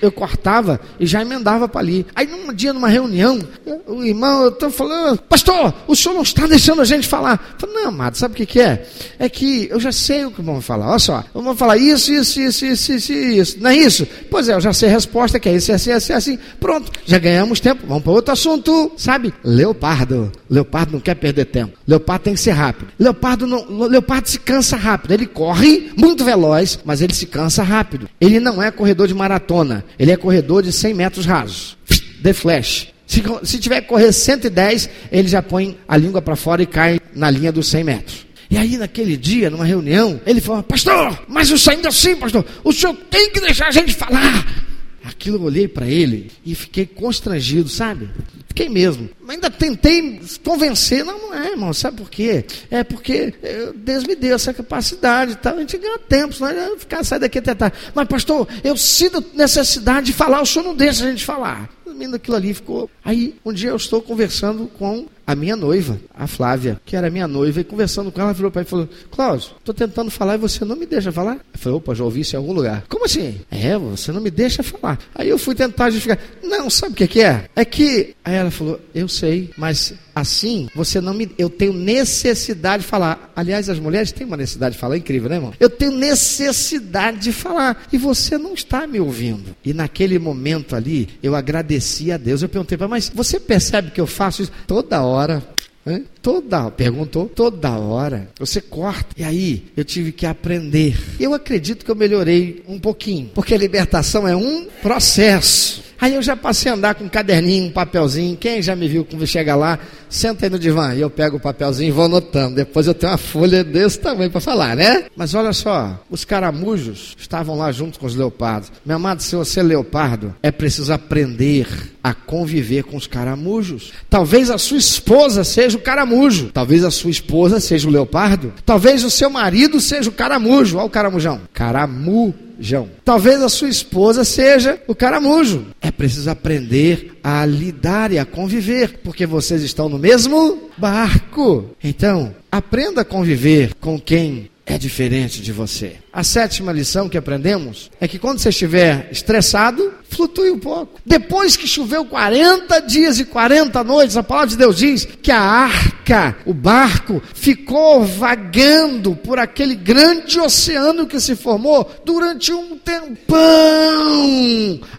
eu 0.00 0.12
cortava 0.12 0.80
e 1.00 1.04
já 1.04 1.20
emendava 1.20 1.68
para 1.68 1.80
ali. 1.80 2.06
Aí 2.14 2.28
num 2.28 2.52
dia, 2.54 2.72
numa 2.72 2.88
reunião, 2.88 3.40
o 3.88 4.04
irmão, 4.04 4.42
eu 4.42 4.50
estou 4.50 4.70
falando, 4.70 5.18
pastor, 5.22 5.74
o 5.88 5.96
senhor 5.96 6.14
não 6.14 6.22
está 6.22 6.46
deixando 6.46 6.80
a 6.80 6.84
gente 6.84 7.08
falar. 7.08 7.54
Eu 7.54 7.60
falei, 7.60 7.82
não, 7.82 7.88
amado, 7.88 8.16
sabe 8.16 8.34
o 8.34 8.36
que, 8.36 8.46
que 8.46 8.60
é? 8.60 8.86
É 9.18 9.28
que 9.28 9.66
eu 9.68 9.80
já 9.80 9.90
sei 9.90 10.24
o 10.26 10.30
que 10.30 10.40
vão 10.40 10.60
falar. 10.60 10.90
Olha 10.90 10.98
só, 11.00 11.24
vamos 11.34 11.58
falar 11.58 11.76
isso, 11.76 12.12
isso, 12.12 12.40
isso, 12.40 12.64
isso, 12.64 12.92
isso, 12.92 13.12
isso. 13.12 13.56
Não 13.60 13.70
é 13.70 13.76
isso? 13.76 14.06
Pois 14.30 14.48
é, 14.48 14.54
eu 14.54 14.60
já 14.60 14.72
sei 14.72 14.88
a 14.88 14.92
resposta, 14.92 15.40
que 15.40 15.48
é 15.48 15.56
isso, 15.56 15.72
é 15.72 15.74
assim, 15.74 15.90
é 15.90 15.94
assim, 15.94 16.12
é 16.12 16.16
assim. 16.16 16.38
Pronto, 16.60 16.92
já 17.04 17.18
ganhamos 17.18 17.58
tempo. 17.58 17.84
Vamos 17.84 18.04
para 18.04 18.12
outro 18.12 18.32
assunto, 18.32 18.92
sabe? 18.96 19.34
Leopardo. 19.42 20.30
Leopardo 20.48 20.92
não 20.92 21.00
quer 21.00 21.16
perder 21.16 21.46
tempo. 21.46 21.76
Leopardo 21.86 22.24
tem 22.24 22.34
que 22.34 22.40
ser 22.40 22.52
rápido. 22.52 22.88
Leopardo 22.96 23.44
não, 23.44 23.88
Leopardo 23.88 24.28
se 24.28 24.38
cansa 24.38 24.76
rápido. 24.76 25.12
Ele 25.12 25.26
corre 25.26 25.90
muito 25.96 26.24
veloz, 26.28 26.78
mas 26.84 27.00
ele 27.00 27.14
se 27.14 27.26
cansa 27.26 27.62
rápido. 27.62 28.08
Ele 28.20 28.38
não 28.38 28.62
é 28.62 28.70
corredor 28.70 29.08
de 29.08 29.14
maratona. 29.14 29.84
Ele 29.98 30.12
é 30.12 30.16
corredor 30.16 30.62
de 30.62 30.72
100 30.72 30.94
metros 30.94 31.26
rasos. 31.26 31.76
The 32.22 32.32
Flash. 32.32 32.88
Se, 33.06 33.22
se 33.42 33.58
tiver 33.58 33.80
que 33.80 33.88
correr 33.88 34.12
110, 34.12 34.90
ele 35.10 35.28
já 35.28 35.42
põe 35.42 35.78
a 35.88 35.96
língua 35.96 36.20
para 36.20 36.36
fora 36.36 36.62
e 36.62 36.66
cai 36.66 37.00
na 37.14 37.30
linha 37.30 37.50
dos 37.50 37.68
100 37.68 37.84
metros. 37.84 38.26
E 38.50 38.56
aí, 38.56 38.76
naquele 38.76 39.16
dia, 39.16 39.48
numa 39.50 39.64
reunião, 39.64 40.20
ele 40.26 40.40
falou: 40.40 40.62
Pastor, 40.62 41.18
mas 41.28 41.50
eu 41.50 41.72
ainda 41.72 41.88
assim, 41.88 42.16
pastor, 42.16 42.44
o 42.64 42.72
senhor 42.72 42.94
tem 43.10 43.30
que 43.30 43.40
deixar 43.40 43.68
a 43.68 43.70
gente 43.70 43.94
falar. 43.94 44.67
Aquilo 45.08 45.38
eu 45.38 45.42
olhei 45.42 45.66
para 45.66 45.86
ele 45.86 46.30
e 46.44 46.54
fiquei 46.54 46.84
constrangido, 46.84 47.68
sabe? 47.68 48.10
Fiquei 48.46 48.68
mesmo. 48.68 49.08
Ainda 49.26 49.50
tentei 49.50 50.20
convencer. 50.44 51.04
Não, 51.04 51.18
não 51.18 51.34
é, 51.34 51.50
irmão. 51.50 51.72
Sabe 51.72 51.96
por 51.98 52.10
quê? 52.10 52.44
É 52.70 52.84
porque 52.84 53.32
eh, 53.42 53.72
Deus 53.74 54.04
me 54.04 54.14
deu 54.14 54.34
essa 54.34 54.52
capacidade. 54.52 55.36
Tá? 55.36 55.52
A 55.52 55.58
gente 55.60 55.78
ganha 55.78 55.98
tempo, 55.98 56.34
senão 56.34 56.50
eu 56.50 56.78
ficar 56.78 57.04
sair 57.04 57.20
daqui 57.20 57.38
até 57.38 57.54
tarde. 57.54 57.76
Mas, 57.94 58.08
pastor, 58.08 58.48
eu 58.62 58.76
sinto 58.76 59.24
necessidade 59.34 60.06
de 60.06 60.12
falar. 60.12 60.42
O 60.42 60.46
senhor 60.46 60.64
não 60.64 60.74
deixa 60.74 61.04
a 61.04 61.10
gente 61.10 61.24
falar. 61.24 61.70
Resumindo, 61.86 62.16
aquilo 62.16 62.36
ali 62.36 62.52
ficou. 62.52 62.90
Aí, 63.04 63.34
um 63.44 63.52
dia 63.52 63.70
eu 63.70 63.76
estou 63.76 64.02
conversando 64.02 64.66
com 64.78 65.06
a 65.28 65.34
minha 65.34 65.54
noiva, 65.54 66.00
a 66.14 66.26
Flávia, 66.26 66.80
que 66.86 66.96
era 66.96 67.10
minha 67.10 67.28
noiva, 67.28 67.60
e 67.60 67.64
conversando 67.64 68.10
com 68.10 68.18
ela, 68.18 68.32
virou 68.32 68.50
para 68.50 68.62
mim 68.62 68.66
e 68.66 68.70
falou: 68.70 68.88
Cláudio, 69.10 69.50
estou 69.58 69.74
tentando 69.74 70.10
falar 70.10 70.36
e 70.36 70.38
você 70.38 70.64
não 70.64 70.74
me 70.74 70.86
deixa 70.86 71.12
falar? 71.12 71.34
Eu 71.52 71.58
falei: 71.58 71.76
opa, 71.76 71.94
já 71.94 72.02
ouvi 72.02 72.20
isso 72.20 72.34
em 72.34 72.38
algum 72.38 72.54
lugar. 72.54 72.84
Como 72.88 73.04
assim? 73.04 73.38
É, 73.50 73.76
você 73.76 74.10
não 74.10 74.22
me 74.22 74.30
deixa 74.30 74.62
falar. 74.62 74.98
Aí 75.14 75.28
eu 75.28 75.36
fui 75.36 75.54
tentar 75.54 75.90
justificar: 75.90 76.18
não, 76.42 76.70
sabe 76.70 76.94
o 76.94 76.96
que, 76.96 77.06
que 77.06 77.20
é? 77.20 77.44
É 77.54 77.62
que. 77.62 78.14
Aí 78.24 78.36
ela 78.36 78.50
falou: 78.50 78.80
eu 78.94 79.06
sei, 79.06 79.50
mas 79.58 79.92
assim, 80.20 80.68
você 80.74 81.00
não 81.00 81.14
me. 81.14 81.30
Eu 81.38 81.50
tenho 81.50 81.72
necessidade 81.72 82.82
de 82.82 82.88
falar. 82.88 83.32
Aliás, 83.34 83.68
as 83.68 83.78
mulheres 83.78 84.12
têm 84.12 84.26
uma 84.26 84.36
necessidade 84.36 84.74
de 84.74 84.80
falar, 84.80 84.94
é 84.96 84.98
incrível, 84.98 85.28
né, 85.28 85.36
irmão? 85.36 85.52
Eu 85.58 85.70
tenho 85.70 85.92
necessidade 85.92 87.18
de 87.18 87.32
falar 87.32 87.86
e 87.92 87.98
você 87.98 88.36
não 88.38 88.54
está 88.54 88.86
me 88.86 89.00
ouvindo. 89.00 89.56
E 89.64 89.72
naquele 89.72 90.18
momento 90.18 90.74
ali, 90.76 91.08
eu 91.22 91.34
agradeci 91.34 92.12
a 92.12 92.16
Deus. 92.16 92.42
Eu 92.42 92.48
perguntei 92.48 92.76
para 92.76 92.88
mas 92.88 93.10
você 93.14 93.38
percebe 93.38 93.90
que 93.90 94.00
eu 94.00 94.06
faço 94.06 94.42
isso 94.42 94.52
toda 94.66 95.02
hora? 95.02 95.42
Hein? 95.86 96.04
Toda, 96.20 96.70
perguntou, 96.70 97.26
toda 97.26 97.70
hora. 97.78 98.28
Você 98.38 98.60
corta. 98.60 99.08
E 99.16 99.24
aí, 99.24 99.64
eu 99.76 99.84
tive 99.84 100.12
que 100.12 100.26
aprender. 100.26 100.98
Eu 101.18 101.32
acredito 101.32 101.84
que 101.84 101.90
eu 101.90 101.96
melhorei 101.96 102.62
um 102.68 102.78
pouquinho, 102.78 103.30
porque 103.34 103.54
a 103.54 103.58
libertação 103.58 104.28
é 104.28 104.36
um 104.36 104.66
processo. 104.82 105.87
Aí 106.00 106.14
eu 106.14 106.22
já 106.22 106.36
passei 106.36 106.70
a 106.70 106.74
andar 106.74 106.94
com 106.94 107.04
um 107.04 107.08
caderninho, 107.08 107.66
um 107.66 107.70
papelzinho. 107.70 108.36
Quem 108.36 108.62
já 108.62 108.76
me 108.76 108.86
viu 108.86 109.04
quando 109.04 109.26
chega 109.26 109.56
lá, 109.56 109.78
senta 110.08 110.46
aí 110.46 110.50
no 110.50 110.58
divã. 110.58 110.94
E 110.94 111.00
eu 111.00 111.10
pego 111.10 111.38
o 111.38 111.40
papelzinho 111.40 111.88
e 111.88 111.92
vou 111.92 112.04
anotando. 112.04 112.54
Depois 112.54 112.86
eu 112.86 112.94
tenho 112.94 113.12
uma 113.12 113.18
folha 113.18 113.64
desse 113.64 113.98
tamanho 113.98 114.30
para 114.30 114.40
falar, 114.40 114.76
né? 114.76 115.06
Mas 115.16 115.34
olha 115.34 115.52
só, 115.52 116.00
os 116.08 116.24
caramujos 116.24 117.16
estavam 117.18 117.56
lá 117.56 117.72
junto 117.72 117.98
com 117.98 118.06
os 118.06 118.14
leopardos. 118.14 118.70
Meu 118.86 118.96
amado, 118.96 119.22
se 119.22 119.34
você 119.34 119.60
é 119.60 119.62
leopardo, 119.62 120.34
é 120.40 120.52
preciso 120.52 120.92
aprender 120.92 121.66
a 122.02 122.14
conviver 122.14 122.84
com 122.84 122.96
os 122.96 123.06
caramujos. 123.06 123.92
Talvez 124.08 124.50
a 124.50 124.58
sua 124.58 124.78
esposa 124.78 125.42
seja 125.42 125.76
o 125.76 125.80
caramujo. 125.80 126.50
Talvez 126.52 126.84
a 126.84 126.90
sua 126.90 127.10
esposa 127.10 127.58
seja 127.58 127.88
o 127.88 127.92
leopardo. 127.92 128.52
Talvez 128.64 129.02
o 129.02 129.10
seu 129.10 129.28
marido 129.28 129.80
seja 129.80 130.08
o 130.08 130.12
caramujo. 130.12 130.76
Olha 130.76 130.86
o 130.86 130.90
caramujão. 130.90 131.40
Caramu 131.52 132.34
João. 132.58 132.88
Talvez 133.04 133.40
a 133.42 133.48
sua 133.48 133.68
esposa 133.68 134.24
seja 134.24 134.80
o 134.86 134.94
caramujo. 134.94 135.66
É 135.80 135.90
preciso 135.90 136.30
aprender 136.30 137.18
a 137.22 137.44
lidar 137.46 138.12
e 138.12 138.18
a 138.18 138.24
conviver, 138.24 139.00
porque 139.02 139.26
vocês 139.26 139.62
estão 139.62 139.88
no 139.88 139.98
mesmo 139.98 140.70
barco. 140.76 141.70
Então, 141.82 142.34
aprenda 142.50 143.02
a 143.02 143.04
conviver 143.04 143.74
com 143.74 143.98
quem 143.98 144.50
é 144.68 144.76
diferente 144.76 145.40
de 145.40 145.50
você. 145.50 145.96
A 146.12 146.22
sétima 146.22 146.70
lição 146.72 147.08
que 147.08 147.16
aprendemos 147.16 147.90
é 147.98 148.06
que 148.06 148.18
quando 148.18 148.38
você 148.38 148.50
estiver 148.50 149.08
estressado, 149.10 149.94
flutue 150.10 150.50
um 150.50 150.58
pouco. 150.58 151.00
Depois 151.06 151.56
que 151.56 151.66
choveu 151.66 152.04
40 152.04 152.80
dias 152.80 153.18
e 153.18 153.24
40 153.24 153.82
noites, 153.82 154.18
a 154.18 154.22
palavra 154.22 154.50
de 154.50 154.58
Deus 154.58 154.76
diz 154.76 155.06
que 155.06 155.32
a 155.32 155.40
arca, 155.40 156.36
o 156.44 156.52
barco, 156.52 157.22
ficou 157.34 158.04
vagando 158.04 159.16
por 159.16 159.38
aquele 159.38 159.74
grande 159.74 160.38
oceano 160.38 161.06
que 161.06 161.18
se 161.18 161.34
formou 161.34 161.90
durante 162.04 162.52
um 162.52 162.76
tempão, 162.76 163.38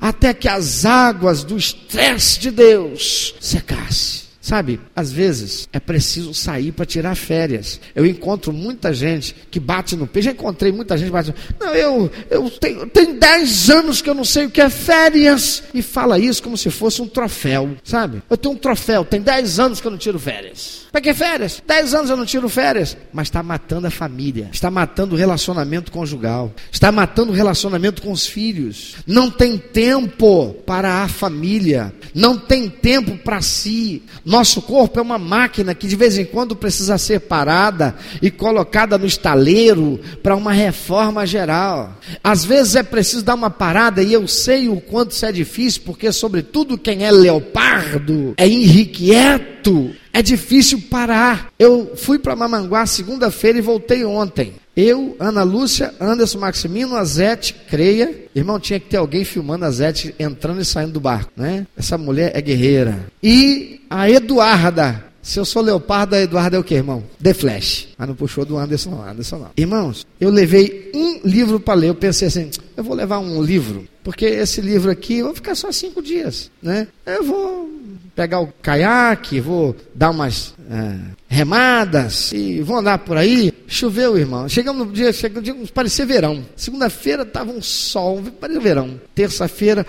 até 0.02 0.34
que 0.34 0.48
as 0.48 0.84
águas 0.84 1.44
do 1.44 1.56
estresse 1.56 2.40
de 2.40 2.50
Deus 2.50 3.36
secassem. 3.40 4.29
Sabe, 4.42 4.80
às 4.96 5.12
vezes 5.12 5.68
é 5.74 5.80
preciso 5.80 6.34
sair 6.34 6.72
para 6.72 6.86
tirar 6.86 7.16
férias. 7.16 7.80
Eu 7.94 8.06
encontro 8.06 8.54
muita 8.54 8.94
gente 8.94 9.36
que 9.52 9.60
bate 9.60 9.98
no 9.98 10.08
peito. 10.08 10.26
Já 10.26 10.32
encontrei 10.32 10.72
muita 10.72 10.98
gente 10.98 11.08
que 11.08 11.14
bate 11.14 11.30
no 11.30 11.66
Não, 11.66 11.76
eu, 11.76 12.10
eu 12.30 12.50
tenho, 12.50 12.88
tenho 12.88 13.20
10 13.20 13.70
anos 13.70 14.02
que 14.02 14.10
eu 14.10 14.14
não 14.14 14.24
sei 14.24 14.46
o 14.46 14.50
que 14.50 14.62
é 14.62 14.70
férias. 14.70 15.64
E 15.74 15.82
fala 15.82 16.18
isso 16.18 16.42
como 16.42 16.58
se 16.58 16.72
fosse 16.72 17.02
um 17.02 17.08
troféu, 17.08 17.76
sabe? 17.84 18.24
Eu 18.30 18.38
tenho 18.38 18.56
um 18.56 18.58
troféu, 18.58 19.04
tem 19.04 19.22
10 19.22 19.60
anos 19.60 19.82
que 19.82 19.88
eu 19.88 19.92
não 19.92 19.98
tiro 19.98 20.18
férias. 20.18 20.88
Para 20.92 21.02
que 21.02 21.14
férias? 21.14 21.62
10 21.68 21.94
anos 21.94 22.10
eu 22.10 22.18
não 22.18 22.26
tiro 22.26 22.48
férias. 22.48 22.96
Mas 23.12 23.28
está 23.28 23.44
matando 23.44 23.88
a 23.88 23.92
família, 23.92 24.50
está 24.54 24.72
matando 24.72 25.16
o 25.16 25.18
relacionamento 25.18 25.92
conjugal, 25.92 26.54
está 26.72 26.92
matando 26.92 27.32
o 27.32 27.36
relacionamento 27.36 28.02
com 28.02 28.12
os 28.12 28.26
filhos. 28.26 28.96
Não 29.06 29.30
tem 29.30 29.58
tempo 29.58 30.56
para 30.66 31.04
a 31.04 31.08
família, 31.10 31.94
não 32.16 32.38
tem 32.38 32.70
tempo 32.70 33.18
para 33.18 33.42
si. 33.42 34.02
Nós 34.30 34.39
nosso 34.40 34.62
corpo 34.62 34.98
é 34.98 35.02
uma 35.02 35.18
máquina 35.18 35.76
que 35.76 35.86
de 35.86 35.98
vez 35.98 36.18
em 36.18 36.24
quando 36.24 36.56
precisa 36.56 36.98
ser 36.98 37.20
parada 37.20 37.94
e 38.22 38.32
colocada 38.32 38.98
no 38.98 39.06
estaleiro 39.06 40.00
para 40.24 40.34
uma 40.34 40.54
reforma 40.54 41.28
geral. 41.28 41.98
Às 42.24 42.46
vezes 42.46 42.78
é 42.78 42.84
preciso 42.84 43.22
dar 43.22 43.36
uma 43.36 43.50
parada 43.50 44.02
e 44.02 44.14
eu 44.14 44.26
sei 44.30 44.70
o 44.70 44.80
quanto 44.80 45.12
isso 45.12 45.26
é 45.26 45.32
difícil, 45.34 45.82
porque 45.84 46.10
sobretudo 46.14 46.78
quem 46.78 47.04
é 47.04 47.12
leopardo 47.12 48.34
é 48.38 48.48
irrequieto. 48.48 49.94
É 50.14 50.22
difícil 50.22 50.84
parar. 50.90 51.52
Eu 51.60 51.92
fui 51.98 52.18
para 52.18 52.36
Mamanguá 52.36 52.86
segunda-feira 52.86 53.58
e 53.58 53.62
voltei 53.62 54.06
ontem. 54.06 54.54
Eu, 54.76 55.18
Ana 55.20 55.44
Lúcia, 55.44 55.94
Anderson 56.00 56.40
Maximino, 56.40 56.96
Azete, 56.96 57.54
Creia. 57.70 58.28
Irmão, 58.34 58.58
tinha 58.58 58.80
que 58.80 58.88
ter 58.88 58.96
alguém 58.96 59.26
filmando 59.26 59.66
a 59.66 59.72
Zete 59.72 60.16
entrando 60.18 60.62
e 60.62 60.66
saindo 60.66 60.94
do 60.94 61.02
barco, 61.02 61.32
né? 61.36 61.68
Essa 61.78 61.98
mulher 61.98 62.32
é 62.34 62.42
guerreira. 62.42 63.06
E 63.22 63.79
a 63.90 64.10
Eduarda. 64.10 65.10
Se 65.22 65.40
eu 65.40 65.46
sou 65.46 65.62
leopardo, 65.62 66.16
a 66.16 66.22
Eduarda 66.22 66.56
é 66.58 66.60
o 66.60 66.64
que, 66.64 66.74
irmão? 66.74 67.04
The 67.22 67.34
Flash. 67.34 67.90
Mas 67.98 68.08
não 68.08 68.16
puxou 68.16 68.46
do 68.46 68.58
Anderson, 68.58 68.92
não. 68.92 69.08
Anderson 69.08 69.38
não. 69.38 69.52
Irmãos, 69.58 70.08
eu 70.20 70.30
levei 70.30 70.92
um 70.94 71.20
livro 71.24 71.60
para 71.60 71.74
ler. 71.74 71.90
Eu 71.90 71.96
pensei 71.96 72.30
assim, 72.30 72.50
eu 72.76 72.84
vou 72.84 72.96
levar 72.96 73.20
um 73.20 73.42
livro, 73.44 73.88
porque 74.04 74.26
esse 74.26 74.62
livro 74.62 74.90
aqui, 74.90 75.18
eu 75.18 75.26
vou 75.26 75.36
ficar 75.36 75.56
só 75.56 75.72
cinco 75.72 76.02
dias, 76.02 76.50
né? 76.64 76.88
Eu 77.06 77.24
vou 77.24 77.70
pegar 78.16 78.40
o 78.40 78.48
caiaque, 78.62 79.40
vou 79.40 79.76
dar 79.94 80.10
umas 80.12 80.54
é, 80.70 80.98
remadas 81.28 82.32
e 82.32 82.62
vou 82.62 82.78
andar 82.78 83.00
por 83.00 83.18
aí. 83.18 83.54
Choveu, 83.68 84.18
irmão. 84.18 84.48
Chegamos 84.50 84.88
no 84.88 84.94
dia, 84.94 85.14
chegamos 85.14 85.44
dia, 85.44 85.56
parecia 85.74 86.06
verão. 86.06 86.46
Segunda-feira 86.56 87.24
estava 87.24 87.52
um 87.52 87.62
sol, 87.62 88.22
parecia 88.40 88.62
verão. 88.62 89.00
Terça-feira, 89.14 89.86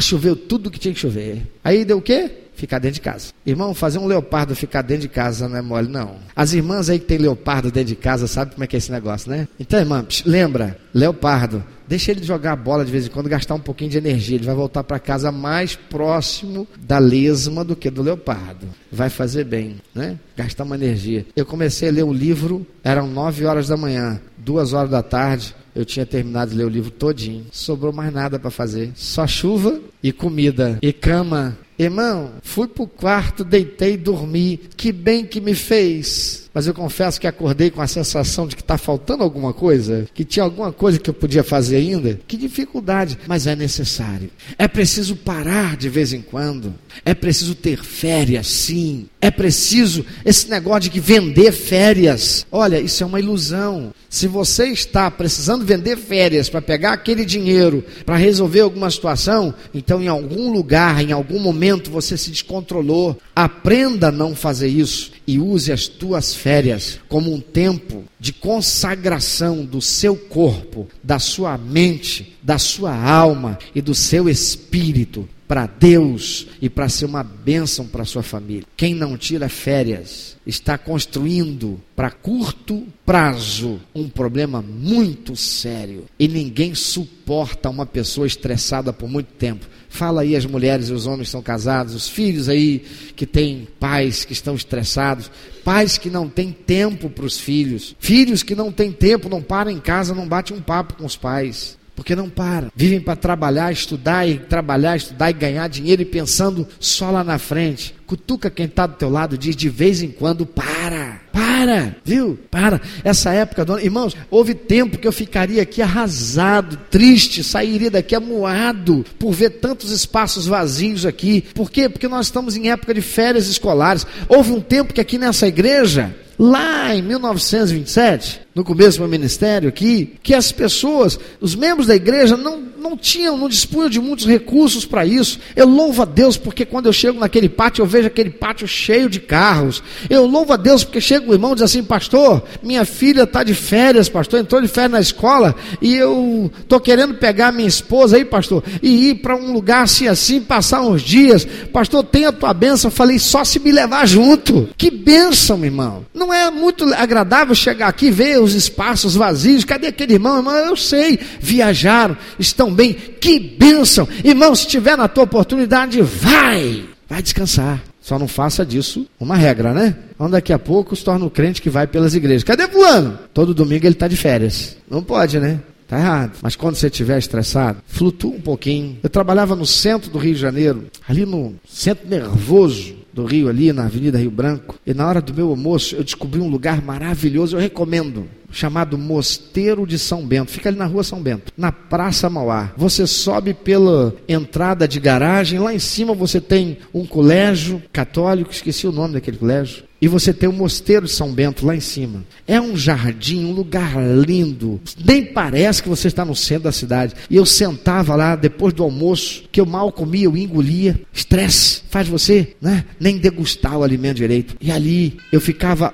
choveu 0.00 0.34
tudo 0.34 0.70
que 0.70 0.78
tinha 0.78 0.94
que 0.94 1.00
chover. 1.00 1.42
Aí 1.62 1.84
deu 1.84 1.98
o 1.98 2.02
quê? 2.02 2.30
Ficar 2.54 2.78
dentro 2.78 2.96
de 2.96 3.00
casa. 3.00 3.32
Irmão, 3.46 3.74
fazer 3.74 3.98
um 3.98 4.06
leopardo 4.06 4.54
ficar 4.54 4.82
dentro 4.82 5.02
de 5.02 5.08
casa 5.08 5.48
não 5.48 5.56
é 5.56 5.62
mole, 5.62 5.88
não. 5.88 6.16
As 6.36 6.52
irmãs 6.52 6.90
aí 6.90 6.98
que 6.98 7.06
tem 7.06 7.18
leopardo 7.18 7.70
dentro 7.70 7.88
de 7.88 7.96
casa 7.96 8.26
sabem 8.26 8.52
como 8.52 8.64
é 8.64 8.66
que 8.66 8.76
é 8.76 8.78
esse 8.78 8.92
negócio, 8.92 9.30
né? 9.30 9.48
Então, 9.58 9.78
irmã, 9.78 10.06
lembra, 10.26 10.78
leopardo, 10.92 11.64
Deixa 11.90 12.12
ele 12.12 12.22
jogar 12.22 12.52
a 12.52 12.56
bola 12.56 12.84
de 12.84 12.92
vez 12.92 13.06
em 13.06 13.10
quando, 13.10 13.28
gastar 13.28 13.56
um 13.56 13.60
pouquinho 13.60 13.90
de 13.90 13.98
energia. 13.98 14.36
Ele 14.36 14.44
vai 14.44 14.54
voltar 14.54 14.84
para 14.84 15.00
casa 15.00 15.32
mais 15.32 15.74
próximo 15.74 16.64
da 16.78 17.00
lesma 17.00 17.64
do 17.64 17.74
que 17.74 17.90
do 17.90 18.00
leopardo. 18.00 18.68
Vai 18.92 19.10
fazer 19.10 19.42
bem, 19.42 19.80
né? 19.92 20.16
Gastar 20.36 20.62
uma 20.62 20.76
energia. 20.76 21.26
Eu 21.34 21.44
comecei 21.44 21.88
a 21.88 21.92
ler 21.92 22.04
o 22.04 22.12
livro, 22.12 22.64
eram 22.84 23.08
9 23.08 23.44
horas 23.44 23.66
da 23.66 23.76
manhã, 23.76 24.20
2 24.38 24.72
horas 24.72 24.88
da 24.88 25.02
tarde. 25.02 25.52
Eu 25.74 25.84
tinha 25.84 26.06
terminado 26.06 26.50
de 26.50 26.56
ler 26.56 26.64
o 26.64 26.68
livro 26.68 26.90
todinho. 26.90 27.46
Sobrou 27.52 27.92
mais 27.92 28.12
nada 28.12 28.38
para 28.38 28.50
fazer. 28.50 28.92
Só 28.94 29.26
chuva 29.26 29.80
e 30.02 30.12
comida 30.12 30.78
e 30.82 30.92
cama. 30.92 31.56
Irmão, 31.78 32.32
fui 32.42 32.68
pro 32.68 32.86
quarto, 32.86 33.42
deitei 33.42 33.94
e 33.94 33.96
dormi. 33.96 34.60
Que 34.76 34.92
bem 34.92 35.24
que 35.24 35.40
me 35.40 35.54
fez. 35.54 36.50
mas 36.52 36.66
eu 36.66 36.74
confesso 36.74 37.18
que 37.18 37.26
acordei 37.26 37.70
com 37.70 37.80
a 37.80 37.86
sensação 37.86 38.46
de 38.46 38.54
que 38.54 38.60
está 38.60 38.76
faltando 38.76 39.22
alguma 39.22 39.54
coisa, 39.54 40.06
que 40.12 40.22
tinha 40.22 40.42
alguma 40.42 40.72
coisa 40.72 40.98
que 40.98 41.08
eu 41.08 41.14
podia 41.14 41.42
fazer 41.42 41.76
ainda. 41.76 42.20
Que 42.28 42.36
dificuldade, 42.36 43.16
mas 43.26 43.46
é 43.46 43.56
necessário. 43.56 44.30
É 44.58 44.68
preciso 44.68 45.16
parar 45.16 45.74
de 45.74 45.88
vez 45.88 46.12
em 46.12 46.20
quando. 46.20 46.74
É 47.02 47.14
preciso 47.14 47.54
ter 47.54 47.82
férias, 47.82 48.46
sim. 48.46 49.08
É 49.18 49.30
preciso 49.30 50.04
esse 50.22 50.50
negócio 50.50 50.82
de 50.82 50.90
que 50.90 51.00
vender 51.00 51.52
férias. 51.52 52.44
Olha, 52.52 52.78
isso 52.78 53.02
é 53.02 53.06
uma 53.06 53.20
ilusão. 53.20 53.94
Se 54.10 54.26
você 54.26 54.66
está 54.66 55.08
precisando 55.08 55.64
vender 55.64 55.96
férias 55.96 56.48
para 56.48 56.60
pegar 56.60 56.94
aquele 56.94 57.24
dinheiro 57.24 57.84
para 58.04 58.16
resolver 58.16 58.58
alguma 58.58 58.90
situação, 58.90 59.54
então 59.72 60.02
em 60.02 60.08
algum 60.08 60.52
lugar, 60.52 61.00
em 61.00 61.12
algum 61.12 61.38
momento 61.38 61.92
você 61.92 62.16
se 62.16 62.28
descontrolou. 62.28 63.16
Aprenda 63.36 64.08
a 64.08 64.12
não 64.12 64.34
fazer 64.34 64.66
isso 64.66 65.12
e 65.28 65.38
use 65.38 65.70
as 65.70 65.86
tuas 65.86 66.34
férias 66.34 66.98
como 67.08 67.32
um 67.32 67.40
tempo 67.40 68.02
de 68.18 68.32
consagração 68.32 69.64
do 69.64 69.80
seu 69.80 70.16
corpo, 70.16 70.88
da 71.04 71.20
sua 71.20 71.56
mente, 71.56 72.36
da 72.42 72.58
sua 72.58 72.92
alma 72.92 73.60
e 73.72 73.80
do 73.80 73.94
seu 73.94 74.28
espírito 74.28 75.28
para 75.50 75.66
Deus 75.66 76.46
e 76.62 76.70
para 76.70 76.88
ser 76.88 77.06
uma 77.06 77.24
bênção 77.24 77.84
para 77.84 78.04
sua 78.04 78.22
família. 78.22 78.62
Quem 78.76 78.94
não 78.94 79.16
tira 79.16 79.48
férias 79.48 80.36
está 80.46 80.78
construindo 80.78 81.80
para 81.96 82.08
curto 82.08 82.86
prazo 83.04 83.80
um 83.92 84.08
problema 84.08 84.62
muito 84.62 85.34
sério 85.34 86.04
e 86.16 86.28
ninguém 86.28 86.72
suporta 86.72 87.68
uma 87.68 87.84
pessoa 87.84 88.28
estressada 88.28 88.92
por 88.92 89.08
muito 89.08 89.32
tempo. 89.32 89.66
Fala 89.88 90.22
aí 90.22 90.36
as 90.36 90.46
mulheres 90.46 90.88
e 90.88 90.92
os 90.92 91.08
homens 91.08 91.26
que 91.26 91.32
são 91.32 91.42
casados, 91.42 91.96
os 91.96 92.08
filhos 92.08 92.48
aí 92.48 92.84
que 93.16 93.26
têm 93.26 93.66
pais 93.80 94.24
que 94.24 94.32
estão 94.32 94.54
estressados, 94.54 95.32
pais 95.64 95.98
que 95.98 96.08
não 96.08 96.28
têm 96.28 96.52
tempo 96.52 97.10
para 97.10 97.26
os 97.26 97.40
filhos, 97.40 97.96
filhos 97.98 98.44
que 98.44 98.54
não 98.54 98.70
têm 98.70 98.92
tempo, 98.92 99.28
não 99.28 99.42
param 99.42 99.72
em 99.72 99.80
casa, 99.80 100.14
não 100.14 100.28
batem 100.28 100.56
um 100.56 100.62
papo 100.62 100.94
com 100.94 101.04
os 101.04 101.16
pais 101.16 101.79
porque 102.00 102.16
não 102.16 102.30
param. 102.30 102.72
Vivem 102.74 102.98
para 102.98 103.14
trabalhar, 103.14 103.70
estudar 103.70 104.26
e 104.26 104.38
trabalhar, 104.38 104.96
estudar 104.96 105.28
e 105.28 105.34
ganhar 105.34 105.68
dinheiro 105.68 106.00
e 106.00 106.06
pensando 106.06 106.66
só 106.80 107.10
lá 107.10 107.22
na 107.22 107.36
frente. 107.36 107.94
Cutuca 108.06 108.48
quem 108.48 108.64
está 108.64 108.86
do 108.86 108.94
teu 108.94 109.10
lado, 109.10 109.36
diz 109.36 109.54
de 109.54 109.68
vez 109.68 110.02
em 110.02 110.08
quando, 110.08 110.46
para, 110.46 111.20
para, 111.30 111.94
viu? 112.02 112.38
Para. 112.50 112.80
Essa 113.04 113.34
época, 113.34 113.66
do... 113.66 113.78
irmãos, 113.78 114.16
houve 114.30 114.54
tempo 114.54 114.96
que 114.96 115.06
eu 115.06 115.12
ficaria 115.12 115.60
aqui 115.60 115.82
arrasado, 115.82 116.78
triste, 116.90 117.44
sairia 117.44 117.90
daqui 117.90 118.14
amuado 118.14 119.04
por 119.18 119.32
ver 119.32 119.50
tantos 119.50 119.90
espaços 119.90 120.46
vazios 120.46 121.04
aqui. 121.04 121.42
Por 121.54 121.70
quê? 121.70 121.86
Porque 121.86 122.08
nós 122.08 122.26
estamos 122.26 122.56
em 122.56 122.70
época 122.70 122.94
de 122.94 123.02
férias 123.02 123.46
escolares. 123.46 124.06
Houve 124.26 124.52
um 124.52 124.60
tempo 124.62 124.94
que 124.94 125.02
aqui 125.02 125.18
nessa 125.18 125.46
igreja 125.46 126.16
lá 126.40 126.96
em 126.96 127.02
1927, 127.02 128.40
no 128.54 128.64
começo 128.64 128.96
do 128.96 129.02
meu 129.02 129.10
ministério 129.10 129.68
aqui, 129.68 130.14
que 130.22 130.32
as 130.32 130.50
pessoas, 130.50 131.20
os 131.38 131.54
membros 131.54 131.86
da 131.86 131.94
igreja, 131.94 132.34
não, 132.34 132.58
não 132.78 132.96
tinham, 132.96 133.36
não 133.36 133.46
dispunham 133.46 133.90
de 133.90 134.00
muitos 134.00 134.26
recursos 134.26 134.86
para 134.86 135.04
isso. 135.04 135.38
Eu 135.54 135.68
louvo 135.68 136.00
a 136.00 136.04
Deus 136.06 136.38
porque 136.38 136.64
quando 136.64 136.86
eu 136.86 136.94
chego 136.94 137.20
naquele 137.20 137.48
pátio, 137.48 137.82
eu 137.82 137.86
vejo 137.86 138.06
aquele 138.06 138.30
pátio 138.30 138.66
cheio 138.66 139.08
de 139.10 139.20
carros. 139.20 139.82
Eu 140.08 140.26
louvo 140.26 140.54
a 140.54 140.56
Deus 140.56 140.82
porque 140.82 141.00
chega 141.00 141.30
o 141.30 141.34
irmão 141.34 141.52
e 141.52 141.56
diz 141.56 141.62
assim: 141.62 141.82
Pastor, 141.84 142.42
minha 142.62 142.86
filha 142.86 143.24
está 143.24 143.44
de 143.44 143.54
férias, 143.54 144.08
pastor, 144.08 144.40
entrou 144.40 144.62
de 144.62 144.68
férias 144.68 144.92
na 144.92 145.00
escola 145.00 145.54
e 145.80 145.94
eu 145.94 146.50
estou 146.58 146.80
querendo 146.80 147.14
pegar 147.14 147.52
minha 147.52 147.68
esposa 147.68 148.16
aí, 148.16 148.24
pastor, 148.24 148.64
e 148.82 149.10
ir 149.10 149.16
para 149.16 149.36
um 149.36 149.52
lugar 149.52 149.84
assim, 149.84 150.08
assim, 150.08 150.40
passar 150.40 150.80
uns 150.80 151.02
dias. 151.02 151.46
Pastor, 151.70 152.02
tem 152.02 152.24
a 152.24 152.32
tua 152.32 152.54
bênção. 152.54 152.88
Eu 152.88 152.94
falei: 152.94 153.18
Só 153.18 153.44
se 153.44 153.60
me 153.60 153.70
levar 153.70 154.06
junto. 154.06 154.70
Que 154.78 154.90
bênção, 154.90 155.62
irmão. 155.64 156.06
Não 156.14 156.29
não 156.30 156.34
é 156.34 156.50
muito 156.50 156.84
agradável 156.94 157.54
chegar 157.56 157.88
aqui 157.88 158.06
e 158.06 158.10
ver 158.10 158.40
os 158.40 158.54
espaços 158.54 159.16
vazios. 159.16 159.64
Cadê 159.64 159.88
aquele 159.88 160.14
irmão? 160.14 160.36
Irmão, 160.36 160.54
eu 160.54 160.76
sei, 160.76 161.18
viajaram, 161.40 162.16
estão 162.38 162.72
bem. 162.72 162.92
Que 162.92 163.40
bênção! 163.40 164.08
Irmão, 164.22 164.54
se 164.54 164.66
tiver 164.66 164.96
na 164.96 165.08
tua 165.08 165.24
oportunidade, 165.24 166.00
vai! 166.00 166.84
Vai 167.08 167.20
descansar. 167.20 167.82
Só 168.00 168.18
não 168.18 168.28
faça 168.28 168.64
disso 168.64 169.06
uma 169.18 169.36
regra, 169.36 169.74
né? 169.74 169.96
Então 170.14 170.30
daqui 170.30 170.52
a 170.52 170.58
pouco 170.58 170.94
se 170.94 171.04
torna 171.04 171.26
o 171.26 171.30
crente 171.30 171.60
que 171.60 171.68
vai 171.68 171.86
pelas 171.86 172.14
igrejas. 172.14 172.44
Cadê 172.44 172.68
fulano? 172.68 173.18
Todo 173.34 173.52
domingo 173.52 173.84
ele 173.84 173.94
está 173.94 174.06
de 174.06 174.16
férias. 174.16 174.76
Não 174.88 175.02
pode, 175.02 175.38
né? 175.38 175.60
Está 175.82 175.98
errado. 175.98 176.38
Mas 176.40 176.54
quando 176.54 176.76
você 176.76 176.86
estiver 176.86 177.18
estressado, 177.18 177.78
flutua 177.86 178.30
um 178.30 178.40
pouquinho. 178.40 178.98
Eu 179.02 179.10
trabalhava 179.10 179.56
no 179.56 179.66
centro 179.66 180.08
do 180.08 180.18
Rio 180.18 180.34
de 180.34 180.40
Janeiro, 180.40 180.86
ali 181.08 181.26
no 181.26 181.54
centro 181.68 182.08
nervoso 182.08 182.99
do 183.12 183.24
Rio, 183.24 183.48
ali 183.48 183.72
na 183.72 183.84
Avenida 183.84 184.18
Rio 184.18 184.30
Branco. 184.30 184.78
E 184.86 184.94
na 184.94 185.06
hora 185.06 185.20
do 185.20 185.34
meu 185.34 185.48
almoço, 185.48 185.96
eu 185.96 186.04
descobri 186.04 186.40
um 186.40 186.48
lugar 186.48 186.82
maravilhoso, 186.82 187.56
eu 187.56 187.60
recomendo 187.60 188.26
chamado 188.50 188.98
Mosteiro 188.98 189.86
de 189.86 189.98
São 189.98 190.26
Bento. 190.26 190.50
Fica 190.50 190.68
ali 190.68 190.78
na 190.78 190.86
rua 190.86 191.04
São 191.04 191.20
Bento, 191.20 191.52
na 191.56 191.72
Praça 191.72 192.28
Mauá. 192.30 192.72
Você 192.76 193.06
sobe 193.06 193.54
pela 193.54 194.14
entrada 194.28 194.86
de 194.86 195.00
garagem, 195.00 195.58
lá 195.58 195.74
em 195.74 195.78
cima 195.78 196.14
você 196.14 196.40
tem 196.40 196.78
um 196.92 197.06
colégio 197.06 197.82
católico, 197.92 198.50
esqueci 198.50 198.86
o 198.86 198.92
nome 198.92 199.14
daquele 199.14 199.36
colégio. 199.36 199.90
E 200.00 200.08
você 200.08 200.32
tem 200.32 200.48
o 200.48 200.52
Mosteiro 200.52 201.04
de 201.04 201.12
São 201.12 201.30
Bento 201.30 201.66
lá 201.66 201.76
em 201.76 201.80
cima. 201.80 202.24
É 202.46 202.58
um 202.58 202.74
jardim, 202.74 203.44
um 203.44 203.52
lugar 203.52 203.94
lindo. 204.26 204.80
Nem 205.04 205.26
parece 205.26 205.82
que 205.82 205.90
você 205.90 206.08
está 206.08 206.24
no 206.24 206.34
centro 206.34 206.64
da 206.64 206.72
cidade. 206.72 207.14
E 207.28 207.36
eu 207.36 207.44
sentava 207.44 208.16
lá 208.16 208.34
depois 208.34 208.72
do 208.72 208.82
almoço, 208.82 209.44
que 209.52 209.60
eu 209.60 209.66
mal 209.66 209.92
comia, 209.92 210.24
eu 210.24 210.36
engolia. 210.36 210.98
Estresse 211.12 211.82
faz 211.90 212.08
você 212.08 212.54
né, 212.62 212.86
nem 212.98 213.18
degustar 213.18 213.76
o 213.76 213.82
alimento 213.82 214.16
direito. 214.16 214.56
E 214.58 214.72
ali 214.72 215.18
eu 215.30 215.40
ficava 215.40 215.92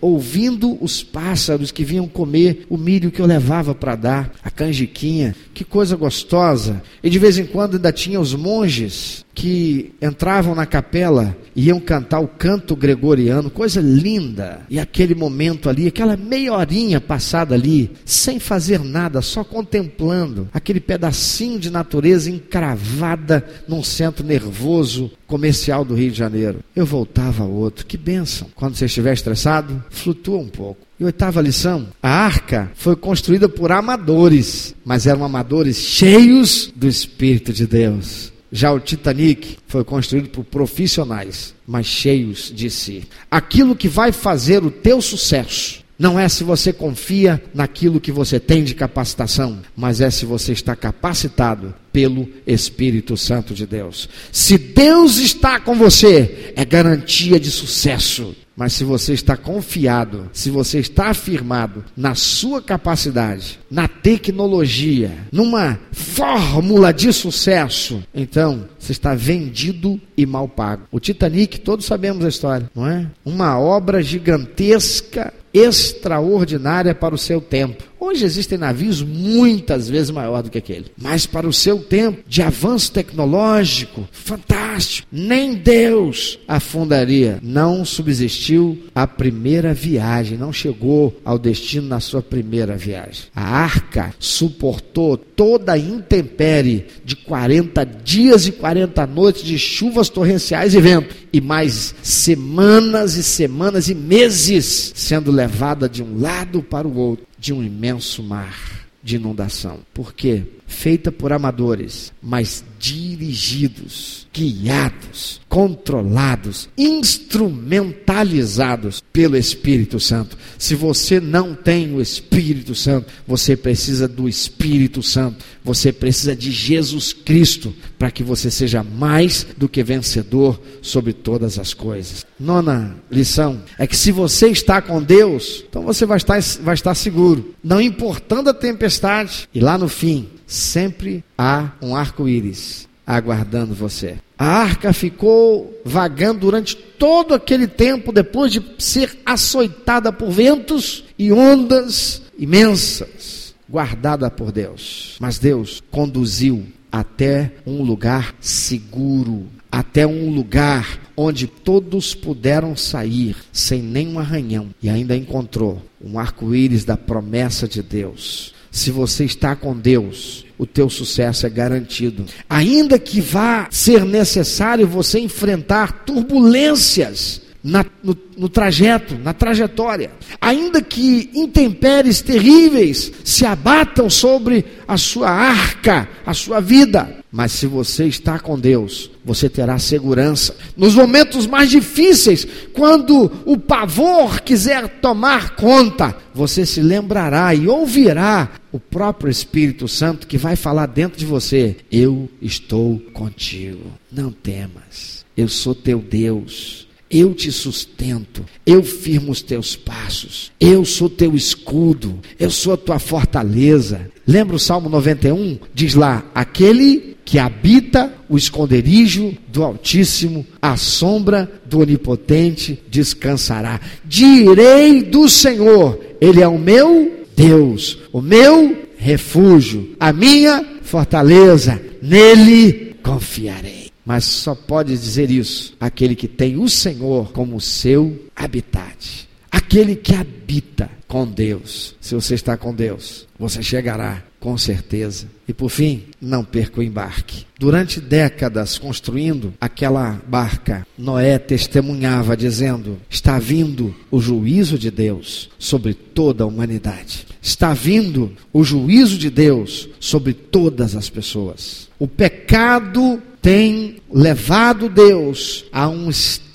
ouvindo 0.00 0.76
os 0.82 1.04
pássaros 1.04 1.70
que 1.70 1.84
vinham 1.84 1.93
comer 2.08 2.66
o 2.68 2.76
milho 2.76 3.10
que 3.10 3.20
eu 3.20 3.26
levava 3.26 3.74
para 3.74 3.96
dar, 3.96 4.32
a 4.42 4.50
canjiquinha. 4.50 5.34
Que 5.52 5.64
coisa 5.64 5.96
gostosa. 5.96 6.82
E 7.02 7.08
de 7.08 7.18
vez 7.18 7.38
em 7.38 7.46
quando 7.46 7.76
ainda 7.76 7.92
tinha 7.92 8.20
os 8.20 8.34
monges 8.34 9.23
que 9.34 9.92
entravam 10.00 10.54
na 10.54 10.64
capela 10.64 11.36
e 11.56 11.66
iam 11.66 11.80
cantar 11.80 12.20
o 12.20 12.28
canto 12.28 12.76
gregoriano, 12.76 13.50
coisa 13.50 13.80
linda. 13.80 14.62
E 14.70 14.78
aquele 14.78 15.14
momento 15.14 15.68
ali, 15.68 15.88
aquela 15.88 16.16
meia 16.16 16.52
horinha 16.52 17.00
passada 17.00 17.54
ali, 17.54 17.90
sem 18.04 18.38
fazer 18.38 18.80
nada, 18.80 19.20
só 19.20 19.42
contemplando 19.42 20.48
aquele 20.52 20.80
pedacinho 20.80 21.58
de 21.58 21.70
natureza 21.70 22.30
encravada 22.30 23.44
num 23.66 23.82
centro 23.82 24.24
nervoso 24.24 25.10
comercial 25.26 25.84
do 25.84 25.94
Rio 25.94 26.12
de 26.12 26.18
Janeiro. 26.18 26.60
Eu 26.74 26.86
voltava 26.86 27.42
a 27.42 27.46
outro. 27.46 27.86
Que 27.86 27.96
bênção. 27.96 28.48
Quando 28.54 28.76
você 28.76 28.84
estiver 28.84 29.12
estressado, 29.12 29.82
flutua 29.90 30.38
um 30.38 30.48
pouco. 30.48 30.84
E 30.98 31.04
oitava 31.04 31.42
lição: 31.42 31.88
a 32.02 32.08
arca 32.08 32.70
foi 32.74 32.94
construída 32.94 33.48
por 33.48 33.72
amadores, 33.72 34.74
mas 34.84 35.06
eram 35.06 35.24
amadores 35.24 35.76
cheios 35.76 36.72
do 36.74 36.86
Espírito 36.86 37.52
de 37.52 37.66
Deus. 37.66 38.33
Já 38.56 38.72
o 38.72 38.78
Titanic 38.78 39.58
foi 39.66 39.82
construído 39.82 40.28
por 40.28 40.44
profissionais, 40.44 41.52
mas 41.66 41.86
cheios 41.86 42.52
de 42.54 42.70
si. 42.70 43.02
Aquilo 43.28 43.74
que 43.74 43.88
vai 43.88 44.12
fazer 44.12 44.62
o 44.62 44.70
teu 44.70 45.02
sucesso 45.02 45.82
não 45.98 46.16
é 46.16 46.28
se 46.28 46.44
você 46.44 46.72
confia 46.72 47.42
naquilo 47.52 48.00
que 48.00 48.12
você 48.12 48.38
tem 48.38 48.62
de 48.62 48.72
capacitação, 48.72 49.58
mas 49.76 50.00
é 50.00 50.08
se 50.08 50.24
você 50.24 50.52
está 50.52 50.76
capacitado 50.76 51.74
pelo 51.92 52.28
Espírito 52.46 53.16
Santo 53.16 53.54
de 53.54 53.66
Deus. 53.66 54.08
Se 54.30 54.56
Deus 54.56 55.16
está 55.16 55.58
com 55.58 55.74
você, 55.74 56.52
é 56.54 56.64
garantia 56.64 57.40
de 57.40 57.50
sucesso. 57.50 58.36
Mas 58.56 58.72
se 58.72 58.84
você 58.84 59.12
está 59.12 59.36
confiado, 59.36 60.30
se 60.32 60.50
você 60.50 60.78
está 60.78 61.08
afirmado 61.08 61.84
na 61.96 62.14
sua 62.14 62.62
capacidade, 62.62 63.58
na 63.70 63.88
tecnologia, 63.88 65.10
numa 65.32 65.78
fórmula 65.92 66.92
de 66.92 67.12
sucesso, 67.12 68.02
então 68.14 68.68
você 68.78 68.92
está 68.92 69.14
vendido 69.14 70.00
e 70.16 70.24
mal 70.24 70.48
pago. 70.48 70.84
O 70.92 71.00
Titanic, 71.00 71.58
todos 71.60 71.86
sabemos 71.86 72.24
a 72.24 72.28
história, 72.28 72.70
não 72.74 72.86
é? 72.86 73.06
Uma 73.24 73.58
obra 73.58 74.02
gigantesca, 74.02 75.32
extraordinária 75.52 76.94
para 76.94 77.14
o 77.14 77.18
seu 77.18 77.40
tempo. 77.40 77.84
Hoje 78.06 78.26
existem 78.26 78.58
navios 78.58 79.00
muitas 79.00 79.88
vezes 79.88 80.10
maior 80.10 80.42
do 80.42 80.50
que 80.50 80.58
aquele, 80.58 80.84
mas 80.94 81.24
para 81.24 81.48
o 81.48 81.52
seu 81.54 81.78
tempo 81.78 82.22
de 82.28 82.42
avanço 82.42 82.92
tecnológico, 82.92 84.06
fantástico, 84.12 85.08
nem 85.10 85.54
Deus 85.54 86.38
afundaria. 86.46 87.38
Não 87.42 87.82
subsistiu 87.82 88.78
a 88.94 89.06
primeira 89.06 89.72
viagem, 89.72 90.36
não 90.36 90.52
chegou 90.52 91.18
ao 91.24 91.38
destino 91.38 91.88
na 91.88 91.98
sua 91.98 92.20
primeira 92.20 92.76
viagem. 92.76 93.24
A 93.34 93.42
arca 93.42 94.14
suportou 94.18 95.16
toda 95.16 95.72
a 95.72 95.78
intempérie 95.78 96.84
de 97.06 97.16
40 97.16 97.86
dias 97.86 98.46
e 98.46 98.52
40 98.52 99.06
noites 99.06 99.42
de 99.42 99.58
chuvas 99.58 100.10
torrenciais 100.10 100.74
e 100.74 100.80
vento, 100.80 101.16
e 101.32 101.40
mais 101.40 101.94
semanas 102.02 103.16
e 103.16 103.22
semanas 103.22 103.88
e 103.88 103.94
meses 103.94 104.92
sendo 104.94 105.32
levada 105.32 105.88
de 105.88 106.02
um 106.02 106.20
lado 106.20 106.62
para 106.62 106.86
o 106.86 106.94
outro 106.94 107.33
de 107.44 107.52
um 107.52 107.62
imenso 107.62 108.22
mar 108.22 108.88
de 109.02 109.16
inundação. 109.16 109.80
Por 109.92 110.14
quê? 110.14 110.46
Feita 110.66 111.12
por 111.12 111.32
amadores, 111.32 112.12
mas 112.22 112.62
dirigidos, 112.78 114.28
guiados, 114.32 115.40
controlados, 115.48 116.68
instrumentalizados 116.76 119.02
pelo 119.12 119.36
Espírito 119.36 119.98
Santo. 119.98 120.38
Se 120.58 120.74
você 120.74 121.20
não 121.20 121.54
tem 121.54 121.94
o 121.94 122.00
Espírito 122.00 122.74
Santo, 122.74 123.12
você 123.26 123.56
precisa 123.56 124.06
do 124.06 124.28
Espírito 124.28 125.02
Santo. 125.02 125.42
Você 125.64 125.92
precisa 125.92 126.36
de 126.36 126.50
Jesus 126.50 127.14
Cristo 127.14 127.74
para 127.98 128.10
que 128.10 128.22
você 128.22 128.50
seja 128.50 128.82
mais 128.82 129.46
do 129.56 129.66
que 129.66 129.82
vencedor 129.82 130.60
sobre 130.82 131.14
todas 131.14 131.58
as 131.58 131.72
coisas. 131.72 132.26
Nona 132.38 132.96
lição 133.10 133.62
é 133.78 133.86
que 133.86 133.96
se 133.96 134.12
você 134.12 134.48
está 134.48 134.82
com 134.82 135.02
Deus, 135.02 135.64
então 135.66 135.82
você 135.82 136.04
vai 136.04 136.18
estar, 136.18 136.38
vai 136.60 136.74
estar 136.74 136.94
seguro, 136.94 137.54
não 137.64 137.80
importando 137.80 138.50
a 138.50 138.54
tempestade. 138.54 139.48
E 139.54 139.60
lá 139.60 139.78
no 139.78 139.88
fim, 139.88 140.28
sempre 140.46 141.24
há 141.36 141.72
um 141.80 141.94
arco-íris 141.94 142.88
aguardando 143.06 143.74
você. 143.74 144.16
A 144.38 144.46
arca 144.46 144.92
ficou 144.92 145.80
vagando 145.84 146.40
durante 146.40 146.74
todo 146.74 147.34
aquele 147.34 147.66
tempo, 147.66 148.12
depois 148.12 148.52
de 148.52 148.62
ser 148.78 149.18
açoitada 149.24 150.12
por 150.12 150.30
ventos 150.30 151.04
e 151.18 151.30
ondas 151.30 152.22
imensas, 152.38 153.54
guardada 153.68 154.30
por 154.30 154.50
Deus. 154.50 155.16
Mas 155.20 155.38
Deus 155.38 155.82
conduziu 155.90 156.64
até 156.90 157.52
um 157.66 157.82
lugar 157.82 158.34
seguro, 158.40 159.46
até 159.70 160.06
um 160.06 160.30
lugar 160.30 161.00
onde 161.16 161.46
todos 161.46 162.14
puderam 162.14 162.76
sair 162.76 163.36
sem 163.52 163.82
nenhum 163.82 164.18
arranhão 164.18 164.68
e 164.82 164.88
ainda 164.88 165.16
encontrou 165.16 165.82
um 166.00 166.18
arco-íris 166.18 166.84
da 166.84 166.96
promessa 166.96 167.68
de 167.68 167.82
Deus. 167.82 168.53
Se 168.74 168.90
você 168.90 169.24
está 169.24 169.54
com 169.54 169.72
Deus, 169.72 170.44
o 170.58 170.66
teu 170.66 170.90
sucesso 170.90 171.46
é 171.46 171.48
garantido. 171.48 172.26
Ainda 172.50 172.98
que 172.98 173.20
vá 173.20 173.68
ser 173.70 174.04
necessário 174.04 174.84
você 174.84 175.20
enfrentar 175.20 176.04
turbulências 176.04 177.40
na, 177.62 177.86
no, 178.02 178.16
no 178.36 178.48
trajeto, 178.48 179.16
na 179.16 179.32
trajetória, 179.32 180.10
ainda 180.40 180.82
que 180.82 181.30
intempéries 181.32 182.20
terríveis 182.20 183.12
se 183.22 183.46
abatam 183.46 184.10
sobre 184.10 184.64
a 184.88 184.96
sua 184.96 185.30
arca, 185.30 186.08
a 186.26 186.34
sua 186.34 186.58
vida, 186.58 187.18
mas 187.30 187.52
se 187.52 187.68
você 187.68 188.06
está 188.06 188.40
com 188.40 188.58
Deus, 188.58 189.08
você 189.24 189.48
terá 189.48 189.78
segurança. 189.78 190.54
Nos 190.76 190.94
momentos 190.94 191.46
mais 191.46 191.70
difíceis, 191.70 192.46
quando 192.72 193.30
o 193.44 193.56
pavor 193.56 194.40
quiser 194.40 194.88
tomar 195.00 195.56
conta, 195.56 196.14
você 196.34 196.66
se 196.66 196.80
lembrará 196.80 197.54
e 197.54 197.66
ouvirá 197.66 198.50
o 198.70 198.78
próprio 198.78 199.30
Espírito 199.30 199.88
Santo 199.88 200.26
que 200.26 200.36
vai 200.36 200.56
falar 200.56 200.86
dentro 200.86 201.18
de 201.18 201.24
você: 201.24 201.76
Eu 201.90 202.28
estou 202.42 202.98
contigo. 203.12 203.92
Não 204.12 204.30
temas. 204.30 205.24
Eu 205.36 205.48
sou 205.48 205.74
teu 205.74 205.98
Deus. 205.98 206.84
Eu 207.10 207.32
te 207.32 207.52
sustento, 207.52 208.44
eu 208.66 208.82
firmo 208.82 209.30
os 209.30 209.40
teus 209.40 209.76
passos, 209.76 210.50
eu 210.58 210.84
sou 210.84 211.08
teu 211.08 211.36
escudo, 211.36 212.18
eu 212.40 212.50
sou 212.50 212.72
a 212.72 212.76
tua 212.76 212.98
fortaleza. 212.98 214.10
Lembra 214.26 214.56
o 214.56 214.58
Salmo 214.58 214.88
91? 214.88 215.58
Diz 215.72 215.94
lá: 215.94 216.24
aquele 216.34 217.13
que 217.24 217.38
habita 217.38 218.12
o 218.28 218.36
esconderijo 218.36 219.36
do 219.48 219.62
Altíssimo, 219.62 220.46
a 220.60 220.76
sombra 220.76 221.50
do 221.64 221.80
Onipotente 221.80 222.82
descansará. 222.88 223.80
Direi 224.04 225.02
do 225.02 225.28
Senhor, 225.28 225.98
Ele 226.20 226.42
é 226.42 226.48
o 226.48 226.58
meu 226.58 227.24
Deus, 227.36 227.98
o 228.12 228.20
meu 228.20 228.88
refúgio, 228.96 229.96
a 229.98 230.12
minha 230.12 230.64
fortaleza, 230.82 231.80
nele 232.02 232.94
confiarei. 233.02 233.90
Mas 234.04 234.24
só 234.24 234.54
pode 234.54 234.92
dizer 234.92 235.30
isso 235.30 235.74
aquele 235.80 236.14
que 236.14 236.28
tem 236.28 236.58
o 236.58 236.68
Senhor 236.68 237.32
como 237.32 237.60
seu 237.60 238.28
habitat. 238.36 239.28
Aquele 239.50 239.96
que 239.96 240.14
habita 240.14 240.90
com 241.08 241.26
Deus. 241.26 241.94
Se 242.00 242.14
você 242.14 242.34
está 242.34 242.56
com 242.56 242.74
Deus, 242.74 243.26
você 243.38 243.62
chegará 243.62 244.22
com 244.44 244.58
certeza. 244.58 245.26
E 245.48 245.54
por 245.54 245.70
fim, 245.70 246.02
não 246.20 246.44
perca 246.44 246.78
o 246.78 246.82
embarque. 246.82 247.46
Durante 247.58 247.98
décadas 247.98 248.76
construindo 248.76 249.54
aquela 249.58 250.20
barca, 250.28 250.86
Noé 250.98 251.38
testemunhava 251.38 252.36
dizendo: 252.36 252.98
está 253.08 253.38
vindo 253.38 253.94
o 254.10 254.20
juízo 254.20 254.78
de 254.78 254.90
Deus 254.90 255.48
sobre 255.58 255.94
toda 255.94 256.44
a 256.44 256.46
humanidade. 256.46 257.26
Está 257.40 257.72
vindo 257.72 258.32
o 258.52 258.62
juízo 258.62 259.16
de 259.16 259.30
Deus 259.30 259.88
sobre 259.98 260.34
todas 260.34 260.94
as 260.94 261.08
pessoas. 261.08 261.88
O 261.98 262.06
pecado 262.06 263.22
tem 263.40 263.96
levado 264.12 264.90
Deus 264.90 265.64
a 265.72 265.88
um 265.88 266.10
estado 266.10 266.53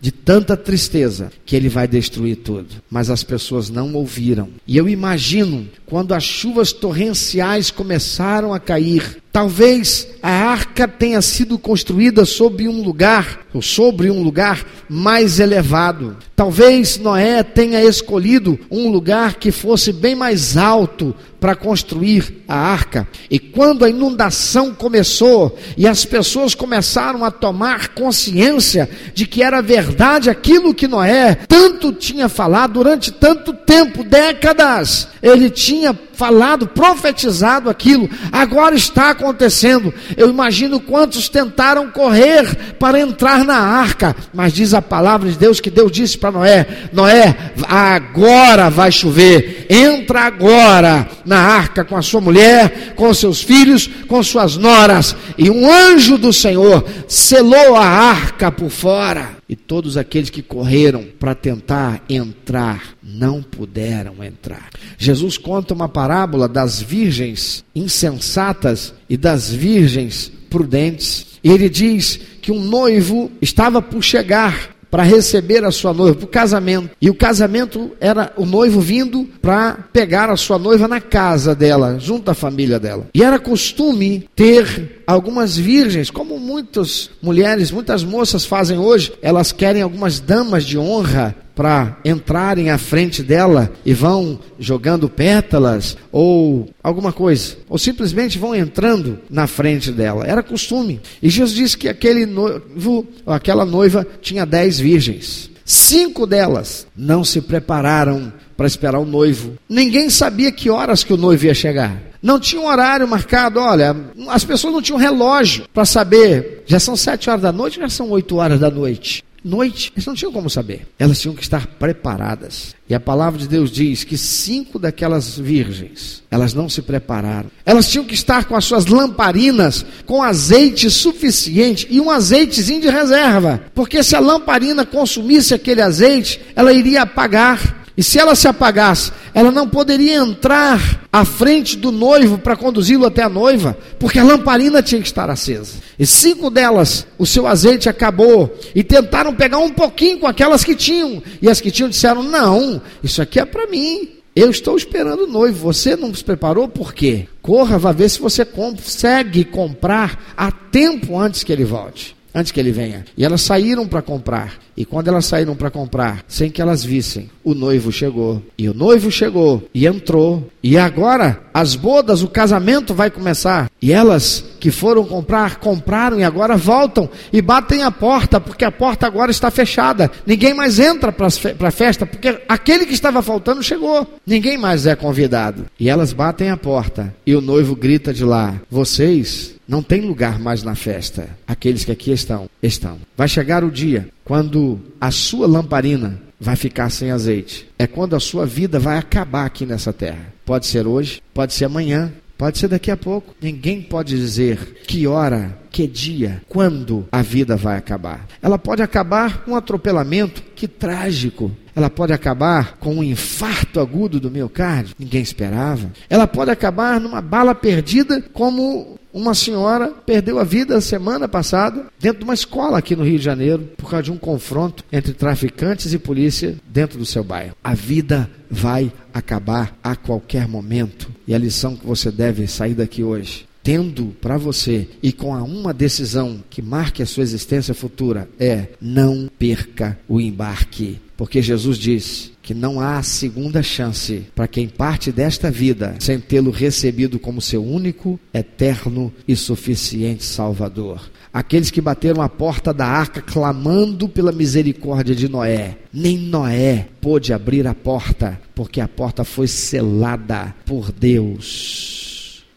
de 0.00 0.12
tanta 0.12 0.56
tristeza 0.56 1.32
que 1.44 1.56
ele 1.56 1.68
vai 1.68 1.88
destruir 1.88 2.36
tudo. 2.36 2.66
Mas 2.90 3.10
as 3.10 3.22
pessoas 3.22 3.70
não 3.70 3.94
ouviram. 3.94 4.48
E 4.66 4.76
eu 4.76 4.88
imagino 4.88 5.68
quando 5.86 6.12
as 6.12 6.24
chuvas 6.24 6.72
torrenciais 6.72 7.70
começaram 7.70 8.52
a 8.52 8.58
cair, 8.58 9.22
talvez 9.32 10.08
a 10.22 10.30
arca 10.30 10.88
tenha 10.88 11.22
sido 11.22 11.58
construída 11.58 12.24
sobre 12.24 12.66
um 12.68 12.82
lugar, 12.82 13.46
ou 13.54 13.62
sobre 13.62 14.10
um 14.10 14.22
lugar 14.22 14.64
mais 14.88 15.40
elevado. 15.40 16.16
Talvez 16.34 16.98
Noé 16.98 17.42
tenha 17.42 17.82
escolhido 17.82 18.58
um 18.70 18.90
lugar 18.90 19.36
que 19.36 19.50
fosse 19.50 19.92
bem 19.92 20.14
mais 20.14 20.56
alto 20.56 21.14
para 21.40 21.54
construir 21.54 22.42
a 22.48 22.56
arca. 22.56 23.06
E 23.30 23.38
quando 23.38 23.84
a 23.84 23.88
inundação 23.88 24.74
começou 24.74 25.56
e 25.76 25.86
as 25.86 26.04
pessoas 26.04 26.54
começaram 26.54 27.24
a 27.24 27.30
tomar 27.30 27.88
consciência 27.88 28.88
de 29.14 29.26
que 29.26 29.42
era 29.42 29.60
verdade 29.62 30.30
aquilo 30.30 30.74
que 30.74 30.88
Noé 30.88 31.34
tanto 31.48 31.92
tinha 31.92 32.28
falado 32.28 32.74
durante 32.74 33.12
tanto 33.12 33.52
tempo, 33.52 34.04
décadas, 34.04 35.08
ele 35.22 35.50
tinha 35.50 35.94
falado, 36.16 36.66
profetizado 36.66 37.68
aquilo, 37.68 38.08
agora 38.32 38.74
está 38.74 39.10
acontecendo. 39.10 39.92
Eu 40.16 40.30
imagino 40.30 40.80
quantos 40.80 41.28
tentaram 41.28 41.90
correr 41.90 42.74
para 42.78 42.98
entrar 42.98 43.44
na 43.44 43.58
arca, 43.58 44.16
mas 44.32 44.52
diz 44.52 44.74
a 44.74 44.82
palavra 44.82 45.30
de 45.30 45.38
Deus 45.38 45.60
que 45.60 45.70
Deus 45.70 45.92
disse 45.92 46.16
para 46.16 46.32
Noé: 46.32 46.66
Noé, 46.92 47.36
agora 47.68 48.70
vai 48.70 48.90
chover, 48.90 49.66
entra 49.68 50.22
agora 50.22 51.08
na 51.24 51.38
arca 51.38 51.84
com 51.84 51.96
a 51.96 52.02
sua 52.02 52.20
mulher, 52.20 52.94
com 52.96 53.12
seus 53.12 53.42
filhos, 53.42 53.88
com 54.08 54.22
suas 54.22 54.56
noras, 54.56 55.14
e 55.36 55.50
um 55.50 55.70
anjo 55.70 56.16
do 56.16 56.32
Senhor 56.32 56.84
selou 57.06 57.76
a 57.76 57.84
arca 57.84 58.50
por 58.50 58.70
fora. 58.70 59.35
E 59.48 59.54
todos 59.54 59.96
aqueles 59.96 60.28
que 60.28 60.42
correram 60.42 61.06
para 61.18 61.34
tentar 61.34 62.04
entrar 62.08 62.96
não 63.02 63.42
puderam 63.42 64.22
entrar. 64.24 64.70
Jesus 64.98 65.38
conta 65.38 65.72
uma 65.72 65.88
parábola 65.88 66.48
das 66.48 66.80
virgens 66.82 67.64
insensatas 67.74 68.92
e 69.08 69.16
das 69.16 69.52
virgens 69.52 70.32
prudentes. 70.50 71.38
E 71.44 71.50
ele 71.50 71.68
diz 71.68 72.18
que 72.42 72.50
um 72.50 72.60
noivo 72.60 73.30
estava 73.40 73.80
por 73.80 74.02
chegar 74.02 74.75
para 74.90 75.02
receber 75.02 75.64
a 75.64 75.70
sua 75.70 75.92
noiva, 75.92 76.16
para 76.16 76.24
o 76.24 76.28
casamento. 76.28 76.90
E 77.00 77.10
o 77.10 77.14
casamento 77.14 77.90
era 78.00 78.32
o 78.36 78.46
noivo 78.46 78.80
vindo 78.80 79.26
para 79.40 79.78
pegar 79.92 80.30
a 80.30 80.36
sua 80.36 80.58
noiva 80.58 80.86
na 80.88 81.00
casa 81.00 81.54
dela, 81.54 81.98
junto 81.98 82.30
à 82.30 82.34
família 82.34 82.78
dela. 82.78 83.06
E 83.14 83.22
era 83.22 83.38
costume 83.38 84.28
ter 84.34 85.02
algumas 85.06 85.56
virgens, 85.56 86.10
como 86.10 86.38
muitas 86.38 87.10
mulheres, 87.22 87.70
muitas 87.70 88.02
moças 88.02 88.44
fazem 88.44 88.78
hoje, 88.78 89.12
elas 89.22 89.52
querem 89.52 89.82
algumas 89.82 90.20
damas 90.20 90.64
de 90.64 90.78
honra 90.78 91.34
para 91.56 91.96
entrarem 92.04 92.68
à 92.68 92.76
frente 92.76 93.22
dela 93.22 93.72
e 93.84 93.94
vão 93.94 94.38
jogando 94.60 95.08
pétalas 95.08 95.96
ou 96.12 96.68
alguma 96.82 97.14
coisa, 97.14 97.56
ou 97.66 97.78
simplesmente 97.78 98.38
vão 98.38 98.54
entrando 98.54 99.18
na 99.30 99.46
frente 99.46 99.90
dela. 99.90 100.26
Era 100.26 100.42
costume. 100.42 101.00
E 101.22 101.30
Jesus 101.30 101.56
disse 101.56 101.78
que 101.78 101.88
aquele 101.88 102.26
noivo, 102.26 103.06
aquela 103.26 103.64
noiva 103.64 104.06
tinha 104.20 104.44
dez 104.44 104.78
virgens. 104.78 105.50
Cinco 105.64 106.26
delas 106.26 106.86
não 106.94 107.24
se 107.24 107.40
prepararam 107.40 108.30
para 108.54 108.66
esperar 108.66 108.98
o 108.98 109.06
noivo. 109.06 109.54
Ninguém 109.68 110.10
sabia 110.10 110.52
que 110.52 110.68
horas 110.68 111.02
que 111.02 111.12
o 111.12 111.16
noivo 111.16 111.46
ia 111.46 111.54
chegar. 111.54 112.02
Não 112.22 112.38
tinha 112.38 112.60
um 112.60 112.66
horário 112.66 113.08
marcado, 113.08 113.60
olha, 113.60 113.96
as 114.28 114.44
pessoas 114.44 114.74
não 114.74 114.82
tinham 114.82 114.98
relógio 114.98 115.64
para 115.72 115.84
saber, 115.84 116.64
já 116.66 116.78
são 116.78 116.96
sete 116.96 117.30
horas 117.30 117.42
da 117.42 117.52
noite, 117.52 117.80
já 117.80 117.88
são 117.88 118.10
oito 118.10 118.36
horas 118.36 118.60
da 118.60 118.70
noite 118.70 119.25
noite. 119.46 119.92
Eles 119.94 120.04
não 120.04 120.14
tinham 120.14 120.32
como 120.32 120.50
saber. 120.50 120.86
Elas 120.98 121.20
tinham 121.20 121.34
que 121.34 121.42
estar 121.42 121.66
preparadas. 121.66 122.74
E 122.88 122.94
a 122.94 123.00
palavra 123.00 123.38
de 123.38 123.48
Deus 123.48 123.70
diz 123.70 124.04
que 124.04 124.18
cinco 124.18 124.78
daquelas 124.78 125.38
virgens, 125.38 126.22
elas 126.30 126.52
não 126.52 126.68
se 126.68 126.82
prepararam. 126.82 127.50
Elas 127.64 127.88
tinham 127.88 128.04
que 128.04 128.14
estar 128.14 128.44
com 128.44 128.56
as 128.56 128.64
suas 128.64 128.86
lamparinas 128.86 129.84
com 130.04 130.22
azeite 130.22 130.90
suficiente 130.90 131.86
e 131.90 132.00
um 132.00 132.10
azeitezinho 132.10 132.80
de 132.80 132.88
reserva. 132.88 133.62
Porque 133.74 134.02
se 134.02 134.14
a 134.14 134.20
lamparina 134.20 134.84
consumisse 134.84 135.54
aquele 135.54 135.80
azeite, 135.80 136.40
ela 136.54 136.72
iria 136.72 137.02
apagar. 137.02 137.86
E 137.96 138.02
se 138.02 138.18
ela 138.18 138.34
se 138.34 138.46
apagasse, 138.46 139.10
ela 139.36 139.52
não 139.52 139.68
poderia 139.68 140.14
entrar 140.14 141.06
à 141.12 141.22
frente 141.22 141.76
do 141.76 141.92
noivo 141.92 142.38
para 142.38 142.56
conduzi-lo 142.56 143.04
até 143.04 143.22
a 143.22 143.28
noiva, 143.28 143.76
porque 143.98 144.18
a 144.18 144.24
lamparina 144.24 144.82
tinha 144.82 144.98
que 144.98 145.06
estar 145.06 145.28
acesa. 145.28 145.74
E 145.98 146.06
cinco 146.06 146.48
delas, 146.48 147.06
o 147.18 147.26
seu 147.26 147.46
azeite 147.46 147.86
acabou, 147.86 148.56
e 148.74 148.82
tentaram 148.82 149.34
pegar 149.34 149.58
um 149.58 149.68
pouquinho 149.68 150.20
com 150.20 150.26
aquelas 150.26 150.64
que 150.64 150.74
tinham, 150.74 151.22
e 151.42 151.50
as 151.50 151.60
que 151.60 151.70
tinham 151.70 151.90
disseram: 151.90 152.22
Não, 152.22 152.80
isso 153.04 153.20
aqui 153.20 153.38
é 153.38 153.44
para 153.44 153.66
mim. 153.66 154.08
Eu 154.34 154.50
estou 154.50 154.74
esperando 154.74 155.24
o 155.24 155.26
noivo. 155.26 155.70
Você 155.70 155.96
não 155.96 156.14
se 156.14 156.24
preparou? 156.24 156.66
Por 156.66 156.94
quê? 156.94 157.28
Corra, 157.42 157.78
vá 157.78 157.92
ver 157.92 158.08
se 158.08 158.18
você 158.18 158.42
consegue 158.42 159.44
comprar 159.44 160.32
a 160.34 160.50
tempo 160.50 161.18
antes 161.18 161.44
que 161.44 161.52
ele 161.52 161.64
volte 161.64 162.15
antes 162.36 162.52
que 162.52 162.60
ele 162.60 162.70
venha. 162.70 163.06
E 163.16 163.24
elas 163.24 163.40
saíram 163.40 163.88
para 163.88 164.02
comprar. 164.02 164.58
E 164.76 164.84
quando 164.84 165.08
elas 165.08 165.24
saíram 165.24 165.56
para 165.56 165.70
comprar, 165.70 166.22
sem 166.28 166.50
que 166.50 166.60
elas 166.60 166.84
vissem, 166.84 167.30
o 167.42 167.54
noivo 167.54 167.90
chegou. 167.90 168.42
E 168.58 168.68
o 168.68 168.74
noivo 168.74 169.10
chegou 169.10 169.66
e 169.72 169.86
entrou. 169.86 170.46
E 170.62 170.76
agora, 170.76 171.40
as 171.54 171.74
bodas, 171.74 172.22
o 172.22 172.28
casamento 172.28 172.92
vai 172.92 173.10
começar. 173.10 173.70
E 173.80 173.90
elas 173.90 174.44
que 174.60 174.70
foram 174.70 175.04
comprar, 175.04 175.56
compraram 175.56 176.20
e 176.20 176.24
agora 176.24 176.58
voltam 176.58 177.08
e 177.32 177.40
batem 177.40 177.82
a 177.82 177.90
porta, 177.90 178.38
porque 178.38 178.66
a 178.66 178.70
porta 178.70 179.06
agora 179.06 179.30
está 179.30 179.50
fechada. 179.50 180.10
Ninguém 180.26 180.52
mais 180.52 180.78
entra 180.78 181.10
para 181.10 181.28
a 181.28 181.70
festa, 181.70 182.04
porque 182.04 182.42
aquele 182.46 182.84
que 182.84 182.92
estava 182.92 183.22
faltando 183.22 183.62
chegou. 183.62 184.06
Ninguém 184.26 184.58
mais 184.58 184.84
é 184.84 184.94
convidado. 184.94 185.64
E 185.80 185.88
elas 185.88 186.12
batem 186.12 186.50
a 186.50 186.56
porta. 186.56 187.14
E 187.24 187.34
o 187.34 187.40
noivo 187.40 187.74
grita 187.74 188.12
de 188.12 188.24
lá: 188.24 188.60
Vocês 188.70 189.55
não 189.66 189.82
tem 189.82 190.00
lugar 190.00 190.38
mais 190.38 190.62
na 190.62 190.74
festa. 190.74 191.28
Aqueles 191.46 191.84
que 191.84 191.92
aqui 191.92 192.12
estão, 192.12 192.48
estão. 192.62 192.98
Vai 193.16 193.28
chegar 193.28 193.64
o 193.64 193.70
dia 193.70 194.08
quando 194.24 194.80
a 195.00 195.10
sua 195.10 195.46
lamparina 195.46 196.20
vai 196.40 196.56
ficar 196.56 196.90
sem 196.90 197.10
azeite. 197.10 197.68
É 197.78 197.86
quando 197.86 198.14
a 198.14 198.20
sua 198.20 198.46
vida 198.46 198.78
vai 198.78 198.98
acabar 198.98 199.46
aqui 199.46 199.66
nessa 199.66 199.92
terra. 199.92 200.32
Pode 200.44 200.66
ser 200.66 200.86
hoje, 200.86 201.20
pode 201.34 201.54
ser 201.54 201.64
amanhã, 201.64 202.12
pode 202.38 202.58
ser 202.58 202.68
daqui 202.68 202.90
a 202.90 202.96
pouco. 202.96 203.34
Ninguém 203.40 203.82
pode 203.82 204.16
dizer 204.16 204.82
que 204.86 205.06
hora, 205.06 205.58
que 205.70 205.86
dia, 205.86 206.42
quando 206.48 207.06
a 207.10 207.22
vida 207.22 207.56
vai 207.56 207.76
acabar. 207.76 208.26
Ela 208.40 208.58
pode 208.58 208.82
acabar 208.82 209.44
com 209.44 209.52
um 209.52 209.56
atropelamento, 209.56 210.42
que 210.54 210.68
trágico. 210.68 211.50
Ela 211.76 211.90
pode 211.90 212.14
acabar 212.14 212.78
com 212.78 212.96
um 212.96 213.04
infarto 213.04 213.78
agudo 213.78 214.18
do 214.18 214.30
miocárdio, 214.30 214.94
ninguém 214.98 215.20
esperava. 215.20 215.92
Ela 216.08 216.26
pode 216.26 216.50
acabar 216.50 216.98
numa 216.98 217.20
bala 217.20 217.54
perdida, 217.54 218.22
como 218.32 218.98
uma 219.12 219.34
senhora 219.34 219.88
perdeu 219.88 220.38
a 220.38 220.44
vida 220.44 220.80
semana 220.80 221.28
passada 221.28 221.86
dentro 222.00 222.20
de 222.20 222.24
uma 222.24 222.34
escola 222.34 222.78
aqui 222.78 222.96
no 222.96 223.04
Rio 223.04 223.18
de 223.18 223.24
Janeiro 223.24 223.68
por 223.76 223.90
causa 223.90 224.04
de 224.04 224.12
um 224.12 224.16
confronto 224.16 224.84
entre 224.90 225.12
traficantes 225.12 225.92
e 225.92 225.98
polícia 225.98 226.56
dentro 226.66 226.98
do 226.98 227.04
seu 227.04 227.22
bairro. 227.22 227.54
A 227.62 227.74
vida 227.74 228.30
vai 228.50 228.90
acabar 229.12 229.76
a 229.82 229.94
qualquer 229.94 230.48
momento 230.48 231.10
e 231.26 231.34
a 231.34 231.38
lição 231.38 231.76
que 231.76 231.86
você 231.86 232.10
deve 232.10 232.46
sair 232.46 232.74
daqui 232.74 233.02
hoje 233.02 233.46
tendo 233.66 234.14
para 234.20 234.38
você 234.38 234.86
e 235.02 235.10
com 235.10 235.34
a 235.34 235.42
uma 235.42 235.74
decisão 235.74 236.40
que 236.48 236.62
marque 236.62 237.02
a 237.02 237.06
sua 237.06 237.24
existência 237.24 237.74
futura 237.74 238.28
é 238.38 238.68
não 238.80 239.28
perca 239.40 239.98
o 240.08 240.20
embarque. 240.20 241.00
Porque 241.16 241.42
Jesus 241.42 241.76
diz 241.76 242.30
que 242.40 242.54
não 242.54 242.78
há 242.80 243.02
segunda 243.02 243.64
chance 243.64 244.24
para 244.36 244.46
quem 244.46 244.68
parte 244.68 245.10
desta 245.10 245.50
vida 245.50 245.96
sem 245.98 246.20
tê-lo 246.20 246.52
recebido 246.52 247.18
como 247.18 247.40
seu 247.40 247.64
único, 247.64 248.20
eterno 248.32 249.12
e 249.26 249.34
suficiente 249.34 250.22
Salvador. 250.22 251.10
Aqueles 251.32 251.68
que 251.68 251.80
bateram 251.80 252.22
a 252.22 252.28
porta 252.28 252.72
da 252.72 252.86
arca 252.86 253.20
clamando 253.20 254.08
pela 254.08 254.30
misericórdia 254.30 255.12
de 255.12 255.28
Noé, 255.28 255.76
nem 255.92 256.16
Noé 256.16 256.86
pôde 257.00 257.32
abrir 257.32 257.66
a 257.66 257.74
porta, 257.74 258.40
porque 258.54 258.80
a 258.80 258.86
porta 258.86 259.24
foi 259.24 259.48
selada 259.48 260.54
por 260.64 260.92
Deus 260.92 262.15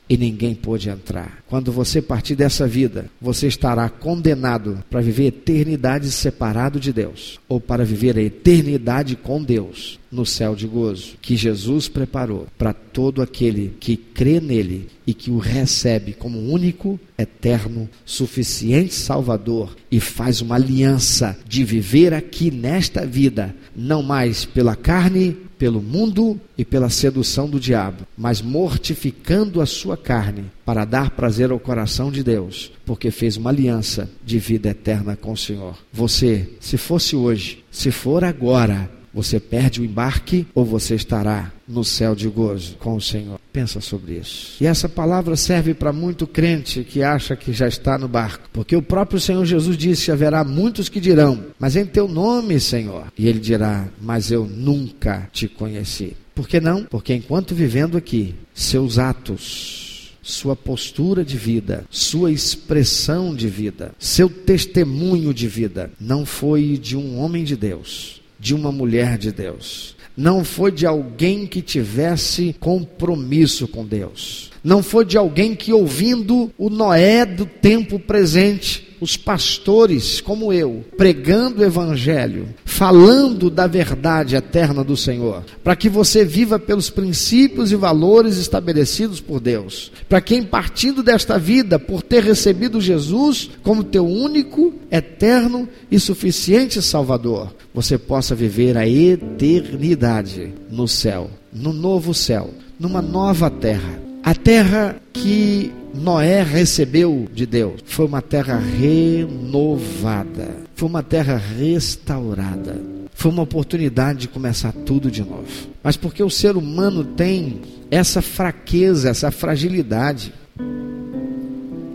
e 0.10 0.18
ninguém 0.18 0.56
pôde 0.56 0.90
entrar. 0.90 1.39
Quando 1.50 1.72
você 1.72 2.00
partir 2.00 2.36
dessa 2.36 2.68
vida, 2.68 3.10
você 3.20 3.48
estará 3.48 3.90
condenado 3.90 4.84
para 4.88 5.02
viver 5.02 5.26
eternidade 5.26 6.12
separado 6.12 6.80
de 6.80 6.94
Deus, 6.94 7.40
ou 7.50 7.60
para 7.60 7.84
viver 7.84 8.16
a 8.20 8.22
eternidade 8.22 9.16
com 9.16 9.42
Deus 9.42 10.00
no 10.12 10.28
céu 10.28 10.56
de 10.56 10.68
gozo, 10.68 11.16
que 11.20 11.36
Jesus 11.36 11.88
preparou 11.88 12.46
para 12.56 12.72
todo 12.72 13.20
aquele 13.20 13.74
que 13.80 13.98
crê 13.98 14.40
nele 14.40 14.90
e 15.08 15.14
que 15.14 15.32
o 15.32 15.40
recebe 15.40 16.14
como 16.14 16.40
único, 16.40 17.00
eterno, 17.18 17.90
suficiente 18.06 18.94
Salvador 18.94 19.76
e 19.92 20.00
faz 20.00 20.42
uma 20.42 20.54
aliança 20.54 21.36
de 21.48 21.64
viver 21.64 22.14
aqui 22.14 22.52
nesta 22.52 23.08
vida, 23.08 23.56
não 23.76 24.04
mais 24.04 24.46
pela 24.46 24.76
carne, 24.76 25.36
pelo 25.58 25.82
mundo 25.82 26.40
e 26.58 26.64
pela 26.64 26.90
sedução 26.90 27.50
do 27.50 27.60
diabo, 27.60 28.06
mas 28.18 28.42
mortificando 28.42 29.60
a 29.62 29.66
sua 29.66 29.98
carne 29.98 30.46
para 30.70 30.86
dar 30.86 31.10
prazer 31.10 31.50
ao 31.50 31.60
coração 31.60 32.12
de 32.12 32.22
Deus, 32.22 32.72
porque 32.86 33.10
fez 33.10 33.38
uma 33.38 33.50
aliança 33.50 34.08
de 34.24 34.38
vida 34.38 34.70
eterna 34.70 35.16
com 35.16 35.32
o 35.32 35.36
Senhor. 35.36 35.76
Você, 35.92 36.48
se 36.60 36.78
fosse 36.78 37.16
hoje, 37.16 37.66
se 37.72 37.90
for 37.90 38.24
agora, 38.24 38.88
você 39.12 39.40
perde 39.40 39.82
o 39.82 39.84
embarque 39.84 40.46
ou 40.54 40.64
você 40.64 40.94
estará 40.94 41.52
no 41.68 41.84
céu 41.84 42.14
de 42.14 42.28
gozo 42.28 42.76
com 42.78 42.96
o 42.96 43.02
Senhor? 43.02 43.40
Pensa 43.52 43.82
sobre 43.82 44.20
isso. 44.20 44.58
E 44.62 44.68
essa 44.68 44.88
palavra 44.88 45.36
serve 45.36 45.74
para 45.74 45.92
muito 45.92 46.28
crente 46.28 46.84
que 46.84 47.02
acha 47.02 47.36
que 47.36 47.52
já 47.52 47.68
está 47.68 47.98
no 47.98 48.08
barco, 48.08 48.48
porque 48.54 48.76
o 48.76 48.82
próprio 48.84 49.20
Senhor 49.20 49.44
Jesus 49.46 49.76
disse: 49.76 50.12
haverá 50.12 50.44
muitos 50.44 50.88
que 50.88 51.00
dirão, 51.00 51.46
mas 51.58 51.76
em 51.76 51.86
teu 51.88 52.08
nome, 52.08 52.60
Senhor. 52.60 53.06
E 53.18 53.28
ele 53.28 53.40
dirá: 53.40 53.88
mas 54.00 54.30
eu 54.30 54.46
nunca 54.46 55.28
te 55.34 55.48
conheci. 55.48 56.16
Por 56.36 56.48
que 56.48 56.62
não? 56.62 56.84
Porque 56.84 57.16
enquanto 57.16 57.56
vivendo 57.56 57.98
aqui, 57.98 58.36
seus 58.54 59.00
atos, 59.00 59.89
sua 60.30 60.56
postura 60.56 61.26
de 61.26 61.38
vida, 61.38 61.86
sua 61.90 62.32
expressão 62.32 63.36
de 63.36 63.48
vida, 63.48 63.94
seu 64.00 64.30
testemunho 64.30 65.34
de 65.34 65.48
vida 65.48 65.92
não 66.00 66.26
foi 66.26 66.78
de 66.78 66.96
um 66.96 67.20
homem 67.20 67.44
de 67.44 67.56
Deus, 67.56 68.22
de 68.40 68.54
uma 68.54 68.72
mulher 68.72 69.18
de 69.18 69.32
Deus. 69.32 69.96
Não 70.16 70.44
foi 70.44 70.72
de 70.72 70.86
alguém 70.86 71.48
que 71.48 71.62
tivesse 71.62 72.56
compromisso 72.60 73.68
com 73.68 73.86
Deus. 73.86 74.52
Não 74.64 74.84
foi 74.84 75.06
de 75.06 75.18
alguém 75.18 75.56
que, 75.56 75.72
ouvindo 75.72 76.52
o 76.58 76.70
Noé 76.70 77.26
do 77.26 77.46
tempo 77.46 78.00
presente, 78.00 78.90
os 79.02 79.16
pastores 79.16 80.20
como 80.20 80.52
eu, 80.52 80.84
pregando 80.98 81.62
o 81.62 81.66
Evangelho, 81.66 82.50
falando 82.66 83.50
da 83.50 83.66
verdade 83.66 84.36
eterna 84.36 84.84
do 84.84 84.98
Senhor, 84.98 85.44
para 85.64 85.76
que 85.76 85.90
você 85.90 86.26
viva 86.26 86.60
pelos 86.60 86.90
princípios 86.90 87.72
e 87.72 87.76
valores 87.76 88.38
estabelecidos 88.38 89.22
por 89.22 89.40
Deus, 89.40 89.92
para 90.08 90.22
quem 90.22 90.44
partindo 90.44 91.02
desta 91.02 91.38
vida, 91.38 91.80
por 91.80 92.02
ter 92.02 92.24
recebido 92.24 92.82
Jesus 92.82 93.50
como 93.64 93.84
teu 93.84 94.06
único, 94.06 94.74
eterno 94.92 95.68
e 95.90 96.00
suficiente 96.00 96.82
Salvador, 96.82 97.54
você 97.74 97.98
possa 97.98 98.36
viver 98.36 98.78
a 98.78 98.88
eternidade 98.88 100.54
no 100.70 100.88
céu, 100.88 101.30
no 101.54 101.72
novo 101.72 102.14
céu, 102.14 102.50
numa 102.80 103.02
nova 103.02 103.50
terra. 103.50 104.09
A 104.24 104.36
terra 104.36 104.98
que 105.14 105.72
Noé 105.94 106.44
recebeu 106.44 107.28
de 107.34 107.46
Deus 107.46 107.82
foi 107.86 108.06
uma 108.06 108.22
terra 108.22 108.58
renovada, 108.58 110.50
foi 110.76 110.88
uma 110.88 111.02
terra 111.02 111.38
restaurada, 111.38 112.80
foi 113.14 113.32
uma 113.32 113.44
oportunidade 113.44 114.20
de 114.20 114.28
começar 114.28 114.72
tudo 114.72 115.10
de 115.10 115.22
novo. 115.22 115.48
Mas 115.84 115.98
porque 115.98 116.22
o 116.22 116.30
ser 116.30 116.56
humano 116.58 117.04
tem 117.04 117.62
essa 117.90 118.22
fraqueza, 118.22 119.10
essa 119.10 119.32
fragilidade. 119.32 120.34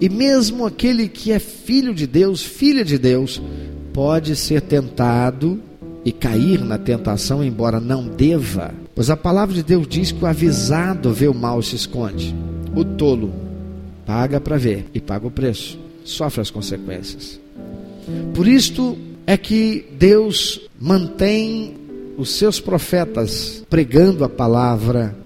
E 0.01 0.09
mesmo 0.09 0.67
aquele 0.67 1.09
que 1.09 1.31
é 1.31 1.39
filho 1.39 1.95
de 1.95 2.07
Deus, 2.07 2.43
filha 2.43 2.85
de 2.85 2.99
Deus, 2.99 3.41
pode 3.93 4.35
ser 4.35 4.61
tentado 4.61 5.61
e 6.05 6.13
cair 6.13 6.61
na 6.61 6.77
tentação, 6.77 7.43
embora 7.43 7.81
não 7.81 8.07
deva, 8.09 8.75
pois 8.95 9.11
a 9.11 9.17
palavra 9.17 9.55
de 9.55 9.63
Deus 9.63 9.87
diz 9.89 10.13
que 10.13 10.25
o 10.25 10.27
avisado 10.27 11.13
vê 11.13 11.29
o 11.29 11.35
mal 11.35 11.61
e 11.61 11.63
se 11.63 11.77
esconde. 11.77 12.35
O 12.75 12.85
tolo 12.85 13.33
paga 14.07 14.41
para 14.41 14.57
ver 14.57 14.87
e 14.95 15.01
paga 15.01 15.27
o 15.27 15.31
preço, 15.31 15.79
sofre 16.05 16.41
as 16.41 16.51
consequências. 16.51 17.41
Por 18.35 18.47
isto 18.47 18.97
é 19.27 19.37
que 19.37 19.87
Deus 19.99 20.61
mantém 20.79 21.77
os 22.17 22.31
seus 22.31 22.61
profetas 22.61 23.65
pregando 23.69 24.25
a 24.25 24.29
palavra 24.29 25.17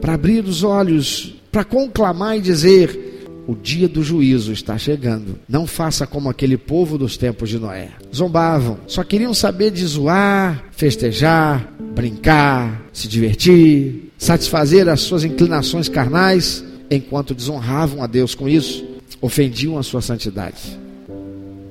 para 0.00 0.14
abrir 0.14 0.44
os 0.44 0.62
olhos, 0.62 1.34
para 1.50 1.64
conclamar 1.64 2.38
e 2.38 2.40
dizer: 2.40 3.07
o 3.48 3.56
dia 3.56 3.88
do 3.88 4.02
juízo 4.02 4.52
está 4.52 4.76
chegando. 4.76 5.38
Não 5.48 5.66
faça 5.66 6.06
como 6.06 6.28
aquele 6.28 6.58
povo 6.58 6.98
dos 6.98 7.16
tempos 7.16 7.48
de 7.48 7.58
Noé. 7.58 7.88
Zombavam, 8.14 8.78
só 8.86 9.02
queriam 9.02 9.32
saber 9.32 9.70
de 9.70 9.86
zoar, 9.86 10.66
festejar, 10.70 11.72
brincar, 11.94 12.84
se 12.92 13.08
divertir, 13.08 14.12
satisfazer 14.18 14.86
as 14.86 15.00
suas 15.00 15.24
inclinações 15.24 15.88
carnais, 15.88 16.62
enquanto 16.90 17.34
desonravam 17.34 18.02
a 18.02 18.06
Deus 18.06 18.34
com 18.34 18.46
isso, 18.46 18.84
ofendiam 19.18 19.78
a 19.78 19.82
sua 19.82 20.02
santidade. 20.02 20.78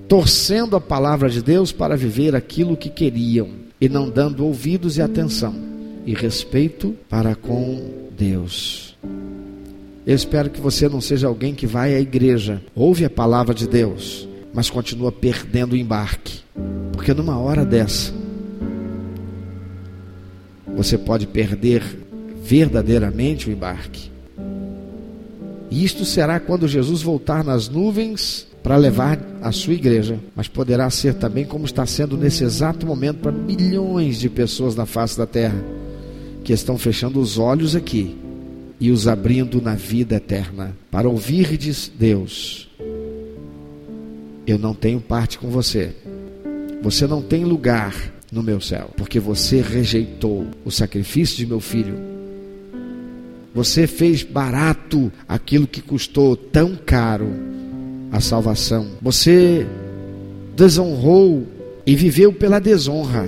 Torcendo 0.08 0.76
a 0.76 0.82
palavra 0.82 1.30
de 1.30 1.44
Deus 1.44 1.72
para 1.72 1.96
viver 1.96 2.36
aquilo 2.36 2.76
que 2.76 2.90
queriam 2.90 3.50
e 3.80 3.88
não 3.88 4.10
dando 4.10 4.44
ouvidos 4.44 4.98
e 4.98 5.02
atenção 5.04 5.54
e 6.08 6.16
respeito 6.16 6.96
para 7.08 7.36
com 7.36 8.10
Deus. 8.18 8.98
Eu 10.08 10.16
espero 10.16 10.50
que 10.50 10.62
você 10.62 10.88
não 10.88 11.02
seja 11.02 11.28
alguém 11.28 11.54
que 11.54 11.68
vai 11.68 11.94
à 11.94 12.00
igreja, 12.00 12.62
ouve 12.74 13.04
a 13.04 13.10
palavra 13.10 13.54
de 13.54 13.68
Deus, 13.68 14.26
mas 14.54 14.70
continua 14.70 15.12
perdendo 15.12 15.74
o 15.74 15.76
embarque. 15.76 16.40
Porque 16.94 17.14
numa 17.14 17.38
hora 17.38 17.66
dessa, 17.66 18.14
você 20.78 20.98
pode 20.98 21.28
perder 21.28 21.84
verdadeiramente 22.42 23.50
o 23.50 23.52
embarque. 23.52 24.10
E 25.70 25.84
isto 25.84 26.06
será 26.06 26.40
quando 26.40 26.70
Jesus 26.70 27.02
voltar 27.02 27.44
nas 27.44 27.68
nuvens 27.68 28.48
para 28.64 28.78
levar 28.78 29.20
a 29.42 29.52
sua 29.52 29.74
igreja, 29.74 30.18
mas 30.34 30.48
poderá 30.48 30.90
ser 30.90 31.16
também 31.16 31.44
como 31.44 31.66
está 31.66 31.86
sendo 31.86 32.16
nesse 32.16 32.46
exato 32.46 32.86
momento 32.86 33.18
para 33.18 33.32
milhões 33.34 34.20
de 34.22 34.30
pessoas 34.30 34.74
na 34.74 34.86
face 34.86 35.18
da 35.18 35.28
terra 35.28 35.62
que 36.46 36.54
estão 36.54 36.78
fechando 36.78 37.20
os 37.20 37.38
olhos 37.38 37.76
aqui 37.76 38.16
e 38.80 38.92
os 38.92 39.08
abrindo 39.08 39.62
na 39.62 39.76
vida 39.76 40.16
eterna 40.16 40.76
para 40.92 41.10
ouvirdes 41.10 41.92
Deus. 41.98 42.70
Eu 44.46 44.58
não 44.58 44.74
tenho 44.74 45.00
parte 45.00 45.38
com 45.38 45.50
você. 45.50 45.94
Você 46.82 47.08
não 47.08 47.22
tem 47.22 47.44
lugar 47.44 47.94
no 48.32 48.44
meu 48.44 48.62
céu, 48.62 48.92
porque 48.96 49.20
você 49.20 49.62
rejeitou 49.62 50.48
o 50.64 50.72
sacrifício 50.72 51.38
de 51.38 51.46
meu 51.46 51.60
filho. 51.60 51.96
Você 53.54 53.88
fez 53.88 54.24
barato 54.24 55.12
aquilo 55.28 55.68
que 55.68 55.82
custou 55.82 56.36
tão 56.36 56.76
caro 56.76 57.28
a 58.12 58.20
salvação. 58.20 58.92
Você 59.02 59.66
desonrou 60.56 61.48
e 61.86 61.96
viveu 61.96 62.32
pela 62.32 62.60
desonra 62.60 63.26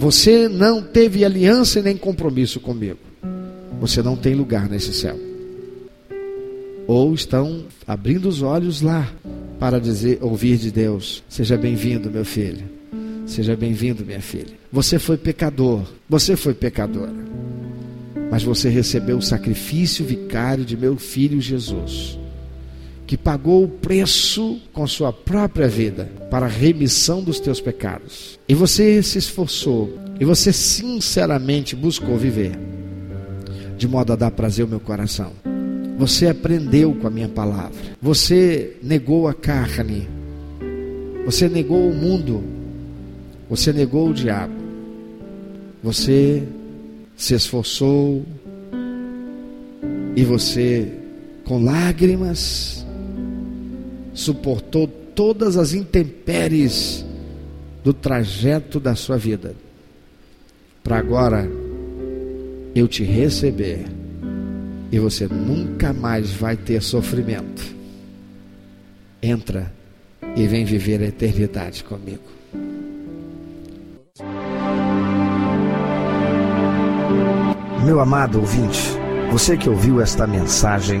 você 0.00 0.48
não 0.48 0.82
teve 0.82 1.26
aliança 1.26 1.82
nem 1.82 1.94
compromisso 1.94 2.58
comigo. 2.58 3.09
Você 3.80 4.02
não 4.02 4.14
tem 4.14 4.34
lugar 4.34 4.68
nesse 4.68 4.92
céu. 4.92 5.18
Ou 6.86 7.14
estão 7.14 7.64
abrindo 7.86 8.28
os 8.28 8.42
olhos 8.42 8.82
lá 8.82 9.10
para 9.58 9.80
dizer, 9.80 10.18
ouvir 10.20 10.58
de 10.58 10.70
Deus: 10.70 11.24
Seja 11.30 11.56
bem-vindo, 11.56 12.10
meu 12.10 12.24
filho. 12.24 12.64
Seja 13.26 13.56
bem-vindo, 13.56 14.04
minha 14.04 14.20
filha. 14.20 14.52
Você 14.70 14.98
foi 14.98 15.16
pecador. 15.16 15.82
Você 16.08 16.36
foi 16.36 16.52
pecadora. 16.52 17.14
Mas 18.30 18.42
você 18.42 18.68
recebeu 18.68 19.16
o 19.16 19.22
sacrifício 19.22 20.04
vicário 20.04 20.64
de 20.64 20.76
meu 20.76 20.96
filho 20.96 21.40
Jesus 21.40 22.18
que 23.06 23.16
pagou 23.16 23.64
o 23.64 23.68
preço 23.68 24.60
com 24.72 24.86
sua 24.86 25.12
própria 25.12 25.66
vida 25.66 26.08
para 26.30 26.46
a 26.46 26.48
remissão 26.48 27.20
dos 27.20 27.40
teus 27.40 27.60
pecados. 27.60 28.38
E 28.48 28.54
você 28.54 29.02
se 29.02 29.18
esforçou, 29.18 29.92
e 30.20 30.24
você 30.24 30.52
sinceramente 30.52 31.74
buscou 31.74 32.16
viver 32.16 32.52
de 33.80 33.88
modo 33.88 34.12
a 34.12 34.16
dar 34.16 34.30
prazer 34.30 34.62
ao 34.62 34.68
meu 34.68 34.78
coração. 34.78 35.32
Você 35.96 36.26
aprendeu 36.28 36.94
com 36.94 37.06
a 37.06 37.10
minha 37.10 37.30
palavra. 37.30 37.96
Você 38.00 38.76
negou 38.82 39.26
a 39.26 39.32
carne. 39.32 40.06
Você 41.24 41.48
negou 41.48 41.88
o 41.88 41.94
mundo. 41.94 42.44
Você 43.48 43.72
negou 43.72 44.10
o 44.10 44.14
diabo. 44.14 44.52
Você 45.82 46.42
se 47.16 47.32
esforçou 47.32 48.22
e 50.14 50.24
você 50.24 50.92
com 51.46 51.64
lágrimas 51.64 52.84
suportou 54.12 54.86
todas 55.14 55.56
as 55.56 55.72
intempéries 55.72 57.02
do 57.82 57.94
trajeto 57.94 58.78
da 58.78 58.94
sua 58.94 59.16
vida, 59.16 59.54
para 60.82 60.98
agora 60.98 61.69
eu 62.74 62.86
te 62.86 63.04
receber 63.04 63.84
e 64.92 64.98
você 64.98 65.26
nunca 65.26 65.92
mais 65.92 66.30
vai 66.30 66.56
ter 66.56 66.82
sofrimento. 66.82 67.62
Entra 69.22 69.72
e 70.36 70.46
vem 70.46 70.64
viver 70.64 71.00
a 71.02 71.06
eternidade 71.06 71.84
comigo. 71.84 72.22
Meu 77.84 78.00
amado 78.00 78.38
ouvinte, 78.38 78.80
você 79.30 79.56
que 79.56 79.68
ouviu 79.68 80.00
esta 80.00 80.26
mensagem, 80.26 81.00